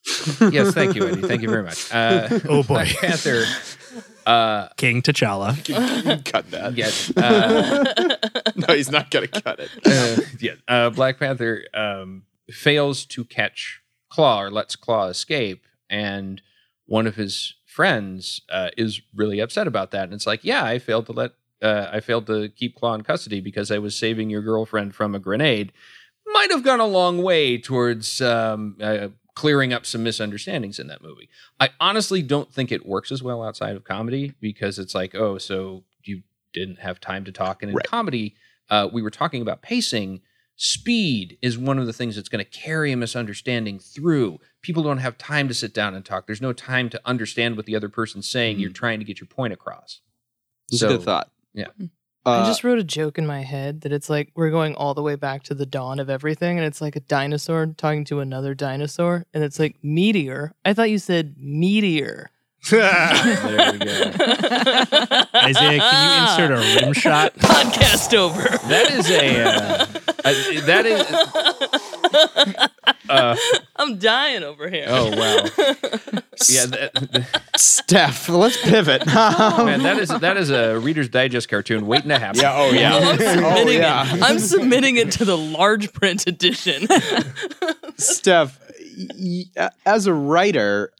Yes, 0.51 0.73
thank 0.73 0.95
you, 0.95 1.07
Eddie. 1.07 1.21
Thank 1.21 1.41
you 1.41 1.49
very 1.49 1.63
much. 1.63 1.91
Uh, 1.91 2.27
Oh, 2.49 2.63
boy. 2.63 2.75
Black 2.75 2.87
Panther. 2.97 3.45
Uh, 4.25 4.67
King 4.77 5.01
T'Challa. 5.01 5.55
cut 6.31 6.51
that 6.51 6.75
yes. 6.77 7.15
Uh, 7.17 8.15
no 8.55 8.75
he's 8.75 8.91
not 8.91 9.09
gonna 9.09 9.27
cut 9.27 9.59
it 9.59 9.69
uh, 9.85 10.21
yeah, 10.39 10.53
uh, 10.67 10.89
Black 10.91 11.17
Panther 11.17 11.63
um, 11.73 12.23
fails 12.51 13.05
to 13.07 13.23
catch 13.25 13.81
Klaue 14.11 14.37
or 14.37 14.51
lets 14.51 14.75
Klaue 14.75 15.09
escape, 15.09 15.65
and 15.89 16.41
one 16.85 17.07
of 17.07 17.15
his 17.15 17.55
friends 17.71 18.41
uh, 18.49 18.69
is 18.75 19.01
really 19.15 19.39
upset 19.39 19.65
about 19.65 19.91
that. 19.91 20.03
And 20.03 20.13
it's 20.13 20.27
like, 20.27 20.43
yeah, 20.43 20.65
I 20.65 20.77
failed 20.77 21.05
to 21.05 21.13
let, 21.13 21.31
uh, 21.61 21.87
I 21.89 22.01
failed 22.01 22.27
to 22.27 22.49
keep 22.49 22.77
Klaue 22.77 22.95
in 22.95 23.03
custody 23.03 23.39
because 23.39 23.71
I 23.71 23.77
was 23.77 23.95
saving 23.95 24.29
your 24.29 24.41
girlfriend 24.41 24.93
from 24.93 25.15
a 25.15 25.19
grenade. 25.19 25.71
Might 26.27 26.51
have 26.51 26.63
gone 26.63 26.81
a 26.81 26.85
long 26.85 27.23
way 27.23 27.57
towards 27.57 28.19
um, 28.21 28.75
uh, 28.81 29.07
clearing 29.35 29.71
up 29.71 29.85
some 29.85 30.03
misunderstandings 30.03 30.79
in 30.79 30.87
that 30.87 31.01
movie. 31.01 31.29
I 31.61 31.69
honestly 31.79 32.21
don't 32.21 32.51
think 32.51 32.73
it 32.73 32.85
works 32.85 33.09
as 33.09 33.23
well 33.23 33.41
outside 33.41 33.77
of 33.77 33.85
comedy 33.85 34.33
because 34.41 34.77
it's 34.77 34.93
like, 34.93 35.15
oh, 35.15 35.37
so 35.37 35.85
you 36.03 36.23
didn't 36.53 36.79
have 36.79 36.99
time 36.99 37.23
to 37.23 37.31
talk, 37.31 37.63
and 37.63 37.69
in 37.69 37.75
Right. 37.77 37.85
comedy, 37.85 38.35
uh, 38.69 38.89
we 38.91 39.01
were 39.01 39.09
talking 39.09 39.41
about 39.41 39.61
pacing. 39.61 40.21
Speed 40.63 41.39
is 41.41 41.57
one 41.57 41.79
of 41.79 41.87
the 41.87 41.93
things 41.93 42.15
that's 42.15 42.29
going 42.29 42.45
to 42.45 42.51
carry 42.51 42.91
a 42.91 42.95
misunderstanding 42.95 43.79
through. 43.79 44.37
People 44.61 44.83
don't 44.83 44.99
have 44.99 45.17
time 45.17 45.47
to 45.47 45.55
sit 45.55 45.73
down 45.73 45.95
and 45.95 46.05
talk. 46.05 46.27
There's 46.27 46.39
no 46.39 46.53
time 46.53 46.87
to 46.91 47.01
understand 47.03 47.57
what 47.57 47.65
the 47.65 47.75
other 47.75 47.89
person's 47.89 48.29
saying. 48.29 48.59
You're 48.59 48.69
trying 48.69 48.99
to 48.99 49.05
get 49.05 49.19
your 49.19 49.27
point 49.27 49.53
across. 49.53 50.01
it's 50.71 50.83
a 50.83 50.87
good 50.87 51.01
thought 51.01 51.31
yeah. 51.55 51.65
uh, 52.27 52.41
I 52.43 52.45
just 52.45 52.63
wrote 52.63 52.77
a 52.77 52.83
joke 52.83 53.17
in 53.17 53.25
my 53.25 53.41
head 53.41 53.81
that 53.81 53.91
it's 53.91 54.07
like 54.07 54.31
we're 54.35 54.51
going 54.51 54.75
all 54.75 54.93
the 54.93 55.01
way 55.01 55.15
back 55.15 55.41
to 55.45 55.55
the 55.55 55.65
dawn 55.65 55.99
of 55.99 56.11
everything, 56.11 56.59
and 56.59 56.67
it's 56.67 56.79
like 56.79 56.95
a 56.95 56.99
dinosaur 56.99 57.65
talking 57.65 58.05
to 58.05 58.19
another 58.19 58.53
dinosaur, 58.53 59.25
and 59.33 59.43
it's 59.43 59.57
like 59.57 59.77
meteor. 59.81 60.53
I 60.63 60.75
thought 60.75 60.91
you 60.91 60.99
said 60.99 61.37
meteor. 61.39 62.29
There 62.69 63.71
we 63.71 63.79
go. 63.79 64.11
Isaiah, 65.33 65.79
can 65.79 66.37
you 66.37 66.45
insert 66.45 66.51
a 66.51 66.83
rim 66.85 66.93
shot? 66.93 67.33
Podcast 67.39 68.13
over. 68.13 68.43
That 68.67 68.91
is 68.91 69.09
a. 69.09 69.43
Uh, 69.43 69.85
I- 70.25 70.61
that 70.65 70.85
is. 70.85 71.01
Uh, 73.09 73.35
I'm 73.75 73.97
dying 73.97 74.43
over 74.43 74.69
here. 74.69 74.85
oh 74.87 75.09
wow. 75.17 75.45
Yeah, 76.49 76.65
that, 76.65 77.27
steph 77.55 78.27
let's 78.29 78.57
pivot 78.61 79.05
man, 79.05 79.83
that 79.83 79.97
is 79.99 80.09
that 80.09 80.37
is 80.37 80.49
a 80.49 80.79
Reader's 80.79 81.07
Digest 81.09 81.49
cartoon 81.49 81.85
waiting 81.85 82.09
to 82.09 82.17
happen. 82.17 82.41
yeah 82.41 82.53
oh 82.55 82.71
yeah 82.71 82.95
I'm 82.97 83.17
submitting 83.19 83.79
yeah. 83.81 84.15
it. 84.15 84.23
I'm 84.23 84.39
submitting 84.55 84.95
it 84.97 85.11
to 85.13 85.25
the 85.25 85.37
large 85.37 85.93
print 85.93 86.25
edition. 86.25 86.87
Steph, 87.97 88.59
y- 89.19 89.43
y- 89.55 89.69
as 89.85 90.07
a 90.07 90.13
writer, 90.13 90.91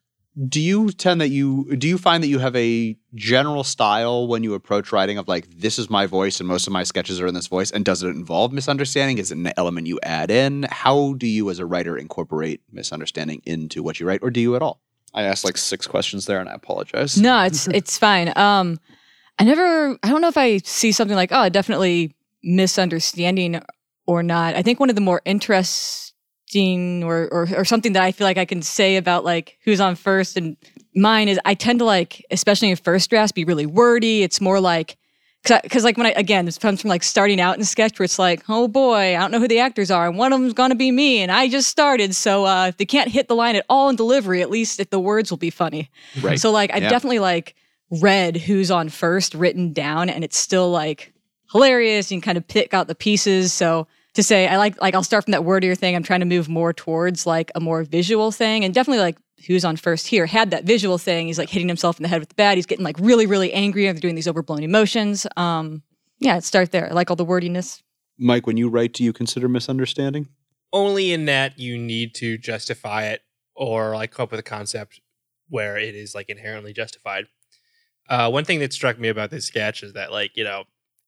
do 0.48 0.62
you 0.62 0.90
tend 0.92 1.20
that 1.20 1.28
you 1.30 1.76
do 1.76 1.88
you 1.88 1.98
find 1.98 2.24
that 2.24 2.28
you 2.28 2.40
have 2.40 2.56
a 2.56 2.98
general 3.16 3.64
style 3.64 4.28
when 4.28 4.44
you 4.44 4.54
approach 4.54 4.92
writing 4.94 5.18
of 5.18 5.28
like 5.28 5.50
this 5.50 5.78
is 5.78 5.90
my 5.90 6.06
voice 6.06 6.40
and 6.40 6.48
most 6.48 6.68
of 6.68 6.74
my 6.74 6.84
sketches 6.84 7.20
are 7.20 7.28
in 7.28 7.34
this 7.34 7.48
voice 7.48 7.70
and 7.70 7.84
does 7.84 8.02
it 8.02 8.08
involve 8.08 8.54
misunderstanding 8.54 9.18
is 9.18 9.32
it 9.32 9.38
an 9.38 9.52
element 9.58 9.88
you 9.88 10.00
add 10.04 10.32
in 10.32 10.66
how 10.72 11.14
do 11.14 11.28
you 11.28 11.50
as 11.50 11.60
a 11.60 11.66
writer 11.66 11.98
incorporate 11.98 12.62
misunderstanding 12.72 13.42
into 13.46 13.84
what 13.84 14.00
you 14.00 14.08
write 14.08 14.22
or 14.24 14.30
do 14.30 14.40
you 14.40 14.56
at 14.56 14.62
all 14.62 14.80
i 15.14 15.24
asked 15.24 15.44
like 15.44 15.58
six 15.58 15.86
questions 15.86 16.26
there 16.28 16.40
and 16.40 16.48
i 16.48 16.54
apologize 16.54 17.18
No, 17.18 17.44
it's 17.44 17.68
it's 17.74 17.98
fine. 17.98 18.32
Um, 18.38 18.80
I 19.38 19.44
never. 19.44 19.98
I 20.04 20.10
don't 20.10 20.22
know 20.22 20.28
if 20.28 20.38
I 20.38 20.58
see 20.60 20.92
something 20.92 21.16
like 21.16 21.32
oh, 21.32 21.50
definitely 21.50 22.16
misunderstanding 22.44 23.62
or 24.06 24.24
not. 24.24 24.56
I 24.56 24.62
think 24.62 24.80
one 24.80 24.90
of 24.90 24.96
the 24.96 25.02
more 25.02 25.22
or, 26.56 27.28
or 27.32 27.48
or 27.56 27.66
something 27.66 27.94
that 27.94 28.04
I 28.04 28.12
feel 28.12 28.26
like 28.28 28.38
I 28.38 28.46
can 28.46 28.62
say 28.62 28.98
about 28.98 29.24
like 29.24 29.58
who's 29.64 29.80
on 29.80 29.96
first 29.96 30.38
and 30.38 30.58
mine 30.96 31.30
is 31.30 31.40
I 31.46 31.54
tend 31.54 31.80
to 31.80 31.86
like, 31.86 32.26
especially 32.32 32.70
in 32.70 32.76
first 32.76 33.10
drafts, 33.10 33.32
be 33.32 33.46
really 33.46 33.66
wordy. 33.66 34.24
It's 34.24 34.42
more 34.42 34.60
like. 34.60 34.98
Because, 35.44 35.84
like, 35.84 35.98
when 35.98 36.06
I, 36.06 36.12
again, 36.12 36.46
this 36.46 36.60
comes 36.60 36.82
from 36.82 36.90
like 36.90 37.02
starting 37.02 37.42
out 37.42 37.58
in 37.58 37.64
sketch 37.66 37.98
where 37.98 38.04
it's 38.04 38.20
like, 38.20 38.44
oh 38.48 38.68
boy, 38.68 39.18
I 39.18 39.20
don't 39.20 39.32
know 39.32 39.40
who 39.40 39.48
the 39.48 39.58
actors 39.58 39.90
are, 39.90 40.08
and 40.08 40.16
one 40.16 40.32
of 40.32 40.40
them's 40.40 40.54
gonna 40.54 40.76
be 40.76 40.92
me, 40.92 41.18
and 41.24 41.32
I 41.32 41.50
just 41.50 41.68
started. 41.68 42.16
So, 42.16 42.46
uh, 42.46 42.68
if 42.68 42.78
they 42.78 42.86
can't 42.86 43.10
hit 43.10 43.28
the 43.28 43.34
line 43.34 43.56
at 43.56 43.66
all 43.68 43.90
in 43.90 43.96
delivery, 43.96 44.44
at 44.44 44.52
least 44.52 44.80
if 44.80 44.92
the 44.92 45.00
words 45.00 45.32
will 45.32 45.40
be 45.40 45.50
funny. 45.50 45.90
right 46.22 46.40
So 46.40 46.52
like 46.52 46.70
I've 46.72 46.84
Yeah. 46.84 46.90
definitely 46.90 47.18
like 47.18 47.56
read 47.90 48.38
who's 48.38 48.70
on 48.70 48.90
first 48.90 49.34
written 49.34 49.74
down 49.74 50.12
and 50.12 50.24
it's 50.24 50.38
still 50.38 50.70
like 50.70 51.12
hilarious. 51.52 52.12
You 52.12 52.18
can 52.18 52.22
kind 52.22 52.38
of 52.38 52.48
pick 52.48 52.76
out 52.76 52.88
the 52.88 52.94
pieces. 52.94 53.52
So 53.52 53.88
to 54.16 54.24
say 54.24 54.48
I 54.48 54.58
like 54.58 54.80
like 54.82 54.94
I'll 54.96 55.04
start 55.04 55.26
from 55.26 55.32
that 55.32 55.44
wordier 55.44 55.76
thing. 55.78 55.96
I'm 55.96 56.04
trying 56.04 56.20
to 56.20 56.26
move 56.26 56.50
more 56.50 56.74
towards 56.74 57.26
like 57.26 57.52
a 57.56 57.60
more 57.60 57.84
visual 57.84 58.32
thing. 58.32 58.64
And 58.66 58.74
definitely 58.74 59.00
like 59.02 59.18
who's 59.48 59.66
on 59.66 59.76
first 59.78 60.08
here 60.08 60.26
had 60.26 60.52
that 60.52 60.66
visual 60.66 60.98
thing. 60.98 61.28
He's 61.28 61.38
like 61.38 61.50
hitting 61.50 61.68
himself 61.68 61.98
in 61.98 62.04
the 62.04 62.10
head 62.10 62.20
with 62.20 62.30
the 62.30 62.36
bat. 62.36 62.58
He's 62.58 62.66
getting 62.66 62.86
like 62.86 62.98
really, 63.00 63.26
really 63.26 63.52
angry 63.54 63.88
and 63.88 63.96
they're 63.96 64.02
doing 64.02 64.16
these 64.16 64.28
overblown 64.28 64.64
emotions. 64.64 65.26
Um 65.38 65.84
yeah, 66.20 66.40
start 66.40 66.72
there. 66.72 66.90
I 66.90 66.94
like 66.94 67.10
all 67.10 67.16
the 67.16 67.26
wordiness. 67.26 67.82
mike 68.18 68.46
when 68.46 68.58
you 68.58 68.70
write 68.70 68.94
do 68.94 69.04
you 69.04 69.14
consider 69.14 69.48
misunderstanding 69.50 70.28
Only 70.74 71.12
in 71.12 71.26
that 71.26 71.58
you 71.58 71.78
need 71.78 72.14
to 72.16 72.38
justify 72.38 73.06
it 73.06 73.22
or 73.56 73.96
like 73.96 74.12
come 74.12 74.24
up 74.26 74.32
with 74.32 74.40
a 74.40 74.44
concept 74.44 75.00
where 75.50 75.78
it 75.78 75.96
is 75.96 76.16
like 76.16 76.30
inherently 76.30 76.74
justified. 76.74 77.26
Uh, 78.10 78.30
one 78.30 78.46
thing 78.46 78.60
that 78.60 78.74
struck 78.74 79.00
me 79.00 79.08
about 79.10 79.30
this 79.32 79.46
sketch 79.46 79.84
is 79.84 79.94
that 79.94 80.12
like 80.12 80.32
you 80.36 80.44
know 80.44 80.64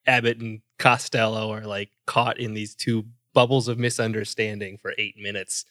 Abbott 0.05 0.39
and 0.39 0.61
Costello 0.83 1.49
are 1.53 1.65
like 1.65 1.91
caught 2.05 2.37
in 2.37 2.53
these 2.53 2.75
two 2.75 3.05
bubbles 3.33 3.69
of 3.69 3.79
misunderstanding 3.79 4.77
for 4.77 4.93
eight 4.97 5.15
minutes, 5.17 5.63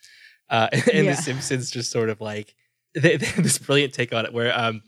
uh, 0.49 0.69
and 0.73 1.05
Yeah. 1.05 1.15
The 1.15 1.23
Simpsons 1.23 1.71
just 1.71 1.91
sort 1.91 2.09
of 2.09 2.21
like 2.21 2.55
they, 2.95 3.19
they 3.19 3.27
have 3.27 3.45
this 3.45 3.59
brilliant 3.59 3.93
take 3.93 4.15
on 4.15 4.25
it 4.25 4.33
where 4.33 4.59
um 4.59 4.83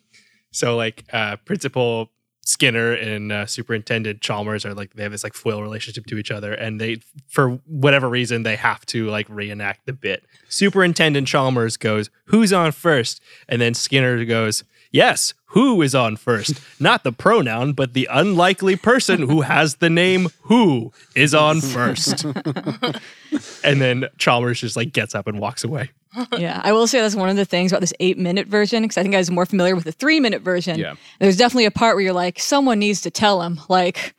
so 0.50 0.76
like 0.76 1.04
uh 1.12 1.36
Principal 1.44 2.10
Skinner 2.46 2.92
and 2.92 3.32
uh, 3.32 3.46
Superintendent 3.46 4.20
Chalmers 4.20 4.64
are 4.64 4.74
like 4.74 4.94
they 4.94 5.02
have 5.02 5.12
this 5.12 5.24
like 5.24 5.34
foil 5.34 5.62
relationship 5.62 6.06
to 6.06 6.18
each 6.18 6.30
other, 6.30 6.52
and 6.52 6.80
they 6.80 7.00
for 7.28 7.60
whatever 7.66 8.08
reason 8.08 8.42
they 8.42 8.56
have 8.56 8.84
to 8.86 9.08
like 9.08 9.26
reenact 9.28 9.86
the 9.86 9.92
bit. 9.92 10.24
Superintendent 10.48 11.26
Chalmers 11.26 11.76
goes, 11.76 12.10
"Who's 12.26 12.52
on 12.52 12.72
first? 12.72 13.22
And 13.48 13.60
then 13.62 13.74
Skinner 13.74 14.24
goes, 14.24 14.64
"Yes, 14.95 15.34
who 15.47 15.82
is 15.82 15.92
on 15.95 16.16
first? 16.16 16.61
Not 16.80 17.03
the 17.03 17.11
pronoun, 17.11 17.72
but 17.72 17.95
the 17.95 18.09
unlikely 18.11 18.76
person 18.76 19.22
who 19.22 19.40
has 19.40 19.76
the 19.76 19.90
name 19.90 20.28
who 20.42 20.92
is 21.16 21.34
on 21.34 21.61
first. 21.61 22.24
and 23.64 23.80
then 23.80 24.07
Chalmers 24.18 24.61
just 24.61 24.76
like 24.76 24.92
gets 24.92 25.14
up 25.14 25.26
and 25.26 25.40
walks 25.40 25.64
away. 25.64 25.90
yeah, 26.38 26.61
I 26.62 26.72
will 26.72 26.86
say 26.86 27.01
that's 27.01 27.16
one 27.16 27.28
of 27.28 27.34
the 27.34 27.45
things 27.45 27.72
about 27.72 27.80
this 27.80 27.92
eight 27.99 28.18
minute 28.18 28.47
version 28.47 28.82
because 28.82 28.97
I 28.97 29.03
think 29.03 29.16
I 29.16 29.18
was 29.18 29.32
more 29.32 29.47
familiar 29.47 29.74
with 29.74 29.84
the 29.84 29.92
three 29.92 30.20
minute 30.20 30.42
version. 30.42 30.78
Yeah. 30.78 30.95
There's 31.18 31.36
definitely 31.36 31.64
a 31.64 31.72
part 31.72 31.97
where 31.97 32.05
you're 32.05 32.12
like, 32.12 32.38
someone 32.38 32.78
needs 32.78 33.01
to 33.01 33.11
tell 33.11 33.42
him, 33.42 33.61
like, 33.68 34.14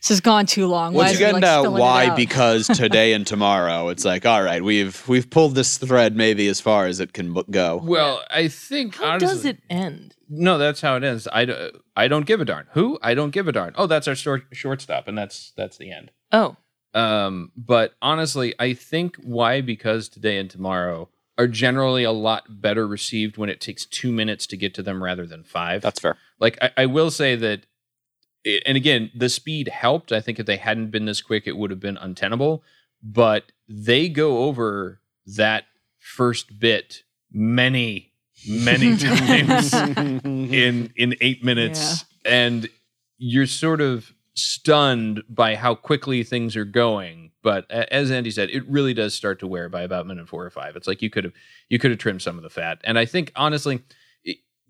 this 0.00 0.08
has 0.08 0.20
gone 0.20 0.46
too 0.46 0.66
long. 0.66 0.92
Why 0.94 0.98
Once 1.04 1.12
is 1.12 1.20
you 1.20 1.26
he, 1.26 1.32
get 1.32 1.42
like, 1.42 1.58
into 1.66 1.70
why, 1.72 2.14
because 2.14 2.66
today 2.74 3.12
and 3.12 3.26
tomorrow, 3.26 3.88
it's 3.88 4.04
like, 4.04 4.24
all 4.26 4.42
right, 4.42 4.62
we've 4.64 5.06
we've 5.08 5.28
pulled 5.28 5.54
this 5.54 5.76
thread 5.78 6.16
maybe 6.16 6.48
as 6.48 6.60
far 6.60 6.86
as 6.86 7.00
it 7.00 7.12
can 7.12 7.34
b- 7.34 7.42
go. 7.50 7.80
Well, 7.84 8.22
I 8.30 8.48
think 8.48 8.96
How 8.96 9.10
honestly, 9.12 9.26
does 9.28 9.44
it 9.44 9.58
end? 9.68 10.14
No, 10.28 10.58
that's 10.58 10.80
how 10.80 10.96
it 10.96 11.04
ends. 11.04 11.26
I, 11.32 11.44
d- 11.44 11.52
I 11.52 11.56
don't 11.56 11.76
I 11.96 12.08
don't 12.08 12.26
give 12.26 12.40
a 12.40 12.44
darn. 12.44 12.66
Who? 12.72 12.98
I 13.02 13.14
don't 13.14 13.30
give 13.30 13.46
a 13.48 13.52
darn. 13.52 13.72
Oh, 13.76 13.86
that's 13.86 14.08
our 14.08 14.14
short 14.14 14.44
shortstop, 14.52 15.06
and 15.08 15.18
that's 15.18 15.52
that's 15.56 15.76
the 15.76 15.90
end. 15.92 16.10
Oh, 16.32 16.56
Um, 16.94 17.52
but 17.56 17.94
honestly, 18.00 18.54
I 18.58 18.74
think 18.74 19.16
why 19.22 19.60
because 19.60 20.08
today 20.08 20.38
and 20.38 20.48
tomorrow 20.48 21.08
are 21.38 21.46
generally 21.46 22.04
a 22.04 22.12
lot 22.12 22.44
better 22.60 22.86
received 22.86 23.36
when 23.38 23.48
it 23.48 23.60
takes 23.60 23.86
two 23.86 24.12
minutes 24.12 24.46
to 24.46 24.56
get 24.56 24.74
to 24.74 24.82
them 24.82 25.02
rather 25.02 25.26
than 25.26 25.42
five. 25.44 25.82
That's 25.82 26.00
fair. 26.00 26.16
like 26.38 26.58
I, 26.62 26.70
I 26.78 26.86
will 26.86 27.10
say 27.10 27.34
that 27.36 27.66
it- 28.44 28.62
and 28.66 28.76
again, 28.76 29.10
the 29.14 29.28
speed 29.28 29.68
helped. 29.68 30.12
I 30.12 30.20
think 30.20 30.38
if 30.38 30.46
they 30.46 30.56
hadn't 30.56 30.90
been 30.90 31.04
this 31.04 31.20
quick, 31.22 31.46
it 31.46 31.56
would 31.56 31.70
have 31.70 31.80
been 31.80 31.96
untenable. 31.96 32.62
But 33.02 33.52
they 33.68 34.08
go 34.08 34.44
over 34.44 35.00
that 35.36 35.64
first 35.98 36.58
bit 36.58 37.02
many, 37.32 38.12
many 38.48 38.96
times 38.98 39.72
in 40.24 40.92
in 40.96 41.14
eight 41.20 41.44
minutes, 41.44 42.04
and 42.24 42.68
you're 43.18 43.46
sort 43.46 43.80
of 43.80 44.12
stunned 44.34 45.22
by 45.28 45.54
how 45.56 45.74
quickly 45.74 46.22
things 46.24 46.56
are 46.56 46.64
going. 46.64 47.30
But 47.42 47.70
as 47.70 48.10
Andy 48.10 48.30
said, 48.30 48.50
it 48.50 48.68
really 48.68 48.92
does 48.92 49.14
start 49.14 49.38
to 49.40 49.46
wear 49.46 49.68
by 49.70 49.80
about 49.82 50.06
minute 50.06 50.28
four 50.28 50.44
or 50.44 50.50
five. 50.50 50.76
It's 50.76 50.86
like 50.86 51.00
you 51.00 51.08
could 51.10 51.24
have 51.24 51.32
you 51.70 51.78
could 51.78 51.90
have 51.90 51.98
trimmed 51.98 52.20
some 52.22 52.36
of 52.36 52.42
the 52.42 52.50
fat, 52.50 52.80
and 52.84 52.98
I 52.98 53.04
think 53.06 53.32
honestly. 53.36 53.80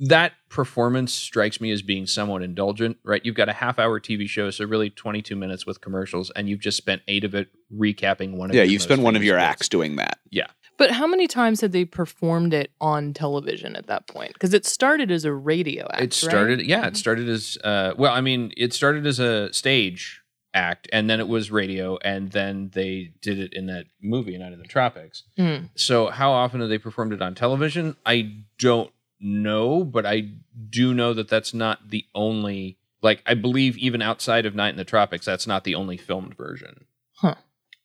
It- 0.00 0.08
that 0.08 0.32
performance 0.48 1.12
strikes 1.12 1.60
me 1.60 1.70
as 1.70 1.82
being 1.82 2.06
somewhat 2.06 2.42
indulgent, 2.42 2.96
right? 3.04 3.24
You've 3.24 3.34
got 3.34 3.48
a 3.48 3.52
half 3.52 3.78
hour 3.78 4.00
TV 4.00 4.28
show, 4.28 4.50
so 4.50 4.64
really 4.64 4.90
22 4.90 5.36
minutes 5.36 5.66
with 5.66 5.80
commercials, 5.80 6.30
and 6.30 6.48
you've 6.48 6.60
just 6.60 6.76
spent 6.76 7.02
eight 7.08 7.24
of 7.24 7.34
it 7.34 7.48
recapping 7.74 8.32
one 8.36 8.50
of 8.50 8.52
the 8.52 8.58
Yeah, 8.58 8.64
your 8.64 8.72
you've 8.72 8.82
spent 8.82 9.02
one 9.02 9.16
of 9.16 9.22
your 9.22 9.36
bits. 9.36 9.44
acts 9.44 9.68
doing 9.68 9.96
that. 9.96 10.18
Yeah. 10.30 10.46
But 10.78 10.92
how 10.92 11.06
many 11.06 11.26
times 11.26 11.60
had 11.60 11.72
they 11.72 11.84
performed 11.84 12.54
it 12.54 12.70
on 12.80 13.12
television 13.12 13.76
at 13.76 13.86
that 13.88 14.06
point? 14.08 14.32
Because 14.32 14.54
it 14.54 14.64
started 14.64 15.10
as 15.10 15.26
a 15.26 15.32
radio 15.32 15.84
act. 15.92 16.00
It 16.00 16.04
right? 16.04 16.12
started, 16.14 16.62
yeah, 16.62 16.86
it 16.86 16.96
started 16.96 17.28
as 17.28 17.58
uh, 17.62 17.92
well. 17.98 18.14
I 18.14 18.22
mean, 18.22 18.52
it 18.56 18.72
started 18.72 19.06
as 19.06 19.20
a 19.20 19.52
stage 19.52 20.22
act, 20.54 20.88
and 20.90 21.08
then 21.10 21.20
it 21.20 21.28
was 21.28 21.50
radio, 21.50 21.98
and 21.98 22.30
then 22.32 22.70
they 22.72 23.12
did 23.20 23.38
it 23.38 23.52
in 23.52 23.66
that 23.66 23.86
movie, 24.02 24.36
Night 24.38 24.52
in 24.54 24.58
the 24.58 24.64
Tropics. 24.64 25.24
Mm. 25.38 25.68
So, 25.74 26.06
how 26.08 26.32
often 26.32 26.60
have 26.60 26.70
they 26.70 26.78
performed 26.78 27.12
it 27.12 27.20
on 27.20 27.34
television? 27.34 27.96
I 28.06 28.36
don't 28.58 28.90
know, 29.20 29.84
but 29.84 30.06
I 30.06 30.30
do 30.68 30.94
know 30.94 31.14
that 31.14 31.28
that's 31.28 31.54
not 31.54 31.90
the 31.90 32.04
only. 32.14 32.78
Like, 33.02 33.22
I 33.26 33.34
believe 33.34 33.78
even 33.78 34.02
outside 34.02 34.44
of 34.44 34.54
Night 34.54 34.70
in 34.70 34.76
the 34.76 34.84
Tropics, 34.84 35.24
that's 35.24 35.46
not 35.46 35.64
the 35.64 35.74
only 35.74 35.96
filmed 35.96 36.36
version. 36.36 36.84
Huh. 37.14 37.36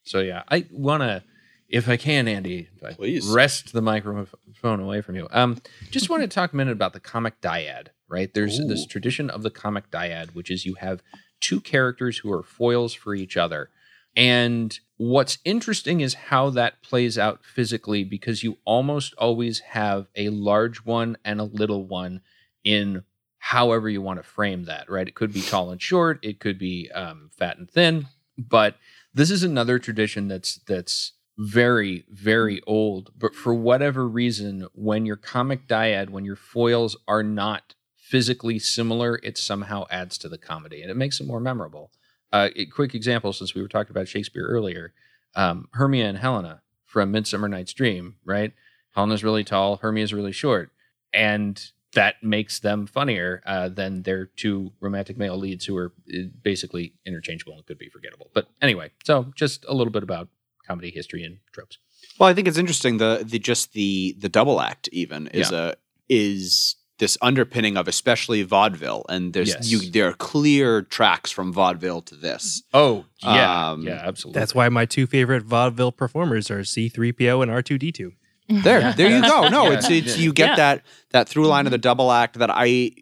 So, 0.02 0.20
yeah, 0.20 0.42
I 0.48 0.66
want 0.70 1.02
to, 1.02 1.22
if 1.68 1.88
I 1.88 1.96
can, 1.96 2.28
Andy, 2.28 2.68
if 2.76 2.84
I 2.84 2.92
Please. 2.92 3.26
rest 3.26 3.72
the 3.72 3.80
microphone 3.80 4.80
away 4.80 5.00
from 5.00 5.16
you. 5.16 5.26
Um, 5.30 5.56
just 5.90 6.10
want 6.10 6.22
to 6.22 6.28
talk 6.28 6.52
a 6.52 6.56
minute 6.56 6.72
about 6.72 6.92
the 6.92 7.00
comic 7.00 7.40
dyad, 7.40 7.88
right? 8.08 8.32
There's 8.32 8.58
this 8.58 8.86
tradition 8.86 9.30
of 9.30 9.42
the 9.42 9.50
comic 9.50 9.90
dyad, 9.90 10.34
which 10.34 10.50
is 10.50 10.66
you 10.66 10.74
have 10.74 11.02
two 11.40 11.60
characters 11.60 12.18
who 12.18 12.30
are 12.32 12.42
foils 12.42 12.92
for 12.92 13.14
each 13.14 13.36
other. 13.38 13.70
And 14.16 14.78
what's 14.96 15.38
interesting 15.44 16.00
is 16.00 16.14
how 16.14 16.50
that 16.50 16.82
plays 16.82 17.18
out 17.18 17.44
physically 17.44 18.02
because 18.02 18.42
you 18.42 18.58
almost 18.64 19.14
always 19.18 19.60
have 19.60 20.06
a 20.16 20.30
large 20.30 20.78
one 20.78 21.18
and 21.24 21.38
a 21.38 21.44
little 21.44 21.86
one 21.86 22.22
in 22.64 23.04
however 23.38 23.88
you 23.88 24.00
want 24.00 24.18
to 24.18 24.22
frame 24.22 24.64
that, 24.64 24.90
right? 24.90 25.06
It 25.06 25.14
could 25.14 25.32
be 25.32 25.42
tall 25.42 25.70
and 25.70 25.80
short, 25.80 26.18
it 26.22 26.40
could 26.40 26.58
be 26.58 26.90
um, 26.92 27.30
fat 27.36 27.58
and 27.58 27.70
thin, 27.70 28.06
but 28.38 28.76
this 29.14 29.30
is 29.30 29.42
another 29.42 29.78
tradition 29.78 30.28
that's 30.28 30.56
that's 30.66 31.12
very 31.38 32.04
very 32.10 32.62
old 32.66 33.10
but 33.16 33.34
for 33.34 33.54
whatever 33.54 34.08
reason 34.08 34.66
when 34.72 35.04
your 35.04 35.16
comic 35.16 35.68
dyad 35.68 36.08
when 36.08 36.24
your 36.24 36.36
foils 36.36 36.96
are 37.06 37.22
not 37.22 37.74
physically 37.94 38.58
similar 38.58 39.20
it 39.22 39.36
somehow 39.36 39.84
adds 39.90 40.16
to 40.16 40.30
the 40.30 40.38
comedy 40.38 40.80
and 40.80 40.90
it 40.90 40.96
makes 40.96 41.20
it 41.20 41.26
more 41.26 41.40
memorable 41.40 41.90
uh, 42.32 42.48
a 42.56 42.66
quick 42.66 42.94
example 42.94 43.32
since 43.32 43.54
we 43.54 43.62
were 43.62 43.68
talking 43.68 43.90
about 43.90 44.08
shakespeare 44.08 44.46
earlier 44.46 44.92
um, 45.34 45.68
hermia 45.72 46.08
and 46.08 46.18
helena 46.18 46.62
from 46.84 47.10
midsummer 47.10 47.48
night's 47.48 47.72
dream 47.72 48.16
right? 48.24 48.52
Helena's 48.94 49.24
really 49.24 49.44
tall 49.44 49.76
hermia's 49.78 50.12
really 50.14 50.32
short 50.32 50.70
and 51.12 51.70
that 51.94 52.22
makes 52.22 52.60
them 52.60 52.86
funnier 52.86 53.42
uh, 53.46 53.70
than 53.70 54.02
their 54.02 54.26
two 54.26 54.72
romantic 54.80 55.16
male 55.16 55.36
leads 55.38 55.64
who 55.64 55.76
are 55.76 55.92
uh, 56.12 56.18
basically 56.42 56.92
interchangeable 57.06 57.54
and 57.54 57.64
could 57.64 57.78
be 57.78 57.88
forgettable. 57.88 58.30
But 58.34 58.48
anyway 58.60 58.90
so 59.04 59.32
just 59.34 59.64
a 59.68 59.74
little 59.74 59.92
bit 59.92 60.02
about 60.02 60.28
comedy 60.66 60.90
history 60.90 61.24
and 61.24 61.38
tropes. 61.52 61.78
Well, 62.18 62.28
I 62.28 62.34
think 62.34 62.48
it's 62.48 62.58
interesting 62.58 62.98
the 62.98 63.24
the 63.26 63.38
just 63.38 63.72
the 63.72 64.16
the 64.18 64.28
double 64.28 64.60
act 64.60 64.88
even 64.92 65.28
is 65.28 65.52
a 65.52 65.76
is 66.08 66.76
this 66.98 67.18
underpinning 67.20 67.76
of 67.76 67.86
especially 67.88 68.42
vaudeville 68.42 69.04
and 69.08 69.32
there's 69.34 69.48
Yes. 69.50 69.70
you 69.70 69.90
there 69.90 70.08
are 70.08 70.12
clear 70.14 70.82
tracks 70.82 71.30
from 71.30 71.52
vaudeville 71.52 72.00
to 72.02 72.14
this. 72.14 72.62
Oh 72.72 73.04
yeah, 73.22 73.70
Um, 73.72 73.82
yeah, 73.82 74.00
absolutely. 74.04 74.38
That's 74.40 74.54
why 74.54 74.68
my 74.70 74.86
two 74.86 75.06
favorite 75.06 75.42
vaudeville 75.44 75.92
performers 75.92 76.50
are 76.50 76.60
C3PO 76.60 77.42
and 77.42 77.50
R2D2. 77.50 78.12
There, 78.48 78.92
there 78.92 79.10
you 79.10 79.20
go. 79.22 79.48
No, 79.48 79.64
Yeah. 79.70 79.78
it's 79.78 79.90
it's 79.90 80.16
Yeah. 80.16 80.22
you 80.24 80.32
get 80.32 80.50
Yeah. 80.50 80.56
that 80.56 80.82
that 81.10 81.28
through 81.28 81.46
line 81.48 81.66
of 81.66 81.72
the 81.72 81.78
double 81.78 82.10
act 82.12 82.38
that 82.38 82.50
I 82.50 82.92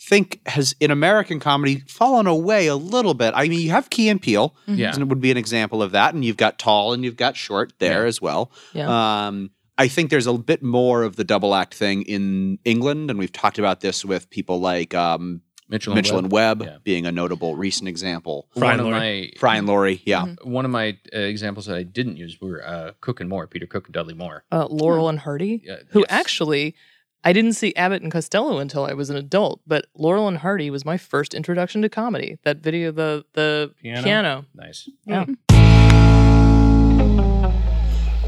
think 0.00 0.40
has 0.46 0.74
in 0.80 0.90
American 0.90 1.38
comedy 1.38 1.82
fallen 1.86 2.26
away 2.26 2.66
a 2.66 2.74
little 2.74 3.14
bit. 3.14 3.34
I 3.36 3.46
mean, 3.48 3.60
you 3.60 3.70
have 3.70 3.88
Key 3.90 4.08
and 4.08 4.20
Peele, 4.20 4.54
yeah, 4.66 4.92
and 4.92 5.00
it 5.02 5.08
would 5.08 5.20
be 5.20 5.30
an 5.30 5.36
example 5.36 5.80
of 5.82 5.92
that, 5.92 6.12
and 6.14 6.24
you've 6.24 6.36
got 6.36 6.58
tall 6.58 6.92
and 6.92 7.04
you've 7.04 7.16
got 7.16 7.36
short 7.36 7.72
there 7.78 8.02
Yeah. 8.02 8.08
as 8.08 8.20
well. 8.20 8.50
Yeah. 8.72 9.26
Um, 9.26 9.50
I 9.82 9.88
think 9.88 10.10
there's 10.10 10.28
a 10.28 10.34
bit 10.34 10.62
more 10.62 11.02
of 11.02 11.16
the 11.16 11.24
double 11.24 11.54
act 11.56 11.74
thing 11.74 12.02
in 12.02 12.58
England, 12.64 13.10
and 13.10 13.18
we've 13.18 13.32
talked 13.32 13.58
about 13.58 13.80
this 13.80 14.04
with 14.04 14.30
people 14.30 14.60
like 14.60 14.94
um, 14.94 15.40
Mitchell, 15.68 15.92
Mitchell 15.94 16.18
and 16.18 16.30
Webb 16.30 16.62
Yeah. 16.62 16.76
being 16.84 17.04
a 17.04 17.10
notable 17.10 17.56
recent 17.56 17.88
example. 17.88 18.46
Fry 18.56 18.62
One 18.62 18.70
and 18.72 18.80
of 18.80 18.86
Laurie. 18.86 19.00
my 19.34 19.38
Fry 19.40 19.56
and 19.56 19.66
Laurie, 19.66 20.00
yeah. 20.06 20.34
one 20.44 20.64
of 20.64 20.70
my 20.70 20.96
uh, 21.12 21.18
examples 21.18 21.66
that 21.66 21.76
I 21.76 21.82
didn't 21.82 22.16
use 22.16 22.40
were 22.40 22.64
uh, 22.64 22.92
Cook 23.00 23.20
and 23.20 23.28
Moore, 23.28 23.48
Peter 23.48 23.66
Cook 23.66 23.86
and 23.86 23.94
Dudley 23.94 24.14
Moore. 24.14 24.44
uh, 24.52 24.66
Laurel 24.70 25.08
and 25.08 25.18
Hardy, 25.18 25.62
Yeah, 25.64 25.78
who 25.90 26.00
yes. 26.00 26.08
actually 26.10 26.76
I 27.24 27.32
didn't 27.32 27.54
see 27.54 27.74
Abbott 27.74 28.02
and 28.02 28.10
Costello 28.12 28.58
until 28.58 28.84
I 28.84 28.92
was 28.94 29.10
an 29.10 29.16
adult, 29.16 29.60
but 29.66 29.86
Laurel 29.96 30.28
and 30.28 30.38
Hardy 30.38 30.70
was 30.70 30.84
my 30.84 30.96
first 30.96 31.34
introduction 31.34 31.82
to 31.82 31.88
comedy. 31.88 32.38
That 32.44 32.58
video, 32.58 32.92
the 32.92 33.24
the 33.34 33.72
Piano? 33.82 34.02
piano. 34.02 34.44
Nice. 34.54 34.88
Yeah. 35.06 35.26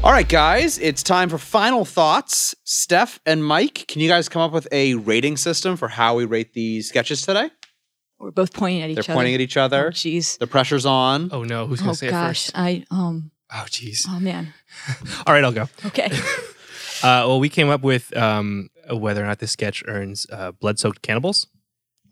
All 0.05 0.11
right, 0.11 0.29
guys, 0.29 0.77
it's 0.77 1.01
time 1.01 1.29
for 1.29 1.39
final 1.39 1.83
thoughts. 1.83 2.53
Steph 2.63 3.19
and 3.25 3.43
Mike, 3.43 3.85
can 3.87 4.01
you 4.01 4.07
guys 4.07 4.29
come 4.29 4.43
up 4.43 4.51
with 4.51 4.67
a 4.71 4.93
rating 4.93 5.35
system 5.35 5.75
for 5.77 5.87
how 5.87 6.13
we 6.15 6.25
rate 6.25 6.53
these 6.53 6.87
sketches 6.89 7.23
today? 7.23 7.49
We're 8.19 8.29
both 8.29 8.53
pointing 8.53 8.83
at 8.83 8.91
each 8.91 8.97
other. 8.99 9.07
They're 9.07 9.15
pointing 9.15 9.33
at 9.33 9.41
each 9.41 9.57
other. 9.57 9.87
Oh, 9.87 9.89
jeez. 9.89 10.37
the 10.37 10.45
pressure's 10.45 10.85
on. 10.85 11.29
Oh 11.31 11.43
no, 11.43 11.65
who's 11.65 11.79
gonna 11.79 11.91
Oh 11.91 11.95
say 11.95 12.07
it 12.07 12.11
gosh. 12.11 12.45
first? 12.45 12.51
I 12.53 12.85
um. 12.91 13.31
Oh 13.51 13.65
jeez. 13.67 14.05
Oh 14.07 14.19
man. 14.19 14.53
All 15.25 15.33
right, 15.33 15.43
I'll 15.43 15.51
go. 15.51 15.67
Okay. 15.85 16.09
Uh, 17.03 17.27
well, 17.27 17.39
we 17.41 17.49
came 17.49 17.69
up 17.69 17.83
with 17.83 18.15
um, 18.17 18.69
whether 18.89 19.21
or 19.21 19.27
not 19.27 19.37
this 19.37 19.51
sketch 19.51 19.83
earns 19.85 20.25
uh, 20.31 20.51
blood-soaked 20.53 21.01
cannibals. 21.03 21.45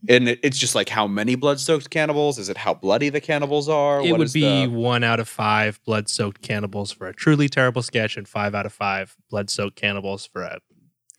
And 0.10 0.28
it, 0.30 0.40
it's 0.44 0.58
just 0.58 0.76
like 0.76 0.90
how 0.90 1.08
many 1.08 1.36
blood-soaked 1.36 1.90
cannibals? 1.90 2.38
Is 2.38 2.50
it 2.50 2.58
how 2.58 2.74
bloody 2.74 3.10
the 3.10 3.22
cannibals 3.22 3.70
are? 3.70 4.02
it 4.06 4.12
What 4.12 4.20
would 4.20 4.26
is 4.28 4.34
be 4.34 4.66
the- 4.66 4.68
one 4.72 5.04
out 5.04 5.20
of 5.20 5.30
five 5.30 5.80
blood-soaked 5.86 6.42
cannibals 6.42 6.92
for 6.92 7.08
a 7.08 7.14
truly 7.14 7.48
terrible 7.48 7.82
sketch, 7.82 8.18
and 8.18 8.28
five 8.28 8.54
out 8.56 8.66
of 8.66 8.74
five 8.74 9.16
blood-soaked 9.30 9.76
cannibals 9.78 10.26
for 10.26 10.42
a 10.44 10.60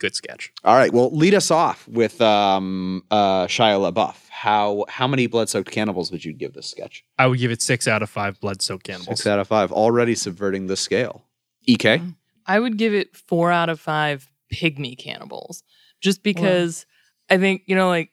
good 0.01 0.14
sketch. 0.14 0.53
All 0.64 0.74
right. 0.74 0.93
Well, 0.93 1.11
lead 1.16 1.35
us 1.35 1.51
off 1.51 1.87
with 1.89 2.20
um, 2.20 3.05
uh, 3.11 3.47
Shia 3.47 3.91
LaBeouf. 3.93 4.16
How 4.28 4.85
how 4.89 5.07
many 5.07 5.26
blood-soaked 5.26 5.70
cannibals 5.70 6.11
would 6.12 6.22
you 6.24 6.35
give 6.35 6.53
this 6.53 6.66
sketch? 6.70 7.05
I 7.18 7.26
would 7.26 7.39
give 7.39 7.51
it 7.51 7.62
six 7.62 7.89
out 7.89 8.03
of 8.03 8.11
five 8.11 8.39
blood-soaked 8.41 8.85
cannibals. 8.85 9.18
Six 9.18 9.26
out 9.26 9.39
of 9.39 9.49
five. 9.49 9.72
Already 9.72 10.14
subverting 10.14 10.66
the 10.66 10.76
scale. 10.76 11.24
EK. 11.66 12.03
I 12.47 12.61
would 12.61 12.76
give 12.76 12.93
it 12.93 13.16
four 13.16 13.51
out 13.51 13.70
of 13.70 13.80
five 13.80 14.28
pygmy 14.53 14.99
cannibals, 14.99 15.62
just 16.03 16.22
because 16.22 16.85
I 17.30 17.39
think 17.39 17.62
you 17.64 17.74
know, 17.74 17.89
like, 17.89 18.11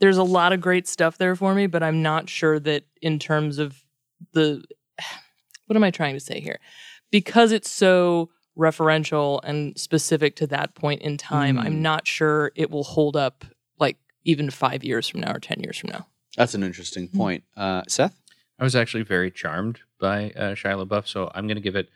there's 0.00 0.16
a 0.16 0.22
lot 0.22 0.52
of 0.52 0.60
great 0.60 0.88
stuff 0.88 1.18
there 1.18 1.36
for 1.36 1.54
me, 1.54 1.66
but 1.66 1.82
I'm 1.82 2.02
not 2.02 2.28
sure 2.28 2.58
that 2.60 2.84
in 3.02 3.18
terms 3.18 3.58
of 3.58 3.82
the 4.32 4.62
what 5.66 5.76
am 5.76 5.84
I 5.84 5.90
trying 5.90 6.14
to 6.14 6.20
say 6.20 6.40
here? 6.40 6.58
Because 7.10 7.52
it's 7.52 7.70
so 7.70 8.30
referential 8.58 9.40
and 9.44 9.78
specific 9.78 10.36
to 10.36 10.46
that 10.48 10.74
point 10.74 11.02
in 11.02 11.16
time, 11.16 11.56
Mm. 11.56 11.64
I'm 11.64 11.82
not 11.82 12.06
sure 12.06 12.50
it 12.56 12.70
will 12.70 12.82
hold 12.84 13.16
up 13.16 13.44
like 13.78 13.96
even 14.24 14.50
five 14.50 14.82
years 14.84 15.08
from 15.08 15.20
now 15.20 15.32
or 15.32 15.38
ten 15.38 15.60
years 15.60 15.78
from 15.78 15.90
now. 15.90 16.06
That's 16.36 16.54
an 16.54 16.62
interesting 16.62 17.08
point. 17.08 17.44
Uh, 17.56 17.82
Seth. 17.88 18.16
I 18.58 18.64
was 18.64 18.76
actually 18.76 19.04
very 19.04 19.30
charmed 19.30 19.80
by 19.98 20.30
uh, 20.36 20.54
Shia 20.54 20.86
LaBeouf, 20.86 21.06
so 21.08 21.30
I'm 21.34 21.46
going 21.46 21.56
to 21.56 21.62
give 21.62 21.76
it 21.76 21.88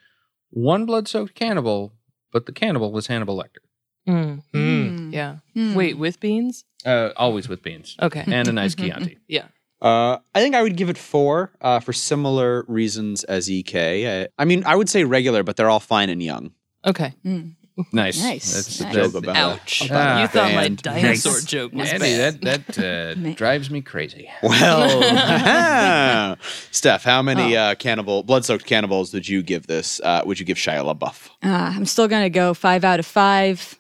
one 0.51 0.87
blood-soaked 0.87 1.35
cannibal, 1.35 1.93
but 2.33 2.47
the 2.47 2.53
cannibal 2.53 2.91
was 2.91 3.09
Hannibal 3.09 3.37
Lecter. 3.37 3.64
Mm, 4.09 4.43
Hmm. 4.53 5.11
yeah. 5.13 5.37
Hmm. 5.55 5.75
Wait, 5.75 5.97
with 5.99 6.21
beans? 6.21 6.65
Uh, 6.85 7.11
always 7.17 7.49
with 7.49 7.63
beans 7.63 7.97
Okay. 8.03 8.25
and 8.27 8.47
a 8.49 8.53
nice 8.53 8.75
Chianti. 8.75 9.19
yeah. 9.29 9.47
Uh, 9.83 10.19
I 10.35 10.41
think 10.41 10.55
I 10.55 10.63
would 10.63 10.77
give 10.77 10.89
it 10.91 10.97
four 10.99 11.53
uh, 11.61 11.81
for 11.81 11.93
similar 11.93 12.65
reasons 12.69 13.25
as 13.25 13.51
EK. 13.51 14.23
Uh, 14.25 14.27
I 14.39 14.45
mean, 14.45 14.63
I 14.67 14.77
would 14.77 14.89
say 14.89 15.05
regular, 15.05 15.43
but 15.43 15.57
they're 15.57 15.69
all 15.71 15.81
fine 15.81 16.09
and 16.11 16.23
young. 16.23 16.53
Okay. 16.87 17.13
Nice, 17.25 18.23
Nice. 18.23 18.23
That's, 18.23 18.53
Nice. 18.53 18.79
that- 18.79 18.93
Joke 18.95 19.15
about 19.15 19.37
Ouch. 19.37 19.83
a- 19.83 19.87
about 19.87 20.21
you 20.21 20.27
thought 20.29 20.55
my 20.55 20.69
dinosaur 20.69 21.33
Nice. 21.33 21.45
joke 21.45 21.73
was 21.73 21.93
Andy, 21.93 22.17
bad. 22.17 22.41
that 22.43 22.67
that 22.77 23.19
uh, 23.29 23.33
drives 23.37 23.69
me 23.69 23.81
crazy. 23.83 24.31
Well, 24.43 25.03
Steph, 26.71 27.03
how 27.05 27.21
many 27.23 27.57
Oh. 27.57 27.61
uh, 27.61 27.75
cannibal, 27.75 28.23
blood-soaked 28.23 28.65
cannibals 28.65 29.11
did 29.11 29.29
you 29.29 29.43
give 29.43 29.67
this? 29.67 30.01
Uh, 30.01 30.23
would 30.25 30.39
you 30.39 30.47
give 30.47 30.57
Shia 30.57 30.85
LaBeouf? 30.85 31.29
Uh, 31.43 31.49
I'm 31.77 31.87
still 31.87 32.07
gonna 32.09 32.31
go 32.31 32.55
five 32.55 32.85
out 32.85 33.01
of 33.01 33.07
five, 33.07 33.77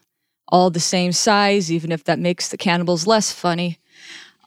all 0.49 0.70
the 0.70 0.80
same 0.80 1.12
size, 1.12 1.72
even 1.72 1.92
if 1.92 2.05
that 2.05 2.18
makes 2.18 2.49
the 2.49 2.57
cannibals 2.57 3.07
less 3.07 3.32
funny. 3.32 3.78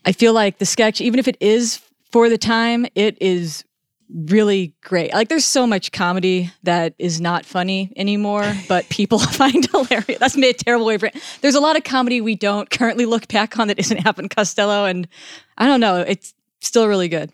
I 0.05 0.11
feel 0.11 0.33
like 0.33 0.57
the 0.57 0.65
sketch, 0.65 1.01
even 1.01 1.19
if 1.19 1.27
it 1.27 1.37
is 1.39 1.81
for 2.11 2.29
the 2.29 2.37
time, 2.37 2.85
it 2.95 3.17
is 3.21 3.63
really 4.09 4.73
great. 4.81 5.13
Like 5.13 5.29
there's 5.29 5.45
so 5.45 5.67
much 5.67 5.91
comedy 5.91 6.51
that 6.63 6.93
is 6.97 7.19
not 7.19 7.45
funny 7.45 7.91
anymore, 7.95 8.53
but 8.67 8.87
people 8.89 9.19
find 9.19 9.65
hilarious. 9.69 10.19
That's 10.19 10.37
made 10.37 10.55
a 10.55 10.63
terrible 10.63 10.85
way 10.85 10.97
for 10.97 11.07
it. 11.07 11.15
There's 11.41 11.55
a 11.55 11.59
lot 11.59 11.75
of 11.75 11.83
comedy 11.83 12.21
we 12.21 12.35
don't 12.35 12.69
currently 12.69 13.05
look 13.05 13.27
back 13.27 13.59
on 13.59 13.67
that 13.67 13.79
isn't 13.79 14.05
Abbott 14.05 14.33
Costello, 14.35 14.85
and 14.85 15.07
I 15.57 15.67
don't 15.67 15.79
know. 15.79 16.01
It's 16.01 16.33
still 16.61 16.87
really 16.87 17.09
good. 17.09 17.31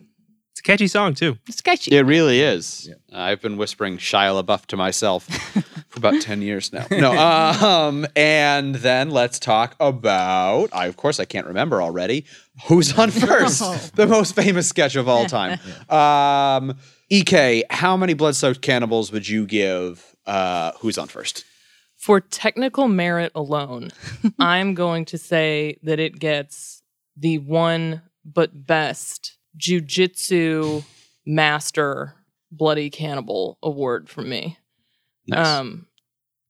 It's 0.52 0.60
a 0.60 0.64
catchy 0.64 0.88
song 0.88 1.14
too. 1.16 1.38
It's 1.48 1.62
catchy. 1.62 1.96
It 1.96 2.04
really 2.04 2.40
is. 2.42 2.90
I've 3.12 3.42
been 3.42 3.58
whispering 3.58 3.98
Shia 3.98 4.44
LaBeouf 4.44 4.68
to 4.68 4.78
myself 4.78 5.28
for 5.94 6.00
about 6.00 6.22
10 6.22 6.42
years 6.42 6.74
now. 6.74 6.88
No, 6.90 7.12
um, 7.18 8.08
and 8.16 8.76
then 8.76 9.12
let's 9.12 9.38
talk 9.38 9.76
about, 9.80 10.70
I, 10.74 10.88
of 10.88 10.98
course, 10.98 11.20
I 11.20 11.26
can't 11.26 11.46
remember 11.46 11.84
already. 11.84 12.26
Who's 12.68 12.98
on 12.98 13.12
first? 13.12 13.96
the 13.96 14.08
most 14.08 14.36
famous 14.36 14.68
sketch 14.68 14.96
of 14.96 15.08
all 15.08 15.26
time. 15.26 15.60
Um, 15.90 16.78
EK, 17.10 17.64
how 17.70 17.96
many 17.96 18.14
blood 18.14 18.36
soaked 18.36 18.62
cannibals 18.62 19.12
would 19.12 19.28
you 19.28 19.46
give 19.46 20.16
uh, 20.26 20.72
Who's 20.80 20.98
on 20.98 21.08
first? 21.08 21.46
For 21.98 22.20
technical 22.20 22.88
merit 22.88 23.32
alone, 23.36 23.92
I'm 24.40 24.74
going 24.74 25.06
to 25.06 25.18
say 25.18 25.78
that 25.84 26.00
it 26.00 26.20
gets 26.20 26.82
the 27.16 27.38
one 27.38 28.02
but 28.26 28.66
best 28.66 29.38
jujitsu 29.58 30.84
master 31.26 32.16
bloody 32.52 32.90
cannibal 32.90 33.60
award 33.62 34.10
from 34.10 34.30
me. 34.30 34.58
Nice. 35.28 35.48
Um, 35.48 35.88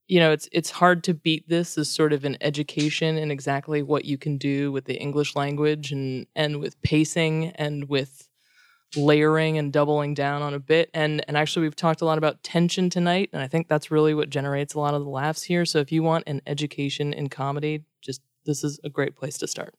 you 0.07 0.19
know, 0.19 0.31
it's 0.31 0.49
it's 0.51 0.69
hard 0.69 1.03
to 1.05 1.13
beat 1.13 1.47
this 1.47 1.77
as 1.77 1.89
sort 1.89 2.13
of 2.13 2.25
an 2.25 2.37
education 2.41 3.17
in 3.17 3.31
exactly 3.31 3.81
what 3.81 4.05
you 4.05 4.17
can 4.17 4.37
do 4.37 4.71
with 4.71 4.85
the 4.85 4.95
English 4.95 5.35
language 5.35 5.91
and 5.91 6.27
and 6.35 6.59
with 6.59 6.81
pacing 6.81 7.47
and 7.55 7.87
with 7.87 8.27
layering 8.95 9.57
and 9.57 9.73
doubling 9.73 10.13
down 10.13 10.41
on 10.41 10.53
a 10.53 10.59
bit. 10.59 10.89
And 10.93 11.23
and 11.27 11.37
actually 11.37 11.63
we've 11.63 11.75
talked 11.75 12.01
a 12.01 12.05
lot 12.05 12.17
about 12.17 12.43
tension 12.43 12.89
tonight, 12.89 13.29
and 13.33 13.41
I 13.41 13.47
think 13.47 13.67
that's 13.67 13.91
really 13.91 14.13
what 14.13 14.29
generates 14.29 14.73
a 14.73 14.79
lot 14.79 14.93
of 14.93 15.03
the 15.03 15.09
laughs 15.09 15.43
here. 15.43 15.65
So 15.65 15.79
if 15.79 15.91
you 15.91 16.03
want 16.03 16.25
an 16.27 16.41
education 16.45 17.13
in 17.13 17.29
comedy, 17.29 17.85
just 18.01 18.21
this 18.45 18.63
is 18.63 18.79
a 18.83 18.89
great 18.89 19.15
place 19.15 19.37
to 19.39 19.47
start. 19.47 19.73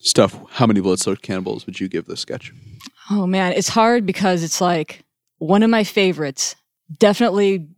Steph, 0.00 0.38
how 0.50 0.66
many 0.66 0.80
blood 0.80 1.00
soaked 1.00 1.22
cannibals 1.22 1.66
would 1.66 1.80
you 1.80 1.88
give 1.88 2.06
this 2.06 2.20
sketch? 2.20 2.52
Oh 3.10 3.26
man, 3.26 3.52
it's 3.52 3.68
hard 3.68 4.06
because 4.06 4.42
it's 4.42 4.60
like 4.60 5.04
one 5.38 5.62
of 5.62 5.70
my 5.70 5.84
favorites. 5.84 6.56
Definitely. 6.98 7.68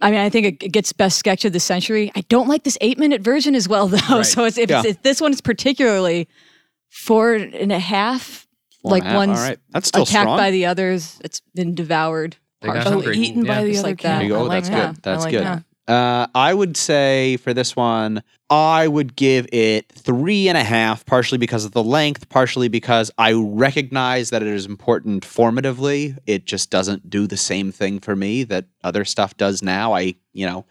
I 0.00 0.10
mean, 0.10 0.20
I 0.20 0.28
think 0.30 0.46
it- 0.46 0.62
it 0.62 0.72
gets 0.72 0.92
best 0.92 1.18
sketch 1.18 1.44
of 1.44 1.52
the 1.52 1.60
century. 1.60 2.10
I 2.14 2.20
don't 2.28 2.48
like 2.48 2.62
this 2.64 2.78
eight 2.80 2.98
minute 2.98 3.20
version 3.22 3.54
as 3.54 3.68
well, 3.68 3.88
though. 3.88 3.98
Right. 4.18 4.22
So 4.26 4.44
it's, 4.44 4.58
if 4.58 4.70
Yeah. 4.70 4.80
it's, 4.80 4.88
if 4.88 5.02
this 5.02 5.20
one 5.20 5.32
is 5.32 5.40
particularly 5.40 6.28
four 6.90 7.34
and 7.34 7.72
a 7.72 7.78
half. 7.78 8.46
Four 8.82 8.92
like 8.92 9.02
and 9.02 9.08
a 9.08 9.10
half, 9.10 9.26
one's 9.28 9.38
all 9.40 9.44
right. 9.44 9.58
That's 9.70 9.88
still 9.88 10.02
attacked 10.04 10.22
strong. 10.22 10.36
by 10.38 10.50
the 10.52 10.66
others. 10.66 11.18
It's 11.24 11.40
been 11.54 11.74
devoured. 11.74 12.36
Partially. 12.62 12.90
hungry. 12.90 13.16
Eaten 13.18 13.44
by 13.44 13.62
the 13.64 13.70
Just 13.70 13.80
other 13.80 13.88
like 13.90 14.00
that. 14.02 14.18
There 14.18 14.22
you 14.22 14.28
go. 14.30 14.38
I 14.38 14.42
like 14.42 14.50
That's 14.64 14.68
that. 14.68 14.94
good. 14.94 15.02
That's 15.02 15.24
like 15.24 15.32
good. 15.32 15.42
that. 15.44 15.64
Uh, 15.88 16.26
I 16.34 16.52
would 16.52 16.76
say 16.76 17.38
for 17.38 17.54
this 17.54 17.74
one, 17.74 18.22
I 18.50 18.86
would 18.88 19.16
give 19.16 19.46
it 19.52 19.90
three 19.90 20.48
and 20.48 20.56
a 20.58 20.64
half, 20.64 21.04
partially 21.06 21.38
because 21.38 21.64
of 21.64 21.72
the 21.72 21.82
length, 21.82 22.28
partially 22.28 22.68
because 22.68 23.10
I 23.16 23.32
recognize 23.32 24.30
that 24.30 24.42
it 24.42 24.48
is 24.48 24.66
important 24.66 25.24
formatively. 25.24 26.16
It 26.26 26.44
just 26.44 26.70
doesn't 26.70 27.08
do 27.08 27.26
the 27.26 27.36
same 27.38 27.72
thing 27.72 28.00
for 28.00 28.14
me 28.14 28.44
that 28.44 28.66
other 28.84 29.04
stuff 29.04 29.36
does 29.38 29.62
now. 29.62 29.94
I, 29.94 30.14
you 30.34 30.46
know, 30.46 30.66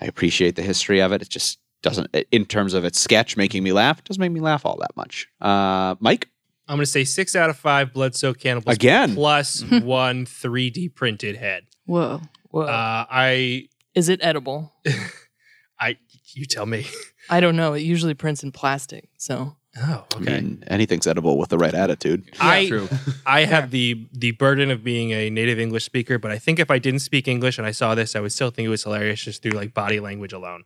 I 0.00 0.06
appreciate 0.06 0.56
the 0.56 0.62
history 0.62 1.00
of 1.00 1.12
it. 1.12 1.20
It 1.22 1.28
just 1.28 1.58
doesn't, 1.82 2.14
in 2.30 2.46
terms 2.46 2.74
of 2.74 2.84
its 2.84 2.98
sketch 2.98 3.36
making 3.36 3.62
me 3.62 3.72
laugh, 3.72 4.02
doesn't 4.04 4.20
make 4.20 4.32
me 4.32 4.40
laugh 4.40 4.64
all 4.64 4.78
that 4.78 4.96
much. 4.96 5.28
Uh, 5.40 5.94
Mike? 6.00 6.28
I'm 6.66 6.76
going 6.76 6.84
to 6.84 6.90
say 6.90 7.04
six 7.04 7.34
out 7.36 7.48
of 7.50 7.56
five 7.56 7.92
blood 7.94 8.14
soaked 8.14 8.40
cannibals 8.40 8.76
Again. 8.76 9.14
plus 9.14 9.62
one 9.82 10.26
3D 10.26 10.94
printed 10.94 11.36
head. 11.36 11.64
Whoa. 11.86 12.20
Whoa. 12.50 12.62
Uh, 12.62 13.06
I, 13.10 13.68
is 13.98 14.08
it 14.08 14.20
edible? 14.22 14.72
I, 15.80 15.96
you 16.32 16.44
tell 16.44 16.66
me. 16.66 16.86
I 17.30 17.40
don't 17.40 17.56
know. 17.56 17.74
It 17.74 17.82
usually 17.82 18.14
prints 18.14 18.42
in 18.42 18.52
plastic. 18.52 19.08
So 19.16 19.56
Oh, 19.80 20.06
I 20.16 20.18
mean, 20.18 20.64
anything's 20.66 21.06
edible 21.06 21.38
with 21.38 21.50
the 21.50 21.58
right 21.58 21.74
attitude. 21.74 22.24
I 22.40 22.66
True. 22.66 22.88
I 23.26 23.44
have 23.44 23.70
the 23.70 24.06
the 24.12 24.32
burden 24.32 24.70
of 24.72 24.82
being 24.82 25.12
a 25.12 25.30
native 25.30 25.60
English 25.60 25.84
speaker, 25.84 26.18
but 26.18 26.30
I 26.32 26.38
think 26.38 26.58
if 26.58 26.70
I 26.70 26.78
didn't 26.78 27.00
speak 27.00 27.28
English 27.28 27.58
and 27.58 27.66
I 27.66 27.70
saw 27.70 27.94
this, 27.94 28.16
I 28.16 28.20
would 28.20 28.32
still 28.32 28.50
think 28.50 28.66
it 28.66 28.70
was 28.70 28.82
hilarious 28.82 29.20
just 29.22 29.42
through 29.42 29.52
like 29.52 29.74
body 29.74 30.00
language 30.00 30.32
alone. 30.32 30.64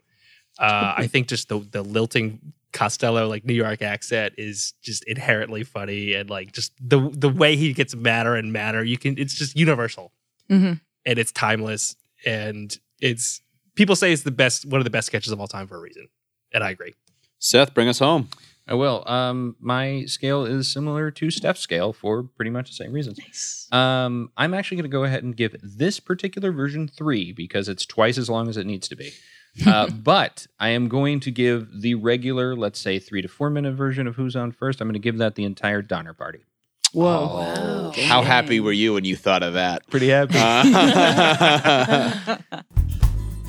Uh, 0.58 0.94
I 0.96 1.06
think 1.08 1.28
just 1.28 1.48
the 1.48 1.58
the 1.58 1.82
lilting 1.82 2.52
Costello 2.72 3.28
like 3.28 3.44
New 3.44 3.52
York 3.54 3.82
accent 3.82 4.34
is 4.38 4.72
just 4.82 5.04
inherently 5.04 5.62
funny, 5.62 6.14
and 6.14 6.30
like 6.30 6.52
just 6.52 6.72
the 6.80 7.10
the 7.12 7.28
way 7.28 7.56
he 7.56 7.74
gets 7.74 7.94
madder 7.94 8.34
and 8.34 8.50
madder, 8.52 8.82
you 8.82 8.96
can 8.96 9.18
it's 9.18 9.34
just 9.34 9.56
universal 9.58 10.12
Mhm. 10.50 10.80
and 11.04 11.18
it's 11.18 11.32
timeless, 11.32 11.96
and 12.24 12.78
it's 13.02 13.42
people 13.74 13.96
say 13.96 14.12
it's 14.12 14.22
the 14.22 14.30
best 14.30 14.64
one 14.64 14.80
of 14.80 14.84
the 14.84 14.90
best 14.90 15.08
sketches 15.08 15.32
of 15.32 15.40
all 15.40 15.48
time 15.48 15.66
for 15.66 15.76
a 15.76 15.80
reason, 15.80 16.08
and 16.54 16.64
I 16.64 16.70
agree. 16.70 16.94
Seth, 17.38 17.74
bring 17.74 17.88
us 17.88 17.98
home. 17.98 18.28
I 18.68 18.74
will. 18.74 19.02
Um, 19.06 19.56
my 19.58 20.04
scale 20.04 20.44
is 20.44 20.72
similar 20.72 21.10
to 21.10 21.30
Steph's 21.30 21.60
scale 21.60 21.92
for 21.92 22.22
pretty 22.22 22.52
much 22.52 22.70
the 22.70 22.76
same 22.76 22.92
reasons. 22.92 23.66
Um, 23.72 24.30
I'm 24.36 24.54
actually 24.54 24.76
going 24.76 24.90
to 24.90 24.96
go 24.96 25.02
ahead 25.02 25.24
and 25.24 25.36
give 25.36 25.56
this 25.62 25.98
particular 25.98 26.52
version 26.52 26.86
three 26.86 27.32
because 27.32 27.68
it's 27.68 27.84
twice 27.84 28.18
as 28.18 28.30
long 28.30 28.48
as 28.48 28.56
it 28.56 28.64
needs 28.64 28.88
to 28.88 28.96
be. 28.96 29.12
Uh, 29.66 29.86
but 29.90 30.46
I 30.58 30.70
am 30.70 30.88
going 30.88 31.20
to 31.20 31.30
give 31.30 31.82
the 31.82 31.94
regular, 31.96 32.56
let's 32.56 32.80
say, 32.80 32.98
three 32.98 33.20
to 33.20 33.28
four 33.28 33.50
minute 33.50 33.74
version 33.74 34.06
of 34.06 34.16
Who's 34.16 34.34
On 34.34 34.50
First. 34.50 34.80
I'm 34.80 34.88
going 34.88 34.94
to 34.94 34.98
give 34.98 35.18
that 35.18 35.34
the 35.34 35.44
entire 35.44 35.82
Donner 35.82 36.14
Party. 36.14 36.46
Whoa. 36.92 37.92
How 38.06 38.22
happy 38.22 38.60
were 38.60 38.72
you 38.72 38.94
when 38.94 39.04
you 39.04 39.16
thought 39.16 39.42
of 39.42 39.54
that? 39.54 39.86
Pretty 39.88 40.08
happy. 40.08 40.34
Uh, 40.36 42.36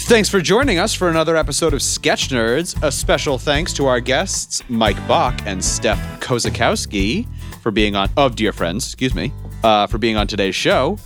Thanks 0.05 0.27
for 0.27 0.41
joining 0.41 0.79
us 0.79 0.93
for 0.93 1.09
another 1.09 1.37
episode 1.37 1.73
of 1.73 1.81
Sketch 1.81 2.27
Nerds. 2.27 2.81
A 2.83 2.91
special 2.91 3.37
thanks 3.37 3.71
to 3.73 3.85
our 3.85 4.01
guests, 4.01 4.61
Mike 4.69 4.97
Bach 5.07 5.39
and 5.45 5.63
Steph 5.63 6.19
Kozakowski, 6.19 7.25
for 7.61 7.71
being 7.71 7.95
on, 7.95 8.09
of 8.17 8.35
Dear 8.35 8.51
Friends, 8.51 8.85
excuse 8.85 9.15
me, 9.15 9.31
uh, 9.63 9.87
for 9.87 9.97
being 9.97 10.17
on 10.17 10.27
today's 10.27 10.55
show. 10.55 10.97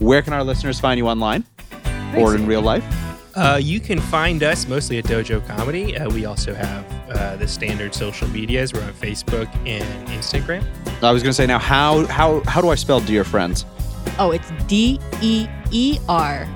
Where 0.00 0.20
can 0.20 0.34
our 0.34 0.44
listeners 0.44 0.78
find 0.78 0.98
you 0.98 1.08
online 1.08 1.44
or 2.14 2.34
in 2.34 2.46
real 2.46 2.60
life? 2.60 2.84
Uh, 3.34 3.58
you 3.60 3.80
can 3.80 3.98
find 3.98 4.42
us 4.42 4.68
mostly 4.68 4.98
at 4.98 5.06
Dojo 5.06 5.44
Comedy. 5.46 5.96
Uh, 5.96 6.10
we 6.10 6.26
also 6.26 6.52
have 6.52 6.84
uh, 7.14 7.36
the 7.36 7.46
standard 7.48 7.94
social 7.94 8.28
medias. 8.28 8.72
We're 8.72 8.82
on 8.84 8.92
Facebook 8.92 9.48
and 9.66 10.08
Instagram. 10.08 10.64
I 11.02 11.10
was 11.12 11.22
going 11.22 11.30
to 11.30 11.34
say 11.34 11.46
now, 11.46 11.58
how 11.58 12.06
how 12.06 12.40
how 12.46 12.60
do 12.60 12.68
I 12.68 12.74
spell 12.74 13.00
Dear 13.00 13.24
Friends? 13.24 13.64
Oh, 14.18 14.30
it's 14.30 14.50
D 14.66 14.98
E 15.20 15.46
E 15.70 15.98
R 16.08 16.46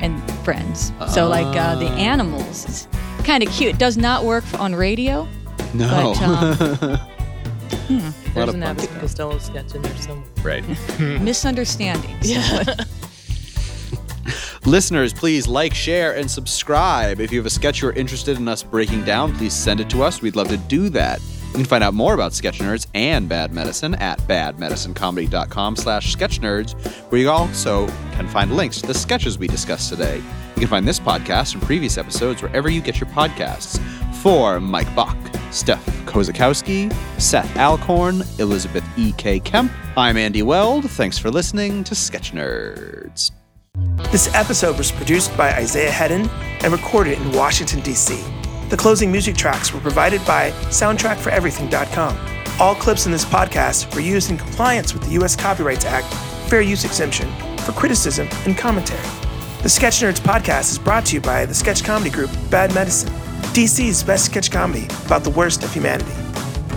and 0.00 0.22
friends. 0.44 0.92
So 1.12 1.28
like 1.28 1.46
uh, 1.56 1.76
the 1.76 1.88
Ah. 1.88 1.96
animals. 1.96 2.64
It's 2.66 2.88
kind 3.24 3.42
of 3.42 3.50
cute. 3.50 3.74
It 3.74 3.78
does 3.78 3.96
not 3.96 4.24
work 4.24 4.44
on 4.60 4.74
radio. 4.74 5.26
No. 5.74 6.14
But, 6.18 6.22
um, 6.22 6.98
there's 7.88 8.48
of 8.48 8.54
an 8.54 8.60
fun 8.60 8.62
Abbott 8.62 8.84
stuff. 8.84 9.00
Costello 9.00 9.38
sketch 9.38 9.74
in 9.74 9.82
there 9.82 9.96
somewhere. 9.96 10.26
right. 10.42 10.64
Misunderstandings. 11.20 12.28
Listeners, 14.64 15.12
please 15.12 15.46
like, 15.46 15.74
share, 15.74 16.16
and 16.16 16.30
subscribe. 16.30 17.20
If 17.20 17.32
you 17.32 17.38
have 17.38 17.46
a 17.46 17.50
sketch 17.50 17.82
you're 17.82 17.92
interested 17.92 18.36
in 18.36 18.48
us 18.48 18.62
breaking 18.62 19.04
down, 19.04 19.34
please 19.36 19.52
send 19.52 19.80
it 19.80 19.90
to 19.90 20.02
us. 20.02 20.22
We'd 20.22 20.36
love 20.36 20.48
to 20.48 20.56
do 20.56 20.88
that. 20.90 21.20
You 21.48 21.62
can 21.62 21.64
find 21.64 21.82
out 21.82 21.94
more 21.94 22.12
about 22.12 22.34
Sketch 22.34 22.58
Nerds 22.58 22.86
and 22.94 23.28
Bad 23.28 23.52
Medicine 23.52 23.94
at 23.94 24.18
badmedicinecomedy.com 24.20 25.76
slash 25.76 26.14
sketchnerds, 26.14 26.78
where 27.10 27.20
you 27.20 27.30
also 27.30 27.86
can 28.12 28.28
find 28.28 28.54
links 28.54 28.80
to 28.82 28.86
the 28.86 28.94
sketches 28.94 29.38
we 29.38 29.46
discussed 29.46 29.88
today. 29.88 30.16
You 30.16 30.60
can 30.60 30.68
find 30.68 30.86
this 30.86 31.00
podcast 31.00 31.54
and 31.54 31.62
previous 31.62 31.96
episodes 31.96 32.42
wherever 32.42 32.68
you 32.68 32.82
get 32.82 33.00
your 33.00 33.08
podcasts. 33.10 33.80
For 34.16 34.60
Mike 34.60 34.92
Bach, 34.94 35.16
Steph 35.50 35.86
Kozakowski, 36.04 36.92
Seth 37.20 37.56
Alcorn, 37.56 38.22
Elizabeth 38.38 38.84
E.K. 38.98 39.40
Kemp, 39.40 39.72
I'm 39.96 40.16
Andy 40.16 40.42
Weld. 40.42 40.90
Thanks 40.90 41.16
for 41.16 41.30
listening 41.30 41.84
to 41.84 41.94
Sketch 41.94 42.32
Nerds. 42.32 43.30
This 44.10 44.32
episode 44.34 44.78
was 44.78 44.90
produced 44.90 45.36
by 45.36 45.52
Isaiah 45.52 45.90
Hedden 45.90 46.30
and 46.62 46.72
recorded 46.72 47.20
in 47.20 47.32
Washington, 47.32 47.80
D.C. 47.80 48.24
The 48.70 48.76
closing 48.76 49.12
music 49.12 49.36
tracks 49.36 49.74
were 49.74 49.80
provided 49.80 50.24
by 50.24 50.52
SoundtrackForEverything.com. 50.70 52.16
All 52.58 52.74
clips 52.74 53.04
in 53.04 53.12
this 53.12 53.26
podcast 53.26 53.94
were 53.94 54.00
used 54.00 54.30
in 54.30 54.38
compliance 54.38 54.94
with 54.94 55.02
the 55.02 55.10
U.S. 55.12 55.36
Copyrights 55.36 55.84
Act 55.84 56.06
Fair 56.48 56.62
Use 56.62 56.86
Exemption 56.86 57.30
for 57.58 57.72
criticism 57.72 58.26
and 58.46 58.56
commentary. 58.56 59.02
The 59.62 59.68
Sketch 59.68 60.00
Nerds 60.00 60.20
podcast 60.20 60.70
is 60.70 60.78
brought 60.78 61.04
to 61.06 61.16
you 61.16 61.20
by 61.20 61.44
the 61.44 61.54
sketch 61.54 61.84
comedy 61.84 62.08
group 62.08 62.30
Bad 62.50 62.74
Medicine, 62.74 63.10
DC's 63.52 64.02
best 64.02 64.24
sketch 64.24 64.50
comedy 64.50 64.86
about 65.04 65.22
the 65.22 65.30
worst 65.30 65.64
of 65.64 65.74
humanity. 65.74 66.12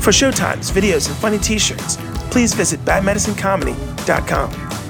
For 0.02 0.12
showtimes, 0.12 0.70
videos, 0.72 1.08
and 1.08 1.16
funny 1.18 1.38
t 1.38 1.58
shirts, 1.60 1.98
please 2.30 2.54
visit 2.54 2.82
badmedicinecomedy.com. 2.82 4.89